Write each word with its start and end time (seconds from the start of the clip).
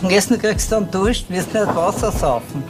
Und 0.00 0.12
Essen 0.12 0.38
kriegst 0.38 0.70
du 0.70 0.76
dann 0.76 0.90
Dusch, 0.92 1.24
wirst 1.28 1.52
nicht 1.52 1.66
Wasser 1.74 2.12
saufen. 2.12 2.62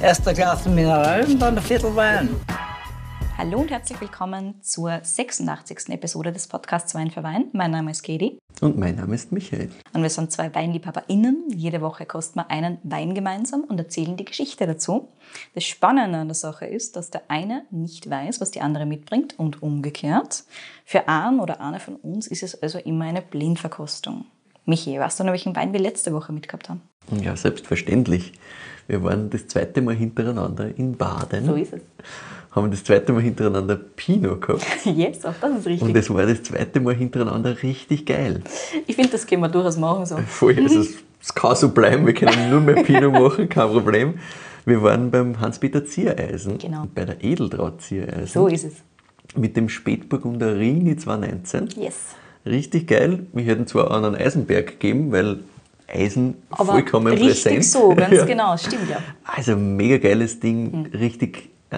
Erst 0.00 0.26
ein 0.26 0.34
Glas 0.34 0.64
Mineral 0.64 1.22
und 1.26 1.38
dann 1.38 1.58
ein 1.58 1.62
Viertel 1.62 1.94
Wein. 1.94 2.30
Hallo 3.36 3.60
und 3.60 3.70
herzlich 3.70 4.00
willkommen 4.00 4.54
zur 4.62 4.98
86. 5.02 5.90
Episode 5.90 6.32
des 6.32 6.48
Podcasts 6.48 6.94
Wein 6.94 7.10
für 7.10 7.22
Wein. 7.22 7.50
Mein 7.52 7.72
Name 7.72 7.90
ist 7.90 8.02
Katie. 8.02 8.38
Und 8.62 8.78
mein 8.78 8.96
Name 8.96 9.14
ist 9.14 9.32
Michael. 9.32 9.68
Und 9.92 10.02
wir 10.02 10.08
sind 10.08 10.32
zwei 10.32 10.54
WeinliebhaberInnen. 10.54 11.50
Jede 11.54 11.82
Woche 11.82 12.06
kosten 12.06 12.38
wir 12.38 12.50
einen 12.50 12.78
Wein 12.84 13.14
gemeinsam 13.14 13.64
und 13.64 13.78
erzählen 13.78 14.16
die 14.16 14.24
Geschichte 14.24 14.66
dazu. 14.66 15.08
Das 15.54 15.64
Spannende 15.64 16.20
an 16.20 16.28
der 16.28 16.34
Sache 16.34 16.64
ist, 16.64 16.96
dass 16.96 17.10
der 17.10 17.22
eine 17.28 17.64
nicht 17.70 18.08
weiß, 18.08 18.40
was 18.40 18.50
die 18.50 18.62
andere 18.62 18.86
mitbringt 18.86 19.38
und 19.38 19.62
umgekehrt. 19.62 20.44
Für 20.86 21.06
einen 21.06 21.38
oder 21.38 21.60
eine 21.60 21.80
von 21.80 21.96
uns 21.96 22.26
ist 22.26 22.42
es 22.42 22.62
also 22.62 22.78
immer 22.78 23.04
eine 23.04 23.20
Blindverkostung. 23.20 24.24
Michi, 24.64 24.98
weißt 24.98 25.20
du 25.20 25.24
noch, 25.24 25.32
welchen 25.32 25.54
Wein 25.56 25.72
wir 25.72 25.80
letzte 25.80 26.12
Woche 26.12 26.32
mitgehabt 26.32 26.68
haben? 26.68 26.80
Ja, 27.20 27.36
selbstverständlich. 27.36 28.32
Wir 28.86 29.02
waren 29.02 29.30
das 29.30 29.46
zweite 29.48 29.80
Mal 29.82 29.94
hintereinander 29.94 30.70
in 30.76 30.96
Baden. 30.96 31.46
So 31.46 31.54
ist 31.54 31.72
es. 31.72 31.80
Haben 32.52 32.70
das 32.70 32.84
zweite 32.84 33.12
Mal 33.12 33.22
hintereinander 33.22 33.76
Pinot 33.76 34.40
gehabt. 34.42 34.66
Yes, 34.84 35.24
auch 35.24 35.34
das 35.40 35.58
ist 35.60 35.66
richtig. 35.66 35.88
Und 35.88 35.96
es 35.96 36.10
war 36.10 36.26
das 36.26 36.42
zweite 36.42 36.80
Mal 36.80 36.94
hintereinander 36.94 37.62
richtig 37.62 38.04
geil. 38.06 38.42
ich 38.86 38.94
finde, 38.94 39.10
das 39.12 39.26
können 39.26 39.42
wir 39.42 39.48
durchaus 39.48 39.76
machen 39.78 40.04
so. 40.06 40.16
Voll, 40.18 40.56
also 40.58 40.80
es, 40.80 41.34
kann 41.34 41.56
so 41.56 41.70
bleiben, 41.70 42.04
wir 42.06 42.14
können 42.14 42.50
nur 42.50 42.60
mehr 42.60 42.82
Pinot 42.82 43.12
machen, 43.12 43.48
kein 43.48 43.68
Problem. 43.68 44.18
Wir 44.64 44.82
waren 44.82 45.10
beim 45.10 45.40
Hans-Peter 45.40 45.84
Ziereisen, 45.84 46.58
Genau. 46.58 46.86
bei 46.94 47.04
der 47.04 47.22
Edeltraut 47.24 47.80
Ziereisen, 47.80 48.26
So 48.28 48.46
ist 48.48 48.64
es. 48.64 48.74
mit 49.34 49.56
dem 49.56 49.68
Spätburgunder 49.68 50.56
Rini 50.56 50.96
2019. 50.96 51.68
Yes. 51.76 51.94
Richtig 52.44 52.88
geil. 52.88 53.26
Wir 53.32 53.44
hätten 53.44 53.66
zwar 53.66 53.90
einen 53.92 54.14
Eisenberg 54.16 54.66
gegeben, 54.66 55.12
weil 55.12 55.40
Eisen 55.86 56.34
Aber 56.50 56.72
vollkommen 56.72 57.12
richtig 57.12 57.44
präsent. 57.44 57.64
so, 57.64 57.94
ganz 57.94 58.14
Ja. 58.16 58.24
genau, 58.24 58.56
stimmt 58.56 58.88
ja. 58.90 58.98
Also 59.24 59.56
mega 59.56 59.98
geiles 59.98 60.40
Ding, 60.40 60.72
Hm. 60.72 60.98
richtig 60.98 61.50
äh, 61.70 61.76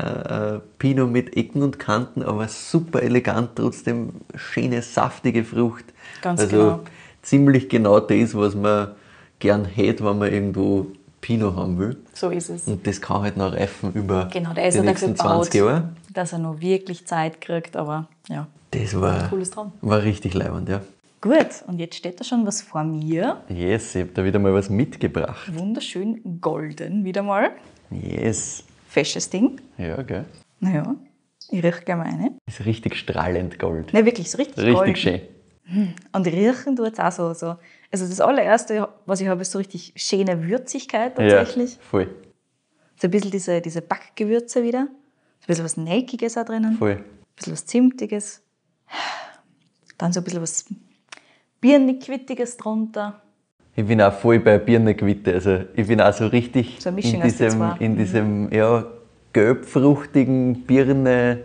äh, 0.56 0.60
Pinot 0.78 1.10
mit 1.10 1.36
Ecken 1.36 1.62
und 1.62 1.78
Kanten, 1.78 2.22
aber 2.22 2.48
super 2.48 3.02
elegant, 3.02 3.50
trotzdem 3.56 4.10
schöne, 4.34 4.82
saftige 4.82 5.44
Frucht. 5.44 5.84
Ganz 6.22 6.40
also 6.40 6.56
genau. 6.56 6.80
ziemlich 7.22 7.68
genau 7.68 8.00
das, 8.00 8.34
was 8.34 8.54
man 8.54 8.88
gern 9.38 9.64
hätte, 9.64 10.04
wenn 10.04 10.18
man 10.18 10.32
irgendwo 10.32 10.86
Pinot 11.25 11.56
haben 11.56 11.78
will. 11.78 11.97
So 12.12 12.28
ist 12.28 12.50
es. 12.50 12.67
Und 12.67 12.86
das 12.86 13.00
kann 13.00 13.22
halt 13.22 13.39
noch 13.39 13.55
reifen 13.55 13.94
über 13.94 14.28
Genau, 14.30 14.53
der 14.53 14.69
ist 14.69 14.75
die 14.75 14.84
ja 14.84 14.84
dafür 14.92 15.08
nächsten 15.08 15.14
gebaut, 15.14 15.44
20 15.47 15.55
Jahre. 15.55 15.89
dass 16.12 16.33
er 16.34 16.39
noch 16.39 16.61
wirklich 16.61 17.06
Zeit 17.06 17.41
kriegt, 17.41 17.77
aber 17.77 18.08
ja. 18.28 18.47
Das 18.72 19.00
war, 19.00 19.30
Cooles 19.30 19.50
Traum. 19.50 19.72
war 19.80 20.02
richtig 20.02 20.34
leibend, 20.34 20.69
ja. 20.69 20.83
Gut, 21.22 21.64
und 21.67 21.78
jetzt 21.78 21.95
steht 21.97 22.20
da 22.20 22.25
schon 22.25 22.45
was 22.47 22.61
vor 22.61 22.84
mir. 22.84 23.39
Yes, 23.48 23.95
ich 23.95 24.02
habe 24.02 24.11
da 24.12 24.22
wieder 24.22 24.39
mal 24.39 24.52
was 24.52 24.69
mitgebracht. 24.69 25.50
Wunderschön 25.56 26.39
golden 26.42 27.05
wieder 27.06 27.22
mal. 27.22 27.52
Yes. 27.91 28.64
Fesches 28.89 29.30
Ding. 29.30 29.58
Ja, 29.78 30.02
gell. 30.02 30.27
Naja, 30.61 30.95
ich 31.50 31.64
rieche 31.64 31.84
gerne 31.86 32.02
mal 32.05 32.11
eine. 32.12 32.33
Ist 32.47 32.67
richtig 32.67 32.97
strahlend 32.97 33.58
Gold. 33.58 33.95
Ne, 33.95 34.05
wirklich, 34.05 34.30
so 34.30 34.36
richtig, 34.36 34.58
Richtig 34.58 34.75
golden. 34.77 34.97
schön. 34.97 35.20
Und 36.12 36.27
riechen 36.27 36.77
tut 36.77 36.92
es 36.92 36.98
auch 37.00 37.12
so, 37.12 37.33
so. 37.33 37.55
Also 37.94 38.08
das 38.08 38.20
allererste, 38.20 38.88
was 39.06 39.20
ich 39.20 39.28
habe, 39.28 39.42
ist 39.42 39.52
so 39.52 39.58
richtig 39.58 39.92
schöne 39.94 40.48
Würzigkeit 40.48 41.14
tatsächlich. 41.14 41.74
Ja, 41.74 41.78
voll, 41.80 42.08
So 42.96 43.06
ein 43.06 43.12
bisschen 43.12 43.30
diese, 43.30 43.60
diese 43.60 43.82
Backgewürze 43.82 44.64
wieder. 44.64 44.88
Ein 44.88 45.46
bisschen 45.46 45.64
was 45.64 45.76
Nelkiges 45.76 46.36
auch 46.36 46.44
drinnen. 46.44 46.76
voll. 46.76 46.94
Ein 46.94 47.04
bisschen 47.36 47.52
was 47.52 47.66
Zimtiges. 47.66 48.42
Dann 49.96 50.12
so 50.12 50.18
ein 50.18 50.24
bisschen 50.24 50.42
was 50.42 50.64
Birnig-Quittiges 51.60 52.56
drunter. 52.56 53.22
Ich 53.76 53.86
bin 53.86 54.02
auch 54.02 54.12
voll 54.12 54.40
bei 54.40 54.58
Birne-Quitte. 54.58 55.32
Also 55.32 55.60
ich 55.76 55.86
bin 55.86 56.00
auch 56.00 56.12
so 56.12 56.26
richtig 56.26 56.78
So 56.80 56.90
in 56.90 56.96
diesem, 56.96 57.74
in 57.78 57.96
diesem 57.96 58.52
ja, 58.52 58.86
gelbfruchtigen 59.32 60.64
Birne, 60.64 61.42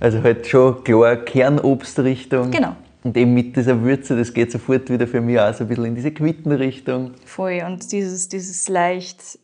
also 0.00 0.22
halt 0.22 0.46
schon 0.46 0.82
klar 0.84 1.16
Kernobstrichtung. 1.16 2.50
Genau. 2.50 2.76
Und 3.04 3.16
eben 3.16 3.34
mit 3.34 3.56
dieser 3.56 3.82
Würze, 3.82 4.16
das 4.16 4.32
geht 4.32 4.52
sofort 4.52 4.88
wieder 4.88 5.06
für 5.08 5.20
mich 5.20 5.38
auch 5.40 5.52
so 5.54 5.64
ein 5.64 5.68
bisschen 5.68 5.86
in 5.86 5.94
diese 5.96 6.12
Quittenrichtung. 6.12 7.12
Voll. 7.24 7.60
Und 7.66 7.90
dieses, 7.90 8.28
dieses 8.28 8.68
leicht 8.68 9.38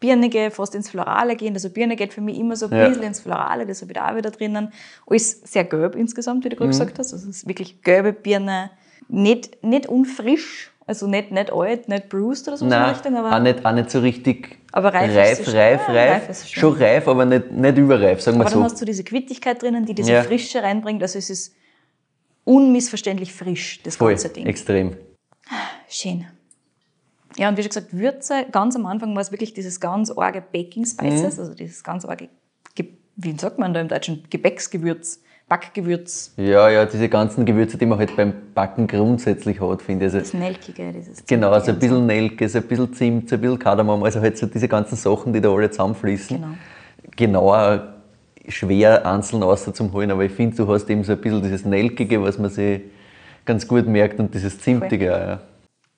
Birnige, 0.00 0.50
fast 0.52 0.74
ins 0.76 0.90
Florale 0.90 1.34
gehen. 1.34 1.54
Also 1.54 1.70
Birne 1.70 1.96
geht 1.96 2.12
für 2.14 2.20
mich 2.20 2.38
immer 2.38 2.54
so 2.54 2.66
ein 2.66 2.72
Ja. 2.72 2.86
bisschen 2.88 3.02
ins 3.02 3.18
Florale, 3.20 3.66
das 3.66 3.80
habe 3.82 3.90
ich 3.90 3.98
da 3.98 4.12
auch 4.12 4.16
wieder 4.16 4.30
drinnen. 4.30 4.72
Alles 5.08 5.40
sehr 5.44 5.64
gelb 5.64 5.96
insgesamt, 5.96 6.44
wie 6.44 6.50
du 6.50 6.54
Mhm. 6.54 6.58
gerade 6.58 6.68
gesagt 6.70 6.98
hast. 7.00 7.12
Also 7.12 7.28
es 7.28 7.38
ist 7.38 7.48
wirklich 7.48 7.82
gelbe 7.82 8.12
Birne. 8.12 8.70
Nicht, 9.08 9.64
nicht 9.64 9.88
unfrisch, 9.88 10.70
also 10.86 11.06
nicht, 11.08 11.32
nicht 11.32 11.52
alt, 11.52 11.88
nicht 11.88 12.08
bruised 12.10 12.46
oder 12.46 12.56
so 12.58 12.64
in 12.66 12.70
die 12.70 12.76
Richtung, 12.76 13.16
aber 13.16 13.34
auch, 13.34 13.40
nicht, 13.42 13.64
auch 13.64 13.72
nicht 13.72 13.90
so 13.90 13.98
richtig 14.00 14.58
Aber 14.70 14.92
reif 14.94 15.10
ist 15.10 15.16
reif, 15.16 15.44
schon. 15.46 15.54
reif, 15.54 15.88
reif. 15.88 16.10
reif 16.12 16.28
ist 16.28 16.50
schon. 16.52 16.60
schon 16.74 16.82
reif, 16.82 17.08
aber 17.08 17.24
nicht, 17.24 17.50
nicht 17.50 17.78
überreif, 17.78 18.20
sagen 18.20 18.36
wir 18.38 18.42
Aber 18.42 18.50
dann 18.50 18.58
so. 18.60 18.64
hast 18.66 18.80
du 18.80 18.84
diese 18.84 19.02
Quittigkeit 19.02 19.60
drinnen, 19.62 19.84
die 19.86 19.94
diese 19.94 20.12
Ja. 20.12 20.22
Frische 20.22 20.62
reinbringt. 20.62 21.02
Also 21.02 21.18
es 21.18 21.28
ist 21.30 21.54
unmissverständlich 22.48 23.32
frisch, 23.34 23.80
das 23.82 23.96
Voll, 23.96 24.12
ganze 24.12 24.30
Ding. 24.30 24.46
extrem. 24.46 24.96
Schön. 25.88 26.26
Ja, 27.36 27.48
und 27.48 27.56
wie 27.56 27.62
schon 27.62 27.68
gesagt, 27.68 27.92
Würze, 27.96 28.46
ganz 28.50 28.74
am 28.74 28.86
Anfang 28.86 29.14
war 29.14 29.22
es 29.22 29.30
wirklich 29.30 29.52
dieses 29.54 29.80
ganz 29.80 30.10
arge 30.10 30.42
Baking 30.42 30.84
Spices, 30.86 31.34
Mhm. 31.36 31.40
also 31.42 31.54
dieses 31.54 31.84
ganz 31.84 32.04
arge, 32.04 32.28
Ge- 32.74 32.88
wie 33.16 33.38
sagt 33.38 33.58
man 33.58 33.74
da 33.74 33.80
im 33.80 33.88
Deutschen, 33.88 34.24
Gebäcksgewürz, 34.30 35.20
Backgewürz, 35.48 36.32
Ja, 36.36 36.68
ja, 36.68 36.84
diese 36.84 37.08
ganzen 37.08 37.44
Gewürze, 37.46 37.78
die 37.78 37.86
man 37.86 37.98
halt 37.98 38.16
beim 38.16 38.32
Backen 38.54 38.86
grundsätzlich 38.86 39.60
hat, 39.60 39.80
finde 39.82 40.06
ich. 40.06 40.12
Also, 40.14 40.18
das 40.24 40.34
Nelkige, 40.34 40.92
dieses 40.92 41.24
Genau, 41.26 41.52
Zimtige 41.52 41.64
so 41.64 41.72
ein 41.72 41.78
bisschen 41.78 42.06
Nelke, 42.06 42.48
so 42.48 42.58
ein 42.58 42.64
bisschen 42.66 42.92
Zimt, 42.94 43.28
so 43.28 43.34
ein 43.36 43.40
bisschen 43.40 43.58
Kardamom, 43.58 44.02
also 44.02 44.20
halt 44.20 44.36
so 44.36 44.46
diese 44.46 44.68
ganzen 44.68 44.96
Sachen, 44.96 45.32
die 45.32 45.40
da 45.40 45.50
alle 45.50 45.70
zusammenfließen. 45.70 46.36
Genau. 46.38 46.54
Genauer 47.16 47.94
schwer 48.48 49.06
einzeln 49.06 49.42
außer 49.42 49.72
zum 49.74 49.92
holen, 49.92 50.10
aber 50.10 50.24
ich 50.24 50.32
finde, 50.32 50.56
du 50.56 50.68
hast 50.68 50.88
eben 50.90 51.04
so 51.04 51.12
ein 51.12 51.20
bisschen 51.20 51.42
dieses 51.42 51.64
Nelkige, 51.64 52.22
was 52.22 52.38
man 52.38 52.50
sich 52.50 52.82
ganz 53.44 53.66
gut 53.66 53.86
merkt 53.86 54.18
und 54.20 54.34
dieses 54.34 54.58
Zimtige 54.60 55.06
ja. 55.06 55.40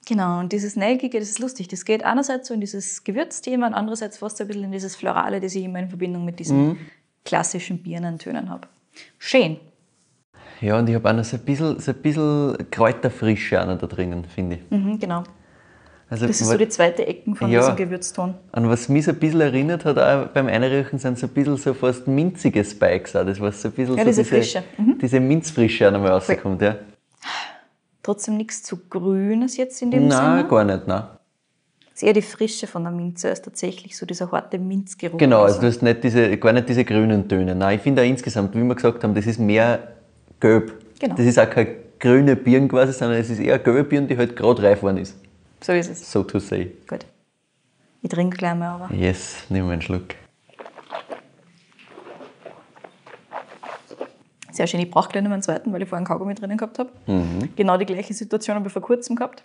Genau, 0.07 0.41
und 0.41 0.53
dieses 0.53 0.77
Nelkige, 0.77 1.21
das 1.21 1.29
ist 1.29 1.39
lustig. 1.39 1.69
Das 1.69 1.85
geht 1.85 2.05
einerseits 2.05 2.49
so 2.49 2.55
in 2.55 2.61
dieses 2.61 3.05
Gewürzthema 3.05 3.67
und 3.67 3.75
andererseits 3.75 4.19
fast 4.19 4.39
so 4.39 4.45
ein 4.45 4.49
bisschen 4.49 4.65
in 4.65 4.73
dieses 4.73 4.97
Florale, 4.97 5.41
das 5.41 5.55
ich 5.55 5.65
immer 5.65 5.79
in 5.79 5.89
Verbindung 5.89 6.25
mit 6.25 6.39
diesen 6.41 6.69
Mhm. 6.69 6.77
klassischen 7.25 7.83
Birnentönen 7.83 8.49
habe. 8.51 8.67
Schön. 9.19 9.59
Ja, 10.61 10.79
und 10.79 10.89
ich 10.89 10.95
habe 10.95 11.09
auch 11.09 11.15
noch 11.15 11.25
so 11.25 11.37
ein 11.37 11.43
bisschen, 11.43 11.79
so 11.79 11.93
ein 11.93 11.99
bisschen 11.99 12.71
Kräuterfrische 12.71 13.57
da 13.57 13.77
drinnen, 13.77 14.25
finde 14.25 14.57
ich. 14.57 14.71
Mhm, 14.71 14.99
genau. 14.99 15.23
Also, 16.11 16.27
Das 16.27 16.41
ist 16.41 16.49
so 16.49 16.57
die 16.59 16.69
zweite 16.69 17.07
Ecken 17.07 17.37
von 17.37 17.49
Ja. 17.51 17.61
diesem 17.61 17.77
Gewürzton. 17.77 18.35
An 18.51 18.69
was 18.69 18.89
mich 18.89 19.05
so 19.05 19.13
ein 19.13 19.17
bisschen 19.19 19.41
erinnert 19.41 19.85
hat, 19.85 19.97
auch 19.97 20.27
beim 20.29 20.49
Einriechen, 20.49 20.99
sind 20.99 21.17
so 21.19 21.27
ein 21.29 21.31
bisschen 21.33 21.57
so 21.57 21.73
fast 21.73 22.09
minzige 22.09 22.65
Spikes 22.65 23.15
auch. 23.15 23.25
Das 23.25 23.39
war 23.41 23.53
so 23.53 23.69
ein 23.69 23.73
bisschen 23.73 23.95
Ja, 23.97 24.03
so 24.03 24.09
diese 24.09 24.25
Frische. 24.25 24.65
Mhm. 24.77 24.99
diese 25.01 25.21
Minzfrische 25.21 25.87
auch 25.87 25.93
nochmal 25.93 26.11
rauskommt, 26.11 26.61
ja. 26.63 26.75
Trotzdem 28.03 28.37
nichts 28.39 28.63
zu 28.65 28.77
Grünes 28.89 29.57
jetzt 29.57 29.81
in 29.83 29.91
dem 29.93 30.09
Nein, 30.09 30.39
Sinne. 30.39 30.49
gar 30.49 30.65
nicht, 30.65 30.87
nein. 30.89 31.03
Es 31.95 32.03
ist 32.03 32.09
eher 32.09 32.13
die 32.15 32.23
Frische 32.23 32.67
von 32.67 32.83
der 32.83 32.93
Minze 32.93 33.29
als 33.29 33.43
tatsächlich 33.43 33.97
so 33.97 34.05
dieser 34.07 34.33
harte 34.33 34.59
Minzgeruch. 34.59 35.19
Genau, 35.19 35.37
oder 35.37 35.47
also 35.47 35.61
du 35.61 35.67
hast 35.67 35.83
nicht 35.83 36.03
diese, 36.03 36.37
gar 36.39 36.53
nicht 36.53 36.69
diese 36.69 36.85
grünen 36.85 37.29
Töne. 37.29 37.55
Nein, 37.55 37.77
ich 37.77 37.83
finde 37.83 38.03
auch 38.03 38.07
insgesamt, 38.07 38.55
wie 38.57 38.63
wir 38.65 38.75
gesagt 38.75 39.05
haben, 39.05 39.15
das 39.15 39.27
ist 39.27 39.39
mehr 39.39 39.79
gelb. 40.41 40.73
Genau. 40.99 41.15
Das 41.15 41.27
ist 41.27 41.39
auch 41.39 41.49
keine 41.49 41.77
grüne 42.01 42.35
Birne 42.37 42.69
quasi, 42.69 42.95
sondern 42.95 43.19
es 43.21 43.29
ist 43.31 43.39
eher 43.39 43.59
gelbe 43.59 43.85
Birne, 43.85 44.07
die 44.07 44.17
halt 44.17 44.35
gerade 44.35 44.63
reif 44.63 44.79
geworden 44.81 44.97
ist. 44.97 45.15
So 45.63 45.73
ist 45.73 45.91
es. 45.91 46.11
So 46.11 46.23
to 46.23 46.39
say. 46.39 46.73
Gut. 46.89 47.07
Ich 48.03 48.09
trinke 48.09 48.37
gleich 48.37 48.55
mal 48.55 48.81
aber. 48.81 48.95
Yes, 48.95 49.45
nimm 49.49 49.69
einen 49.69 49.83
Schluck. 49.83 50.15
Sehr 54.53 54.67
schön. 54.67 54.81
Ich 54.81 54.91
brauche 54.91 55.11
gleich 55.11 55.23
noch 55.23 55.31
einen 55.31 55.43
zweiten, 55.43 55.73
weil 55.73 55.83
ich 55.83 55.89
vorher 55.89 55.99
einen 55.99 56.07
Kaugummi 56.07 56.35
drinnen 56.35 56.57
gehabt 56.57 56.79
habe. 56.79 56.91
Mhm. 57.07 57.51
Genau 57.57 57.77
die 57.77 57.87
gleiche 57.87 58.15
Situation 58.15 58.57
habe 58.57 58.67
ich 58.67 58.73
vor 58.73 58.83
kurzem 58.83 59.17
gehabt, 59.17 59.45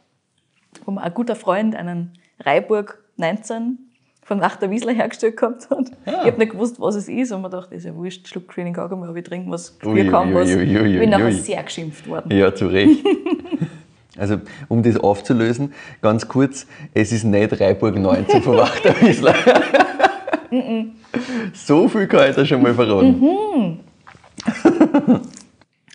wo 0.85 0.91
mir 0.91 1.01
ein 1.01 1.13
guter 1.13 1.35
Freund 1.35 1.75
einen 1.75 2.13
Reiburg 2.39 3.03
19 3.18 3.77
von 4.23 4.39
Nach 4.39 4.56
der 4.56 4.71
Wiesler 4.71 4.94
hergestellt 4.94 5.38
gehabt 5.38 5.69
hat. 5.69 5.91
Ich 6.06 6.11
habe 6.11 6.38
nicht 6.39 6.51
gewusst, 6.53 6.79
was 6.79 6.95
es 6.95 7.07
ist 7.07 7.31
und 7.31 7.44
mir 7.44 7.50
dachte, 7.50 7.69
das 7.71 7.79
ist 7.79 7.85
ja 7.85 7.95
wurscht, 7.95 8.27
Schluck 8.27 8.47
grünen 8.47 8.73
Kaugummi, 8.73 9.06
aber 9.06 9.18
ich 9.18 9.23
trinke 9.23 9.51
was, 9.51 9.77
ich 9.79 10.09
kann 10.09 10.29
ui, 10.29 10.33
was. 10.33 10.50
ui, 10.50 10.56
ui, 10.56 10.81
ui, 10.81 10.97
bin 10.97 11.11
nachher 11.11 11.25
ui. 11.25 11.33
sehr 11.33 11.61
geschimpft 11.61 12.07
worden. 12.07 12.31
Ja, 12.35 12.53
zu 12.53 12.68
Recht. 12.68 13.06
Also, 14.17 14.39
um 14.69 14.81
das 14.83 14.97
aufzulösen, 14.97 15.73
ganz 16.01 16.27
kurz, 16.27 16.67
es 16.94 17.12
ist 17.12 17.23
nicht 17.23 17.59
Reiburg 17.59 17.97
19 17.97 18.41
vom 18.41 18.57
Wachterwiesler. 18.57 19.35
so 21.53 21.89
viel 21.89 22.07
kann 22.07 22.29
ich 22.29 22.35
da 22.35 22.45
schon 22.45 22.62
mal 22.62 22.73
verraten. 22.73 23.79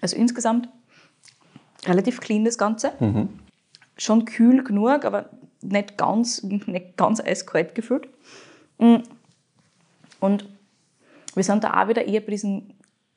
Also 0.01 0.17
insgesamt 0.17 0.69
relativ 1.87 2.21
clean 2.21 2.45
das 2.45 2.59
Ganze. 2.59 2.93
Mhm. 3.01 3.29
Schon 3.97 4.25
kühl 4.25 4.65
genug, 4.65 5.05
aber 5.05 5.31
nicht 5.63 5.97
ganz, 5.99 6.43
nicht 6.43 6.97
ganz 6.97 7.21
eiskalt 7.21 7.75
gefüllt. 7.75 8.09
Mm. 8.79 8.97
Und 10.21 10.49
wir 11.35 11.43
sind 11.45 11.65
da 11.65 11.83
auch 11.83 11.89
wieder 11.89 12.07
eher 12.07 12.21
bei 12.21 12.31
diesen 12.31 12.73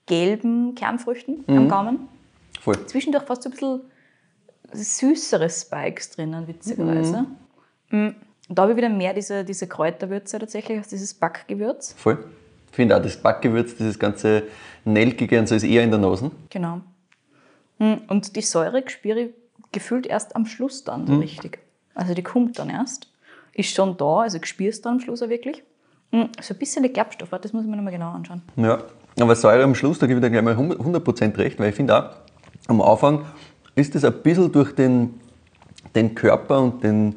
gelben 0.05 0.75
Kernfrüchten 0.75 1.45
Mhm. 1.47 1.57
am 1.57 1.69
Gaumen. 1.69 1.99
Voll. 2.59 2.85
Zwischendurch 2.85 3.23
fast 3.23 3.43
so 3.43 3.49
ein 3.49 3.51
bisschen 3.51 3.81
süßere 4.73 5.49
Spikes 5.49 6.11
drinnen, 6.11 6.47
witzigerweise. 6.47 7.25
Mm. 7.89 8.09
Und 8.49 8.59
da 8.59 8.63
habe 8.63 8.73
ich 8.73 8.77
wieder 8.77 8.89
mehr 8.89 9.13
diese, 9.13 9.45
diese 9.45 9.67
Kräuterwürze 9.67 10.37
tatsächlich 10.37 10.77
als 10.77 10.89
dieses 10.89 11.13
Backgewürz. 11.13 11.93
Voll. 11.97 12.25
Ich 12.69 12.75
finde 12.75 12.97
auch 12.97 13.01
das 13.01 13.17
Backgewürz, 13.17 13.75
dieses 13.75 13.97
ganze 13.99 14.43
Nelkige 14.83 15.39
und 15.39 15.47
so 15.47 15.55
ist 15.55 15.63
eher 15.63 15.83
in 15.83 15.91
der 15.91 15.99
Nase. 15.99 16.31
Genau. 16.49 16.81
Hm, 17.79 18.01
Und 18.07 18.35
die 18.35 18.41
Säure 18.41 18.83
spüre 18.87 19.19
ich 19.21 19.29
gefühlt 19.71 20.07
erst 20.07 20.35
am 20.35 20.45
Schluss 20.45 20.83
dann 20.83 21.07
so 21.07 21.17
richtig. 21.17 21.59
Also 21.95 22.13
die 22.13 22.23
kommt 22.23 22.59
dann 22.59 22.69
erst. 22.69 23.07
Ist 23.53 23.73
schon 23.73 23.97
da, 23.97 24.21
also 24.21 24.39
es 24.39 24.81
dann 24.81 24.93
am 24.93 24.99
Schluss 24.99 25.21
auch 25.21 25.29
wirklich. 25.29 25.63
Hm, 26.11 26.29
So 26.41 26.53
ein 26.53 26.57
bisschen 26.59 26.83
der 26.83 26.91
Gerbstoff, 26.91 27.29
das 27.29 27.53
muss 27.53 27.63
ich 27.63 27.69
mir 27.69 27.75
nochmal 27.75 27.93
genau 27.93 28.11
anschauen. 28.11 28.41
Ja, 28.55 28.83
aber 29.19 29.35
Säure 29.35 29.63
am 29.63 29.75
Schluss, 29.75 29.99
da 29.99 30.07
gebe 30.07 30.19
ich 30.19 30.23
dir 30.23 30.31
gleich 30.31 30.43
mal 30.43 30.55
100% 30.55 31.37
recht, 31.37 31.59
weil 31.59 31.69
ich 31.69 31.75
finde 31.75 31.95
auch, 31.97 32.15
am 32.67 32.81
Anfang 32.81 33.25
ist 33.75 33.95
das 33.95 34.03
ein 34.03 34.13
bisschen 34.21 34.51
durch 34.51 34.73
den, 34.75 35.19
den 35.95 36.13
Körper 36.15 36.61
und 36.61 36.83
den, 36.83 37.15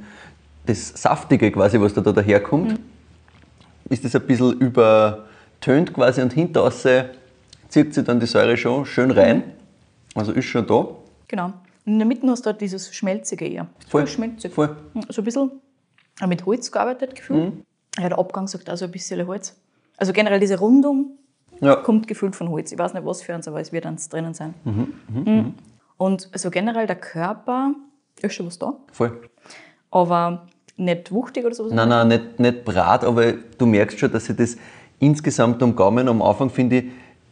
das 0.66 0.88
Saftige 1.00 1.50
quasi, 1.50 1.80
was 1.80 1.94
da, 1.94 2.00
da 2.00 2.12
daherkommt, 2.12 2.78
ist 3.88 4.04
das 4.04 4.14
ein 4.16 4.22
bisschen 4.26 4.58
übertönt 4.58 5.92
quasi 5.92 6.22
und 6.22 6.32
hinter 6.32 6.70
zieht 7.68 7.94
sich 7.94 8.04
dann 8.04 8.20
die 8.20 8.26
Säure 8.26 8.56
schon 8.56 8.84
schön 8.86 9.10
rein. 9.10 9.42
Also 10.14 10.32
ist 10.32 10.46
schon 10.46 10.66
da. 10.66 10.88
Genau. 11.28 11.46
Und 11.84 11.92
in 11.92 11.98
der 11.98 12.06
Mitte 12.06 12.26
hast 12.28 12.42
du 12.46 12.50
halt 12.50 12.60
dieses 12.60 12.92
Schmelzige 12.94 13.46
eher. 13.46 13.66
Voll. 13.88 14.06
schmelzig. 14.06 14.52
Voll. 14.52 14.74
Hm, 14.94 15.02
So 15.08 15.20
ein 15.22 15.24
bisschen 15.24 15.50
mit 16.26 16.46
Holz 16.46 16.72
gearbeitet, 16.72 17.14
gefühlt. 17.14 17.52
Ja, 17.98 18.08
der 18.08 18.18
Abgang 18.18 18.48
sagt 18.48 18.68
auch 18.70 18.76
so 18.76 18.86
ein 18.86 18.90
bisschen 18.90 19.24
Holz. 19.26 19.54
Also 19.98 20.12
generell 20.12 20.40
diese 20.40 20.58
Rundung 20.58 21.12
Ja. 21.60 21.76
kommt 21.76 22.08
gefühlt 22.08 22.34
von 22.34 22.48
Holz. 22.48 22.72
Ich 22.72 22.78
weiß 22.78 22.94
nicht, 22.94 23.04
was 23.04 23.22
für 23.22 23.34
uns, 23.34 23.46
aber 23.46 23.60
es 23.60 23.72
wird 23.72 23.86
eins 23.86 24.08
drinnen 24.08 24.34
sein. 24.34 24.54
Mhm. 24.64 25.54
Und 25.96 26.28
also 26.32 26.50
generell 26.50 26.86
der 26.86 26.96
Körper 26.96 27.74
ist 28.20 28.34
schon 28.34 28.46
was 28.46 28.58
da, 28.58 28.74
Voll. 28.92 29.18
aber 29.90 30.46
nicht 30.76 31.10
wuchtig 31.10 31.44
oder 31.46 31.54
sowas. 31.54 31.72
Nein, 31.72 31.88
nein, 31.88 32.08
nicht, 32.08 32.38
nicht 32.40 32.64
Brat, 32.64 33.04
aber 33.04 33.32
du 33.32 33.66
merkst 33.66 33.98
schon, 33.98 34.12
dass 34.12 34.26
sich 34.26 34.36
das 34.36 34.56
insgesamt 34.98 35.62
am 35.62 35.74
Gaumen 35.74 36.08
am 36.08 36.20
Anfang, 36.22 36.50
finde 36.50 36.76
ich, 36.78 36.84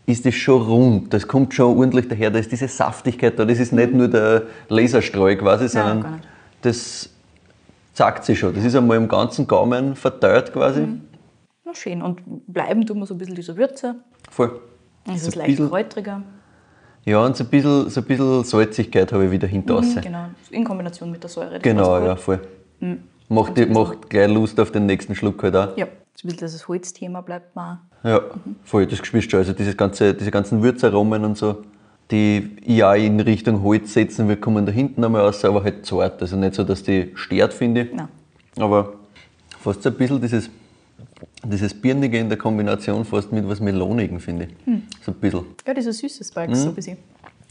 ist 0.06 0.25
das 0.26 0.34
schon 0.34 0.62
rund. 0.62 1.12
Das 1.14 1.26
kommt 1.26 1.52
schon 1.55 1.76
ordentlich 1.78 2.08
daher. 2.08 2.31
Da 2.31 2.38
ist 2.38 2.52
diese 2.52 2.69
Saftigkeit 2.69 3.38
da. 3.38 3.44
Das 3.46 3.58
ist 3.58 3.72
nicht 3.72 3.93
nur 3.93 4.08
der 4.08 4.43
Laserstrahl 4.69 5.37
quasi, 5.37 5.69
sondern 5.69 5.99
nicht. 6.17 6.28
das 6.62 7.08
zeigt 7.94 8.25
sich 8.25 8.38
schon. 8.38 8.55
Das 8.55 8.64
ist 8.64 8.75
einmal 8.75 8.99
im 8.99 9.08
ganzen 9.08 9.46
Gaumen 9.46 9.96
verteilt 9.96 10.52
quasi. 10.52 10.81
Mhm. 10.82 11.02
Na 11.64 11.75
schön. 11.75 12.02
Und 12.02 12.20
bleiben 12.46 12.84
tun 12.87 12.99
wir 12.99 13.06
so 13.06 13.14
ein 13.14 13.19
bisschen 13.19 13.34
diese 13.34 13.56
Würze. 13.56 13.96
Voll. 14.31 14.60
Es 15.06 15.22
So 15.22 15.28
ist 15.28 15.34
ein 15.37 15.38
leicht 15.38 15.50
bisschen- 15.52 15.69
kräutriger. 15.70 16.22
Ja, 17.04 17.24
und 17.24 17.36
so 17.36 17.44
ein 17.44 17.50
bisschen, 17.50 17.90
so 17.90 18.00
ein 18.00 18.06
bisschen 18.06 18.44
Salzigkeit 18.44 19.12
habe 19.12 19.26
ich 19.26 19.30
wieder 19.30 19.46
hinter 19.46 19.80
Mhm, 19.80 20.00
genau. 20.00 20.26
In 20.50 20.64
Kombination 20.64 21.10
mit 21.10 21.22
der 21.22 21.30
Säure. 21.30 21.54
das 21.54 21.62
Genau, 21.62 21.98
ja, 21.98 22.16
voll. 22.16 22.40
Mhm. 22.80 22.98
Macht, 23.28 23.56
die, 23.56 23.66
macht 23.66 24.08
gleich 24.08 24.28
Lust 24.28 24.58
auf 24.60 24.70
den 24.70 24.86
nächsten 24.86 25.14
Schluck 25.14 25.42
halt 25.42 25.56
auch. 25.56 25.76
Ja, 25.76 25.86
so 25.86 25.90
ein 25.90 26.30
bisschen 26.30 26.38
dieses 26.38 26.68
Holzthema 26.68 27.20
bleibt 27.20 27.56
auch. 27.56 27.78
Ja, 28.02 28.20
voll, 28.64 28.86
das 28.86 28.98
spürst 28.98 29.26
du 29.26 29.30
schon. 29.30 29.40
Also 29.40 29.52
dieses 29.52 29.76
ganze, 29.76 30.14
diese 30.14 30.30
ganzen 30.30 30.62
Würzaromen 30.62 31.24
und 31.24 31.36
so, 31.36 31.62
die 32.10 32.56
ich 32.64 32.84
auch 32.84 32.94
in 32.94 33.20
Richtung 33.20 33.62
Holz 33.62 33.94
setzen 33.94 34.28
will, 34.28 34.36
kommen 34.36 34.64
da 34.66 34.72
hinten 34.72 35.04
einmal 35.04 35.22
raus, 35.22 35.44
aber 35.44 35.62
halt 35.64 35.84
zart. 35.86 36.20
Also 36.20 36.36
nicht 36.36 36.54
so, 36.54 36.64
dass 36.64 36.82
die 36.82 37.12
stört, 37.14 37.52
finde 37.52 37.82
ich. 37.82 37.92
Nein. 37.92 38.08
Aber 38.58 38.94
fast 39.58 39.82
so 39.82 39.88
ein 39.88 39.94
bisschen 39.96 40.20
dieses, 40.20 40.50
dieses 41.44 41.74
Birnige 41.74 42.18
in 42.18 42.28
der 42.28 42.38
Kombination 42.38 43.04
fast 43.04 43.32
mit 43.32 43.48
was 43.48 43.60
Melonigen, 43.60 44.20
finde 44.20 44.46
ich. 44.46 44.66
Hm. 44.66 44.82
So 45.02 45.12
ein 45.12 45.18
bisschen. 45.18 45.44
Ja, 45.66 45.74
diese 45.74 45.92
süße 45.92 46.24
Spikes, 46.24 46.62
so 46.62 46.68
ein 46.68 46.74
bisschen. 46.74 46.98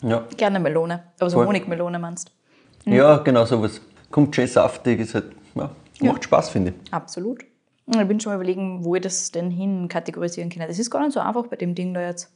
Ja, 0.01 0.27
Gerne 0.35 0.59
Melone. 0.59 1.03
Aber 1.19 1.29
so 1.29 1.37
Voll. 1.37 1.47
Honigmelone 1.47 1.97
meinst 1.99 2.31
ja 2.85 3.17
genau 3.17 3.45
sowas. 3.45 3.81
Kommt 4.11 4.35
schön 4.35 4.47
saftig, 4.47 4.99
ist 4.99 5.15
halt, 5.15 5.31
ja, 5.55 5.71
macht 6.01 6.23
Spaß, 6.23 6.49
finde 6.49 6.71
ich. 6.71 6.93
Absolut. 6.93 7.43
Ich 7.85 8.07
bin 8.07 8.19
schon 8.19 8.31
mal 8.31 8.35
überlegen, 8.35 8.83
wo 8.85 8.95
ich 8.95 9.01
das 9.01 9.31
denn 9.31 9.51
hin 9.51 9.87
kategorisieren 9.87 10.49
kann. 10.49 10.67
Das 10.67 10.79
ist 10.79 10.89
gar 10.89 11.01
nicht 11.01 11.13
so 11.13 11.19
einfach 11.19 11.47
bei 11.47 11.55
dem 11.55 11.75
Ding 11.75 11.93
da 11.93 12.01
jetzt. 12.01 12.31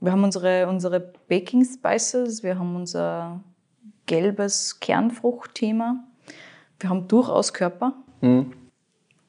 Wir 0.00 0.12
haben 0.12 0.24
unsere, 0.24 0.66
unsere 0.66 1.12
Baking 1.28 1.64
Spices, 1.64 2.42
wir 2.42 2.58
haben 2.58 2.74
unser 2.74 3.40
gelbes 4.06 4.80
Kernfruchtthema, 4.80 6.02
wir 6.78 6.90
haben 6.90 7.06
durchaus 7.06 7.52
Körper, 7.52 7.92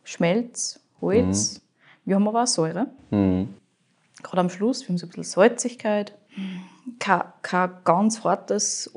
Schmelz, 0.04 0.81
Holz, 1.02 1.62
wir 2.06 2.16
haben 2.16 2.28
aber 2.28 2.44
auch 2.44 2.48
Säure. 2.48 2.88
Gerade 3.10 3.48
am 4.40 4.50
Schluss, 4.50 4.82
wir 4.82 4.90
haben 4.90 4.98
so 4.98 5.06
ein 5.06 5.10
bisschen 5.10 5.24
Salzigkeit, 5.24 6.16
kein, 7.00 7.24
kein 7.42 7.72
ganz 7.84 8.24
hartes, 8.24 8.92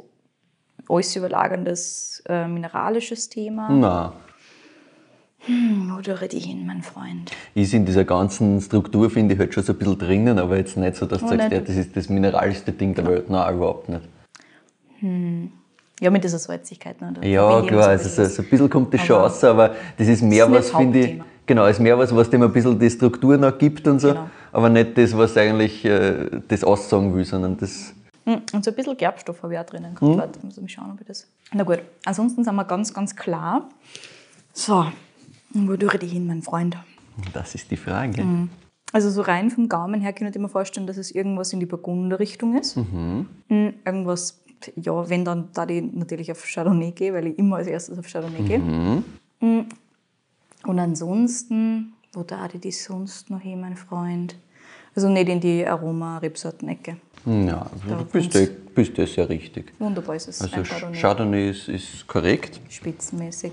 alles 0.88 1.16
überlagerndes 1.16 2.22
äh, 2.28 2.46
mineralisches 2.46 3.28
Thema. 3.28 3.70
Nein. 3.70 4.12
Wo 5.46 5.96
rede 5.96 6.36
ich 6.36 6.46
hin, 6.46 6.66
mein 6.66 6.82
Freund? 6.82 7.30
Ist 7.54 7.74
in 7.74 7.84
dieser 7.84 8.04
ganzen 8.04 8.60
Struktur, 8.62 9.10
finde 9.10 9.34
ich, 9.34 9.40
halt 9.40 9.52
schon 9.52 9.62
so 9.62 9.72
ein 9.72 9.78
bisschen 9.78 9.98
drinnen, 9.98 10.38
aber 10.38 10.56
jetzt 10.56 10.76
nicht 10.76 10.96
so, 10.96 11.04
dass 11.04 11.20
du 11.20 11.26
Oh, 11.26 11.28
sagst, 11.28 11.52
ja, 11.52 11.60
das 11.60 11.76
ist 11.76 11.94
das 11.94 12.08
mineralischste 12.08 12.72
Ding 12.72 12.94
der 12.94 13.06
Welt. 13.06 13.28
Nein, 13.28 13.54
überhaupt 13.54 13.88
nicht. 13.90 14.02
Ja, 16.00 16.10
mit 16.10 16.24
dieser 16.24 16.38
Salzigkeit. 16.38 16.98
Ne? 17.00 17.12
Da 17.14 17.26
Ja, 17.26 17.60
klar, 17.62 17.68
so 17.68 17.76
ein 17.76 17.90
also 17.90 18.04
bisschen 18.04 18.24
so, 18.24 18.30
so 18.36 18.42
ein 18.42 18.48
bisschen 18.48 18.70
kommt 18.70 18.94
das 18.94 19.02
schon 19.02 19.16
Aber 19.16 19.26
raus, 19.26 19.44
aber 19.44 19.74
das 19.98 20.08
ist 20.08 20.22
mehr 20.22 20.44
ist 20.44 20.50
nicht 20.50 20.58
was, 20.58 20.70
finde 20.70 20.98
ich. 20.98 21.22
Genau, 21.46 21.66
ist 21.66 21.80
mehr 21.80 21.98
was, 21.98 22.14
was 22.14 22.30
dem 22.30 22.42
ein 22.42 22.52
bisschen 22.52 22.78
die 22.78 22.90
Struktur 22.90 23.36
noch 23.36 23.56
gibt 23.58 23.86
und 23.86 24.00
so, 24.00 24.08
Genau. 24.08 24.28
aber 24.52 24.68
nicht 24.68 24.96
das, 24.98 25.16
was 25.16 25.36
eigentlich 25.36 25.84
äh, 25.84 26.40
das 26.48 26.64
aussagen 26.64 27.14
will, 27.14 27.24
sondern 27.24 27.56
das, 27.56 27.92
Hm, 28.26 28.40
Und 28.54 28.64
so 28.64 28.70
ein 28.70 28.74
bisschen 28.74 28.96
Gerbstoff 28.96 29.42
habe 29.42 29.52
ich 29.52 29.58
auch 29.60 29.66
drinnen 29.66 29.94
gehabt. 29.94 30.16
Warte, 30.16 30.38
muss 30.42 30.56
ich 30.56 30.62
mal 30.62 30.68
schauen, 30.68 30.90
ob 30.94 31.00
ich 31.02 31.06
das. 31.06 31.26
Na 31.52 31.62
gut, 31.62 31.80
ansonsten 32.06 32.42
sind 32.42 32.54
wir 32.54 32.64
ganz, 32.64 32.94
ganz 32.94 33.14
klar. 33.14 33.68
So, 34.54 34.86
wo 35.50 35.72
rede 35.72 36.06
ich 36.06 36.12
hin, 36.12 36.26
mein 36.26 36.40
Freund? 36.42 36.76
das 37.34 37.54
ist 37.54 37.70
die 37.70 37.76
Frage. 37.76 38.24
Mhm. 38.24 38.48
Also 38.92 39.10
so 39.10 39.20
rein 39.22 39.50
vom 39.50 39.68
Gaumen 39.68 40.00
her 40.00 40.12
kann 40.14 40.26
ich 40.26 40.38
mir 40.38 40.48
vorstellen, 40.48 40.86
dass 40.86 40.96
es 40.96 41.10
irgendwas 41.10 41.52
in 41.52 41.60
die 41.60 41.66
Burgunder-Richtung 41.66 42.56
ist. 42.58 42.76
Mhm. 42.78 43.26
Hm, 43.48 43.74
Irgendwas, 43.84 44.40
ja, 44.76 45.06
wenn 45.10 45.24
dann 45.26 45.48
da 45.52 45.66
ich 45.68 45.82
natürlich 45.92 46.30
auf 46.32 46.42
Chardonnay 46.44 46.92
gehe, 46.92 47.12
weil 47.12 47.26
ich 47.26 47.38
immer 47.38 47.56
als 47.56 47.66
erstes 47.66 47.98
auf 47.98 48.06
Chardonnay 48.10 48.42
gehe. 48.42 48.58
Mhm. 48.58 49.04
Hm. 50.64 50.70
Und 50.70 50.78
ansonsten, 50.78 51.92
wo 52.12 52.22
da 52.22 52.48
ich 52.52 52.60
die 52.60 52.72
sonst 52.72 53.30
noch 53.30 53.40
hin, 53.40 53.60
mein 53.60 53.76
Freund? 53.76 54.36
Also 54.96 55.08
nicht 55.08 55.28
in 55.28 55.40
die 55.40 55.66
Aroma-Rebsorten-Ecke. 55.66 56.96
Ja, 57.26 57.62
also 57.62 57.88
Da 57.88 57.96
du 57.96 58.04
bist, 58.04 58.34
du 58.34 58.46
bist 58.74 58.98
das 58.98 59.16
ja 59.16 59.24
richtig. 59.24 59.72
Wunderbar 59.78 60.16
ist 60.16 60.28
es. 60.28 60.42
Also 60.42 60.62
Chardonnay, 60.62 61.00
Chardonnay. 61.00 61.50
ist, 61.50 61.68
ist 61.68 62.06
korrekt. 62.06 62.60
Spitzenmäßig. 62.68 63.52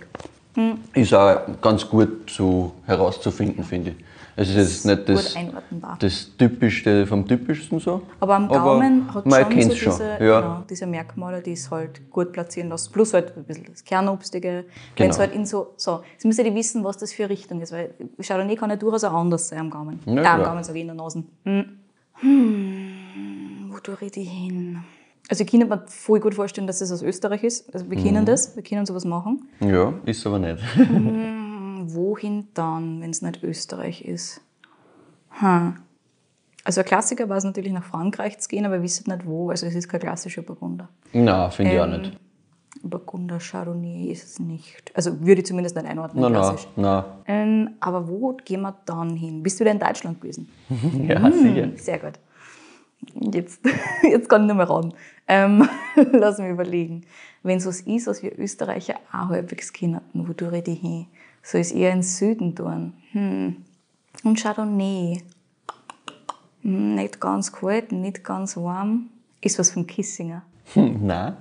Ist 0.93 1.13
auch 1.13 1.39
ganz 1.61 1.87
gut 1.87 2.29
so 2.29 2.73
herauszufinden, 2.85 3.63
finde 3.63 3.91
ich. 3.91 4.05
Es 4.35 4.49
ist 4.49 4.55
jetzt 4.55 4.85
nicht 4.85 5.09
das, 5.09 5.35
das 5.99 6.37
Typischste 6.37 7.05
vom 7.05 7.27
Typischsten 7.27 7.79
so. 7.79 8.01
Aber 8.19 8.35
am 8.35 8.47
Gaumen 8.47 9.13
hat 9.13 9.25
man 9.25 9.51
schon 9.51 9.61
so 9.61 9.69
diese, 9.69 9.75
schon. 9.77 9.99
Ja. 10.25 10.41
genau, 10.41 10.63
diese 10.69 10.85
Merkmale, 10.87 11.41
die 11.41 11.51
es 11.51 11.69
halt 11.69 12.09
gut 12.09 12.31
platzieren 12.31 12.69
lassen. 12.69 12.91
Plus 12.93 13.13
halt 13.13 13.35
ein 13.35 13.43
bisschen 13.43 13.65
das 13.69 13.83
Kernobstige. 13.83 14.65
Wenn 14.95 15.09
es 15.09 15.17
Genau. 15.17 15.27
halt 15.27 15.35
in 15.35 15.45
so, 15.45 15.73
so, 15.75 16.01
jetzt 16.13 16.23
müsst 16.25 16.39
ihr 16.39 16.55
wissen, 16.55 16.83
was 16.83 16.97
das 16.97 17.11
für 17.13 17.23
eine 17.23 17.31
Richtung 17.33 17.59
ist, 17.61 17.71
weil 17.73 17.93
Chardonnay 18.21 18.55
kann 18.55 18.69
ja 18.69 18.77
durchaus 18.77 19.03
auch 19.03 19.13
anders 19.13 19.49
sein 19.49 19.59
am 19.59 19.69
Gaumen. 19.69 19.99
Ja, 20.05 20.35
am. 20.35 20.43
Gaumen, 20.43 20.63
sage 20.63 20.77
ich, 20.77 20.81
in 20.83 20.87
der 20.87 20.95
Nase. 20.95 21.23
Hm. 21.43 21.65
Hm, 22.15 23.69
wo 23.71 23.79
tue 23.79 23.97
ich 24.01 24.11
die 24.11 24.23
hin? 24.23 24.79
Also 25.29 25.43
ich 25.43 25.51
kann 25.51 25.59
mir 25.67 25.83
voll 25.87 26.19
gut 26.19 26.35
vorstellen, 26.35 26.67
dass 26.67 26.81
es 26.81 26.91
aus 26.91 27.01
Österreich 27.03 27.43
ist. 27.43 27.73
Also 27.73 27.89
wir 27.89 27.97
Mhm. 27.97 28.03
kennen 28.03 28.25
das, 28.25 28.55
wir 28.55 28.63
können 28.63 28.85
sowas 28.85 29.05
machen. 29.05 29.47
Ja, 29.59 29.93
ist 30.05 30.25
aber 30.25 30.39
nicht. 30.39 30.61
Wohin 31.93 32.47
dann, 32.53 33.01
wenn 33.01 33.09
es 33.11 33.21
nicht 33.21 33.43
Österreich 33.43 34.03
ist? 34.05 34.41
Hm. 35.39 35.75
Also 36.63 36.81
ein 36.81 36.85
Klassiker 36.85 37.27
war 37.29 37.37
es 37.37 37.43
natürlich 37.43 37.71
nach 37.73 37.83
Frankreich 37.83 38.37
zu 38.39 38.47
gehen, 38.47 38.65
aber 38.65 38.75
wir 38.75 38.83
wissen 38.83 39.11
nicht 39.11 39.25
wo. 39.25 39.49
Also 39.49 39.65
es 39.65 39.73
ist 39.75 39.87
kein 39.89 39.99
klassischer 39.99 40.43
Burgunder. 40.43 40.89
Nein, 41.13 41.51
finde 41.51 41.73
ich 41.73 41.79
auch 41.79 41.85
Ähm, 41.85 42.01
nicht. 42.01 42.17
Burgunder 42.83 43.39
Chardonnay 43.39 44.11
ist 44.11 44.23
es 44.25 44.39
nicht. 44.39 44.91
Also 44.95 45.19
würde 45.21 45.41
ich 45.41 45.47
zumindest 45.47 45.75
nicht 45.75 45.87
einordnen, 45.87 46.21
nein, 46.21 46.31
klassisch. 46.33 46.67
nein. 46.75 47.03
Ähm, 47.27 47.69
aber 47.79 48.07
wo 48.07 48.33
gehen 48.45 48.61
wir 48.61 48.75
dann 48.85 49.15
hin? 49.15 49.43
Bist 49.43 49.59
du 49.59 49.63
wieder 49.63 49.71
in 49.71 49.79
Deutschland 49.79 50.21
gewesen? 50.21 50.49
Ja, 51.07 51.31
sicher. 51.31 51.69
Sehr 51.75 51.99
gut. 51.99 52.13
Jetzt, 53.33 53.61
jetzt 54.03 54.29
kann 54.29 54.41
ich 54.43 54.47
nicht 54.47 54.57
mehr 54.57 54.69
ran. 54.69 54.93
Ähm, 55.27 55.67
lass 56.13 56.37
mich 56.37 56.49
überlegen. 56.49 57.03
Wenn 57.43 57.57
es 57.57 57.65
was 57.65 57.81
ist, 57.81 58.05
was 58.07 58.21
wir 58.21 58.37
Österreicher 58.37 58.95
auch 59.11 59.29
halbwegs 59.29 59.73
kennen, 59.73 60.01
wo 60.13 60.31
tue 60.33 60.55
ich 60.57 60.63
die 60.63 60.75
hin? 60.75 61.07
Ich 61.43 61.53
es 61.55 61.71
eher 61.71 61.89
in 61.91 61.97
den 61.97 62.03
Süden 62.03 62.55
tun? 62.55 62.93
Hm. 63.11 63.57
Und 64.23 64.39
Chardonnay. 64.41 65.21
Hm, 66.61 66.95
nicht 66.95 67.19
ganz 67.19 67.51
kalt, 67.51 67.91
nicht 67.91 68.23
ganz 68.23 68.55
warm. 68.57 69.09
Ist 69.41 69.57
was 69.57 69.71
vom 69.71 69.87
Kissinger. 69.87 70.43
Hm, 70.73 71.05
Nein. 71.05 71.37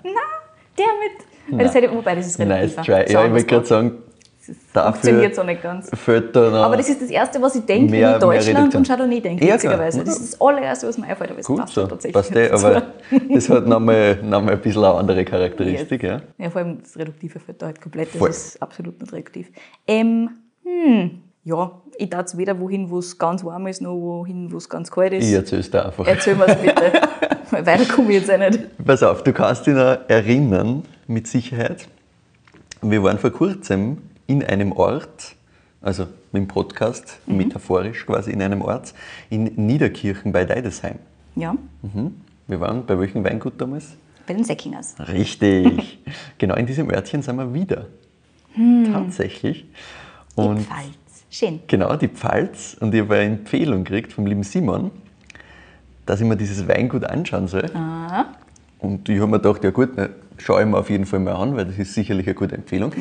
Der 0.79 0.87
mit. 0.87 1.59
Weil 1.59 1.65
Das 1.67 1.75
hätte, 1.75 1.93
wobei, 1.95 2.15
das 2.15 2.27
ist 2.27 2.39
Nice 2.39 2.49
relativ. 2.49 2.77
try. 2.85 3.13
Ja, 3.13 3.25
ich 3.27 3.31
wollte 3.33 3.47
gerade 3.47 3.67
sagen, 3.67 3.99
Dafür 4.73 4.93
funktioniert 4.93 5.35
so 5.35 5.43
nicht 5.45 5.63
ganz. 5.63 5.91
Aber 6.09 6.77
das 6.77 6.89
ist 6.89 7.03
das 7.03 7.11
Erste, 7.11 7.41
was 7.43 7.55
ich 7.57 7.65
denke, 7.67 7.91
Mehr- 7.91 8.09
wenn 8.09 8.15
ich 8.15 8.21
Deutschland 8.47 8.75
und 8.75 8.87
Chardonnay 8.87 9.21
denke, 9.21 9.45
Ja, 9.47 9.55
witzigerweise. 9.55 10.03
Das 10.03 10.19
ist 10.19 10.33
das 10.33 10.41
allererste, 10.41 10.89
was 10.89 10.99
mir 10.99 11.07
einfällt, 11.07 11.31
aber 11.31 11.41
es 11.41 11.47
gut 11.47 11.59
passt 11.61 11.75
so. 11.75 11.87
tatsächlich 11.87 12.15
Passt 12.15 12.35
eh, 12.35 12.51
aber 12.51 12.83
das 13.33 13.49
hat 13.51 13.67
nochmal 13.67 14.17
noch 14.23 14.43
mal 14.43 14.53
ein 14.53 14.61
bisschen 14.61 14.83
eine 14.85 14.95
andere 14.95 15.25
Charakteristik. 15.25 16.03
Ja. 16.03 16.21
Ja, 16.39 16.51
vor 16.51 16.63
allem 16.63 16.79
das 16.83 16.97
Reduktive 16.97 17.39
fällt 17.39 17.61
da 17.63 17.67
halt 17.67 17.81
komplett. 17.81 18.09
Das 18.15 18.19
Voll. 18.19 18.31
ist 18.31 18.63
absolut 18.63 19.01
nicht 19.01 19.13
reduktiv. 19.13 19.49
Ähm, 19.87 20.31
hm, 20.65 21.11
ja, 21.45 21.73
ich 21.99 22.09
darf 22.11 22.37
weder 22.37 22.59
wohin, 22.59 22.91
wo 22.91 22.99
es 22.99 23.19
ganz 23.19 23.45
warm 23.45 23.67
ist, 23.67 23.83
noch 23.83 23.95
wohin, 23.95 24.51
wo 24.51 24.57
es 24.57 24.69
ganz 24.69 24.91
kalt 24.91 25.13
ist. 25.13 25.27
Ich 25.29 25.35
erzähl's 25.35 25.71
dir 25.71 25.85
einfach. 25.87 26.07
Erzähl 26.07 26.35
mir 26.35 26.47
es 26.49 26.57
bitte. 26.63 26.93
Weiter 27.51 27.85
komme 27.95 28.13
ich 28.13 28.21
jetzt 28.21 28.31
auch 28.31 28.39
nicht. 28.39 28.61
Pass 28.85 29.03
auf, 29.03 29.23
du 29.23 29.33
kannst 29.33 29.67
dich 29.67 29.75
noch 29.75 29.99
erinnern, 30.09 30.83
mit 31.07 31.27
Sicherheit. 31.27 31.89
Wir 32.83 33.03
waren 33.03 33.19
vor 33.19 33.31
kurzem 33.31 33.99
in 34.31 34.45
einem 34.45 34.71
Ort, 34.73 35.35
also 35.83 36.05
mit 36.33 36.43
dem 36.43 36.49
Podcast, 36.49 37.19
Mhm. 37.27 37.37
metaphorisch 37.39 38.07
quasi 38.07 38.31
in 38.31 38.41
einem 38.43 38.63
Ort, 38.63 38.95
in 39.29 39.45
Niederkirchen 39.67 40.31
bei 40.33 40.45
Deidesheim. 40.45 40.97
Ja, 41.35 41.57
Mhm. 41.83 42.15
Wir 42.47 42.61
waren 42.61 42.85
bei 42.87 42.99
welchem 42.99 43.25
Weingut 43.25 43.61
damals? 43.61 43.97
bei 44.27 44.35
den 44.35 44.45
Säckingers. 44.45 44.95
Richtig. 45.09 45.99
genau 46.39 46.55
in 46.55 46.67
diesem 46.67 46.89
Örtchen 46.91 47.23
sind 47.23 47.35
wir 47.37 47.53
wieder. 47.53 47.87
Tatsächlich. 48.93 49.65
Die 50.37 50.41
Und 50.41 50.61
Pfalz. 50.61 51.25
Schön. 51.31 51.61
Genau, 51.67 51.97
die 51.97 52.09
Pfalz. 52.09 52.77
Und 52.81 52.95
ich 52.95 53.01
habe 53.01 53.15
eine 53.17 53.25
Empfehlung 53.39 53.83
gekriegt 53.85 54.13
vom 54.13 54.27
lieben 54.27 54.43
Simon, 54.45 54.91
dass 56.07 56.21
ich 56.21 56.27
mir 56.27 56.37
dieses 56.37 56.67
Weingut 56.69 57.05
anschauen 57.05 57.49
soll. 57.49 57.71
Und 58.79 59.09
ich 59.09 59.19
habe 59.21 59.31
mir 59.31 59.39
gedacht, 59.41 59.65
ja 59.65 59.71
gut, 59.71 59.91
na, 59.97 60.09
schaue 60.39 60.61
ich 60.63 60.69
mir 60.69 60.79
auf 60.79 60.91
jeden 60.91 61.07
Fall 61.07 61.21
mal 61.21 61.35
an, 61.35 61.57
weil 61.57 61.65
das 61.67 61.79
ist 61.79 61.95
sicherlich 61.95 62.27
eine 62.27 62.35
gute 62.35 62.55
Empfehlung. 62.57 62.93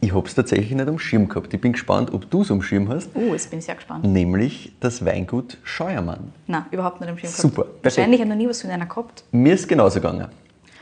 Ich 0.00 0.14
habe 0.14 0.26
es 0.26 0.34
tatsächlich 0.34 0.70
nicht 0.70 0.88
am 0.88 0.98
Schirm 0.98 1.28
gehabt. 1.28 1.52
Ich 1.52 1.60
bin 1.60 1.72
gespannt, 1.72 2.12
ob 2.12 2.30
du 2.30 2.42
es 2.42 2.50
am 2.52 2.62
Schirm 2.62 2.88
hast. 2.88 3.10
Oh, 3.14 3.32
jetzt 3.32 3.50
bin 3.50 3.58
ich 3.58 3.64
sehr 3.64 3.74
gespannt. 3.74 4.04
Nämlich 4.04 4.72
das 4.78 5.04
Weingut 5.04 5.58
Scheuermann. 5.64 6.32
Nein, 6.46 6.66
überhaupt 6.70 7.00
nicht 7.00 7.10
am 7.10 7.18
Schirm 7.18 7.32
gehabt. 7.32 7.42
Super. 7.42 7.66
Wahrscheinlich 7.82 8.20
hat 8.20 8.28
noch 8.28 8.36
nie 8.36 8.48
was 8.48 8.62
von 8.62 8.70
einer 8.70 8.86
gehabt. 8.86 9.24
Mir 9.32 9.54
ist 9.54 9.62
es 9.62 9.68
genauso 9.68 10.00
gegangen. 10.00 10.28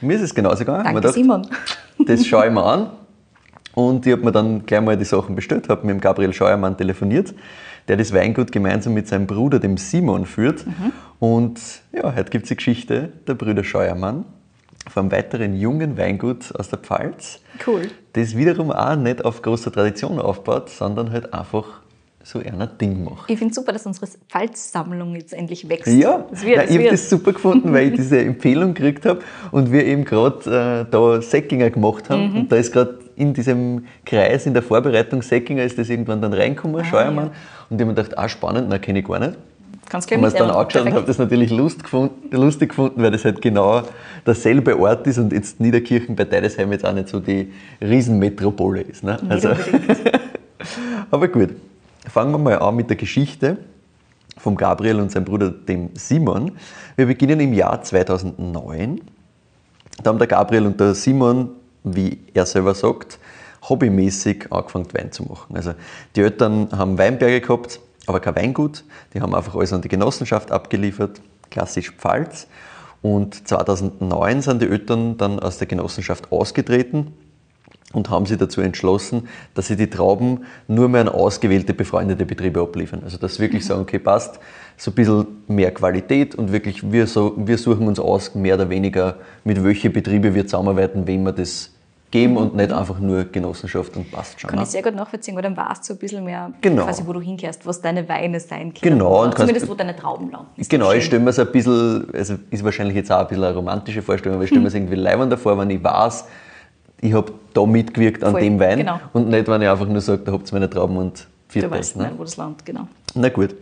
Mir 0.02 0.16
ist 0.16 0.22
es 0.22 0.34
genauso 0.34 0.58
gegangen. 0.58 0.80
Ich 0.80 0.84
Danke, 0.84 1.00
gedacht, 1.00 1.14
Simon. 1.14 1.46
Das 2.06 2.26
schaue 2.26 2.46
ich 2.46 2.52
mir 2.52 2.62
an. 2.62 2.90
Und 3.74 4.06
ich 4.06 4.12
habe 4.12 4.22
mir 4.24 4.32
dann 4.32 4.64
gleich 4.64 4.80
mal 4.80 4.96
die 4.96 5.04
Sachen 5.04 5.34
bestellt, 5.34 5.68
habe 5.68 5.86
mit 5.86 5.94
dem 5.94 6.00
Gabriel 6.00 6.32
Scheuermann 6.32 6.76
telefoniert, 6.78 7.34
der 7.88 7.98
das 7.98 8.12
Weingut 8.14 8.50
gemeinsam 8.50 8.94
mit 8.94 9.06
seinem 9.06 9.26
Bruder, 9.26 9.58
dem 9.58 9.76
Simon, 9.76 10.24
führt. 10.24 10.64
Und 11.18 11.60
ja, 11.92 12.14
heute 12.14 12.30
gibt 12.30 12.44
es 12.44 12.48
die 12.48 12.56
Geschichte 12.56 13.12
der 13.26 13.34
Brüder 13.34 13.64
Scheuermann 13.64 14.24
vom 14.90 15.10
weiteren 15.10 15.56
jungen 15.56 15.98
Weingut 15.98 16.54
aus 16.58 16.68
der 16.68 16.78
Pfalz, 16.78 17.40
Cool. 17.66 17.88
Das 18.16 18.36
wiederum 18.36 18.70
auch 18.70 18.96
nicht 18.96 19.24
auf 19.24 19.42
großer 19.42 19.70
Tradition 19.70 20.18
aufbaut, 20.18 20.70
sondern 20.70 21.12
halt 21.12 21.32
einfach 21.34 21.80
so 22.24 22.40
ein 22.40 22.68
Ding 22.80 23.04
macht. 23.04 23.30
Ich 23.30 23.38
finde 23.38 23.54
super, 23.54 23.72
dass 23.72 23.86
unsere 23.86 24.08
Pfalz-Sammlung 24.28 25.14
jetzt 25.14 25.32
endlich 25.32 25.68
wächst. 25.68 25.86
Ja, 25.86 26.26
das 26.28 26.44
wird, 26.44 26.56
Nein, 26.56 26.66
das 26.66 26.74
ich 26.74 26.78
habe 26.80 26.90
das 26.90 27.10
super 27.10 27.32
gefunden, 27.32 27.72
weil 27.72 27.88
ich 27.88 27.94
diese 27.96 28.18
Empfehlung 28.18 28.74
gekriegt 28.74 29.06
habe 29.06 29.20
und 29.52 29.70
wir 29.70 29.84
eben 29.84 30.04
gerade 30.04 30.86
äh, 30.88 30.90
da 30.90 31.22
Säckinger 31.22 31.70
gemacht 31.70 32.10
haben. 32.10 32.30
Mhm. 32.30 32.36
Und 32.40 32.52
da 32.52 32.56
ist 32.56 32.72
gerade 32.72 32.98
in 33.14 33.32
diesem 33.32 33.86
Kreis, 34.04 34.46
in 34.46 34.54
der 34.54 34.62
Vorbereitung 34.62 35.22
Säckinger, 35.22 35.62
ist 35.62 35.78
das 35.78 35.88
irgendwann 35.88 36.20
dann 36.20 36.32
reingekommen, 36.32 36.84
Scheuermann. 36.84 37.28
Und 37.70 37.76
ich 37.76 37.80
habe 37.80 37.84
mir 37.84 37.94
gedacht, 37.94 38.18
ah, 38.18 38.28
spannend, 38.28 38.66
na 38.68 38.78
kenne 38.78 38.98
ich 38.98 39.06
gar 39.06 39.20
nicht. 39.20 39.38
Kannst 39.88 40.10
Haben 40.10 40.20
gleich 40.20 40.32
wir 40.32 40.40
es 40.40 40.46
dann 40.46 40.50
angeschaut 40.50 40.86
und 40.86 40.94
habe 40.94 41.06
das 41.06 41.18
natürlich 41.18 41.50
lust 41.50 41.82
gefunden, 41.82 42.36
lustig 42.36 42.70
gefunden, 42.70 43.02
weil 43.02 43.12
das 43.12 43.24
halt 43.24 43.40
genau 43.40 43.82
derselbe 44.26 44.78
Ort 44.78 45.06
ist 45.06 45.18
und 45.18 45.32
jetzt 45.32 45.60
Niederkirchen 45.60 46.16
bei 46.16 46.24
Deidesheim 46.24 46.72
jetzt 46.72 46.84
auch 46.84 46.92
nicht 46.92 47.08
so 47.08 47.20
die 47.20 47.52
Riesenmetropole 47.80 48.82
ist. 48.82 49.04
Ne? 49.04 49.16
Unbedingt. 49.20 49.58
Aber 51.10 51.28
gut, 51.28 51.50
fangen 52.10 52.32
wir 52.32 52.38
mal 52.38 52.58
an 52.58 52.74
mit 52.74 52.88
der 52.90 52.96
Geschichte 52.96 53.58
vom 54.38 54.56
Gabriel 54.56 55.00
und 55.00 55.10
seinem 55.12 55.24
Bruder, 55.24 55.50
dem 55.50 55.90
Simon. 55.94 56.52
Wir 56.96 57.06
beginnen 57.06 57.40
im 57.40 57.52
Jahr 57.52 57.82
2009. 57.82 59.00
Da 60.02 60.10
haben 60.10 60.18
der 60.18 60.26
Gabriel 60.26 60.66
und 60.66 60.78
der 60.80 60.94
Simon, 60.94 61.50
wie 61.84 62.18
er 62.34 62.44
selber 62.44 62.74
sagt, 62.74 63.18
hobbymäßig 63.68 64.52
angefangen 64.52 64.86
Wein 64.92 65.12
zu 65.12 65.24
machen. 65.24 65.56
Also 65.56 65.74
die 66.14 66.20
Eltern 66.20 66.68
haben 66.72 66.98
Weinberge 66.98 67.40
gehabt, 67.40 67.80
aber 68.06 68.20
kein 68.20 68.36
Weingut. 68.36 68.84
Die 69.14 69.20
haben 69.20 69.34
einfach 69.34 69.54
alles 69.54 69.72
an 69.72 69.82
die 69.82 69.88
Genossenschaft 69.88 70.52
abgeliefert, 70.52 71.20
klassisch 71.50 71.92
Pfalz. 71.92 72.46
Und 73.02 73.46
2009 73.46 74.42
sind 74.42 74.62
die 74.62 74.68
Eltern 74.68 75.16
dann 75.16 75.38
aus 75.38 75.58
der 75.58 75.66
Genossenschaft 75.66 76.32
ausgetreten 76.32 77.12
und 77.92 78.10
haben 78.10 78.26
sich 78.26 78.36
dazu 78.36 78.60
entschlossen, 78.60 79.28
dass 79.54 79.68
sie 79.68 79.76
die 79.76 79.88
Trauben 79.88 80.44
nur 80.66 80.88
mehr 80.88 81.02
an 81.02 81.08
ausgewählte 81.08 81.72
befreundete 81.72 82.26
Betriebe 82.26 82.60
abliefern. 82.60 83.02
Also 83.04 83.16
dass 83.16 83.36
sie 83.36 83.42
wirklich 83.42 83.64
sagen, 83.64 83.80
okay, 83.80 83.98
passt, 83.98 84.40
so 84.76 84.90
ein 84.90 84.94
bisschen 84.94 85.26
mehr 85.46 85.72
Qualität 85.72 86.34
und 86.34 86.52
wirklich 86.52 86.90
wir, 86.90 87.06
so, 87.06 87.34
wir 87.36 87.58
suchen 87.58 87.86
uns 87.86 87.98
aus, 87.98 88.34
mehr 88.34 88.56
oder 88.56 88.68
weniger, 88.70 89.16
mit 89.44 89.62
welchen 89.62 89.92
Betrieben 89.92 90.34
wir 90.34 90.46
zusammenarbeiten, 90.46 91.06
wem 91.06 91.24
wir 91.24 91.32
das 91.32 91.75
geben 92.10 92.36
und 92.36 92.54
nicht 92.54 92.72
einfach 92.72 92.98
nur 92.98 93.24
Genossenschaft 93.24 93.96
und 93.96 94.10
passt 94.10 94.40
schon. 94.40 94.48
Kann 94.48 94.58
ne? 94.58 94.64
ich 94.64 94.70
sehr 94.70 94.82
gut 94.82 94.94
nachvollziehen, 94.94 95.34
weil 95.34 95.42
dann 95.42 95.56
weißt 95.56 95.88
du 95.88 95.94
ein 95.94 95.98
bisschen 95.98 96.24
mehr, 96.24 96.52
Genau. 96.60 96.84
quasi, 96.84 97.02
wo 97.04 97.12
du 97.12 97.20
hinkehrst, 97.20 97.66
was 97.66 97.80
deine 97.80 98.08
Weine 98.08 98.38
sein 98.38 98.72
können. 98.72 98.98
Genau, 98.98 99.24
und 99.24 99.36
Zumindest, 99.36 99.68
wo 99.68 99.74
deine 99.74 99.96
Trauben 99.96 100.30
landen. 100.30 100.48
Ist 100.56 100.70
Genau, 100.70 100.92
ich 100.92 101.04
stelle 101.04 101.22
mir 101.22 101.30
es 101.30 101.38
ein 101.38 101.50
bisschen, 101.50 102.06
also 102.14 102.34
ist 102.50 102.64
wahrscheinlich 102.64 102.96
jetzt 102.96 103.10
auch 103.10 103.20
ein 103.20 103.26
bisschen 103.28 103.44
eine 103.44 103.54
romantische 103.54 104.02
Vorstellung, 104.02 104.36
aber 104.36 104.44
ich 104.44 104.50
stelle 104.50 104.62
mir 104.62 104.68
es 104.68 104.74
irgendwie 104.74 104.94
leibender 104.94 105.36
vor, 105.36 105.58
wenn 105.58 105.70
ich 105.70 105.82
weiß, 105.82 106.26
ich 107.00 107.12
habe 107.12 107.32
da 107.52 107.66
mitgewirkt 107.66 108.22
an 108.24 108.32
Voll, 108.32 108.40
dem 108.40 108.60
Wein 108.60 108.78
genau. 108.78 109.00
und 109.12 109.28
nicht, 109.28 109.48
wenn 109.48 109.62
ich 109.62 109.68
einfach 109.68 109.86
nur 109.86 110.00
sage, 110.00 110.22
da 110.24 110.32
habt 110.32 110.50
ihr 110.50 110.54
meine 110.54 110.70
Trauben 110.70 110.96
und 110.96 111.26
vier 111.48 111.62
Du 111.62 111.70
weißt 111.70 111.96
ne? 111.96 112.04
nicht, 112.04 112.18
wo 112.18 112.22
das 112.22 112.36
landet, 112.36 112.64
genau. 112.64 112.88
Na 113.14 113.28
gut. 113.28 113.54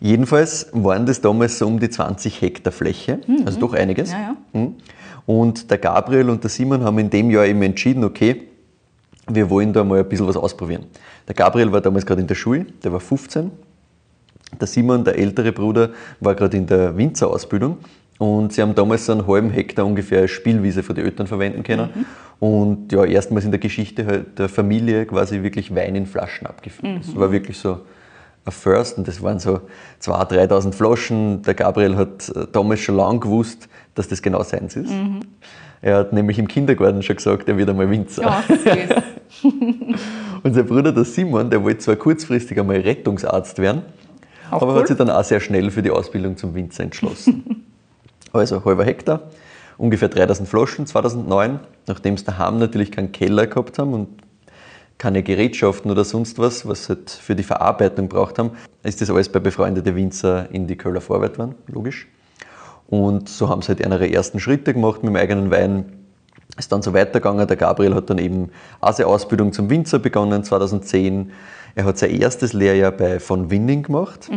Jedenfalls 0.00 0.68
waren 0.72 1.06
das 1.06 1.20
damals 1.20 1.58
so 1.58 1.66
um 1.66 1.78
die 1.78 1.88
20 1.88 2.42
Hektar 2.42 2.72
Fläche, 2.72 3.20
also 3.46 3.58
doch 3.60 3.72
einiges. 3.72 4.12
Ja, 4.12 4.18
ja. 4.18 4.36
Mhm. 4.52 4.74
Und 5.26 5.70
der 5.70 5.78
Gabriel 5.78 6.28
und 6.30 6.42
der 6.42 6.50
Simon 6.50 6.84
haben 6.84 6.98
in 6.98 7.10
dem 7.10 7.30
Jahr 7.30 7.46
eben 7.46 7.62
entschieden, 7.62 8.04
okay, 8.04 8.42
wir 9.28 9.48
wollen 9.48 9.72
da 9.72 9.84
mal 9.84 10.00
ein 10.00 10.08
bisschen 10.08 10.26
was 10.26 10.36
ausprobieren. 10.36 10.84
Der 11.26 11.34
Gabriel 11.34 11.72
war 11.72 11.80
damals 11.80 12.04
gerade 12.04 12.20
in 12.20 12.26
der 12.26 12.34
Schule, 12.34 12.66
der 12.82 12.92
war 12.92 13.00
15. 13.00 13.50
Der 14.60 14.66
Simon, 14.66 15.04
der 15.04 15.18
ältere 15.18 15.52
Bruder, 15.52 15.90
war 16.20 16.34
gerade 16.34 16.56
in 16.56 16.66
der 16.66 16.96
Winzerausbildung 16.96 17.78
und 18.18 18.52
sie 18.52 18.62
haben 18.62 18.74
damals 18.74 19.08
einen 19.10 19.26
halben 19.26 19.50
Hektar 19.50 19.86
ungefähr 19.86 20.28
Spielwiese 20.28 20.82
für 20.82 20.94
die 20.94 21.00
Eltern 21.00 21.26
verwenden 21.26 21.62
können. 21.62 22.06
Und 22.38 22.92
ja, 22.92 23.04
erstmals 23.04 23.44
in 23.44 23.50
der 23.50 23.60
Geschichte 23.60 24.06
halt 24.06 24.38
der 24.38 24.48
Familie 24.48 25.06
quasi 25.06 25.42
wirklich 25.42 25.74
Wein 25.74 25.96
in 25.96 26.06
Flaschen 26.06 26.46
abgefüllt. 26.46 27.00
Das 27.06 27.16
war 27.16 27.32
wirklich 27.32 27.58
so 27.58 27.80
ein 28.44 28.52
First 28.52 28.98
und 28.98 29.08
das 29.08 29.22
waren 29.22 29.38
so 29.38 29.60
2.000, 30.02 30.48
3.000 30.48 30.72
Flaschen. 30.72 31.42
Der 31.42 31.54
Gabriel 31.54 31.96
hat 31.96 32.28
äh, 32.28 32.46
damals 32.52 32.80
schon 32.80 32.96
lange 32.96 33.20
gewusst, 33.20 33.68
dass 33.94 34.08
das 34.08 34.22
genau 34.22 34.42
seins 34.42 34.76
ist. 34.76 34.92
Er 35.80 35.98
hat 35.98 36.12
nämlich 36.12 36.38
im 36.38 36.48
Kindergarten 36.48 37.02
schon 37.02 37.16
gesagt, 37.16 37.48
er 37.48 37.56
wird 37.56 37.68
einmal 37.68 37.90
Winzer. 37.90 38.22
Ja, 38.22 38.42
süß. 38.48 39.52
Und 40.42 40.54
sein 40.54 40.66
Bruder, 40.66 40.92
der 40.92 41.04
Simon, 41.04 41.50
der 41.50 41.62
wollte 41.62 41.78
zwar 41.78 41.96
kurzfristig 41.96 42.58
einmal 42.58 42.76
Rettungsarzt 42.80 43.58
werden, 43.58 43.82
Auch 44.50 44.62
aber 44.62 44.72
cool. 44.72 44.80
hat 44.80 44.88
sich 44.88 44.96
dann 44.96 45.10
auch 45.10 45.24
sehr 45.24 45.40
schnell 45.40 45.70
für 45.70 45.82
die 45.82 45.90
Ausbildung 45.90 46.36
zum 46.36 46.54
Winzer 46.54 46.84
entschlossen. 46.84 47.64
also 48.32 48.64
halber 48.64 48.84
Hektar, 48.84 49.20
ungefähr 49.78 50.08
3000 50.08 50.48
Flaschen 50.48 50.86
2009, 50.86 51.60
nachdem 51.86 52.16
sie 52.16 52.24
daheim 52.24 52.58
natürlich 52.58 52.90
keinen 52.90 53.12
Keller 53.12 53.46
gehabt 53.46 53.78
haben 53.78 53.94
und 53.94 54.08
keine 54.98 55.22
Gerätschaften 55.22 55.90
oder 55.90 56.04
sonst 56.04 56.38
was, 56.38 56.66
was 56.66 56.84
sie 56.84 56.94
halt 56.94 57.10
für 57.10 57.34
die 57.34 57.42
Verarbeitung 57.42 58.08
braucht 58.08 58.38
haben, 58.38 58.52
ist 58.82 59.00
das 59.00 59.10
alles 59.10 59.28
bei 59.28 59.40
befreundeten 59.40 59.96
Winzer 59.96 60.48
in 60.50 60.66
die 60.66 60.76
Köller 60.76 61.00
Vorwärts 61.00 61.38
waren, 61.38 61.54
logisch. 61.66 62.06
Und 62.88 63.28
so 63.28 63.48
haben 63.48 63.62
sie 63.62 63.68
halt 63.68 63.80
ihre 63.80 64.10
ersten 64.10 64.40
Schritte 64.40 64.74
gemacht 64.74 65.02
mit 65.02 65.10
dem 65.10 65.16
eigenen 65.16 65.50
Wein. 65.50 65.84
Ist 66.58 66.70
dann 66.70 66.82
so 66.82 66.92
weitergegangen. 66.92 67.46
Der 67.46 67.56
Gabriel 67.56 67.94
hat 67.94 68.10
dann 68.10 68.18
eben 68.18 68.50
auch 68.80 68.92
seine 68.92 69.08
Ausbildung 69.08 69.52
zum 69.52 69.70
Winzer 69.70 69.98
begonnen 69.98 70.44
2010. 70.44 71.32
Er 71.74 71.84
hat 71.84 71.98
sein 71.98 72.10
erstes 72.10 72.52
Lehrjahr 72.52 72.92
bei 72.92 73.18
von 73.18 73.50
Winning 73.50 73.82
gemacht. 73.82 74.28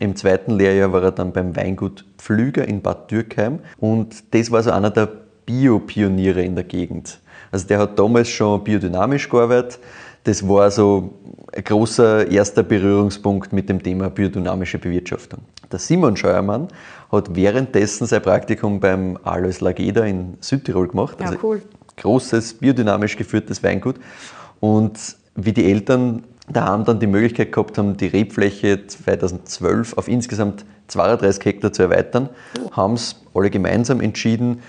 Im 0.00 0.16
zweiten 0.16 0.52
Lehrjahr 0.52 0.92
war 0.92 1.02
er 1.02 1.12
dann 1.12 1.32
beim 1.32 1.54
Weingut 1.54 2.04
Pflüger 2.18 2.66
in 2.66 2.80
Bad 2.80 3.10
Dürkheim. 3.10 3.60
Und 3.78 4.34
das 4.34 4.50
war 4.50 4.62
so 4.62 4.70
einer 4.72 4.90
der 4.90 5.08
Biopioniere 5.46 6.42
in 6.42 6.54
der 6.56 6.64
Gegend. 6.64 7.20
Also 7.52 7.66
der 7.68 7.78
hat 7.78 7.98
damals 7.98 8.28
schon 8.28 8.64
biodynamisch 8.64 9.28
gearbeitet. 9.28 9.78
Das 10.24 10.46
war 10.46 10.70
so 10.70 11.14
ein 11.54 11.64
großer 11.64 12.30
erster 12.30 12.62
Berührungspunkt 12.62 13.52
mit 13.52 13.68
dem 13.68 13.82
Thema 13.82 14.10
biodynamische 14.10 14.78
Bewirtschaftung. 14.78 15.40
Der 15.72 15.78
Simon 15.78 16.16
Scheuermann 16.16 16.68
hat 17.12 17.34
währenddessen 17.34 18.06
sein 18.06 18.22
Praktikum 18.22 18.80
beim 18.80 19.18
Alois 19.22 19.60
Lageda 19.60 20.04
in 20.04 20.36
Südtirol 20.40 20.88
gemacht. 20.88 21.18
Ja, 21.20 21.32
cool. 21.42 21.62
Großes, 21.96 22.54
biodynamisch 22.54 23.16
geführtes 23.16 23.62
Weingut. 23.62 23.96
Und 24.58 25.16
wie 25.36 25.52
die 25.52 25.70
Eltern 25.70 26.24
daheim 26.48 26.84
dann 26.84 26.98
die 26.98 27.06
Möglichkeit 27.06 27.52
gehabt 27.52 27.78
haben, 27.78 27.96
die 27.96 28.06
Rebfläche 28.06 28.86
2012 28.86 29.96
auf 29.96 30.08
insgesamt 30.08 30.64
32 30.88 31.44
Hektar 31.44 31.72
zu 31.72 31.82
erweitern, 31.82 32.30
haben 32.72 32.94
es 32.94 33.16
alle 33.32 33.50
gemeinsam 33.50 34.00
entschieden, 34.00 34.60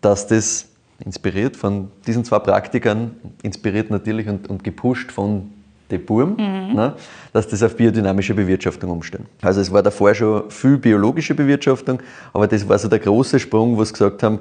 dass 0.00 0.26
das 0.26 0.66
inspiriert 1.04 1.56
von 1.56 1.90
diesen 2.06 2.24
zwei 2.24 2.38
Praktikern, 2.38 3.16
inspiriert 3.42 3.90
natürlich 3.90 4.28
und, 4.28 4.48
und 4.48 4.64
gepusht 4.64 5.12
von 5.12 5.52
die 5.90 5.98
Burm, 5.98 6.36
ne, 6.36 6.94
dass 7.32 7.48
das 7.48 7.62
auf 7.62 7.76
biodynamische 7.76 8.34
Bewirtschaftung 8.34 8.90
umstellen. 8.90 9.26
Also 9.40 9.60
es 9.60 9.72
war 9.72 9.82
davor 9.82 10.14
schon 10.14 10.50
viel 10.50 10.76
biologische 10.76 11.34
Bewirtschaftung, 11.34 12.00
aber 12.32 12.46
das 12.46 12.68
war 12.68 12.78
so 12.78 12.88
der 12.88 12.98
große 12.98 13.38
Sprung, 13.38 13.76
wo 13.76 13.84
sie 13.84 13.92
gesagt 13.92 14.22
haben, 14.22 14.40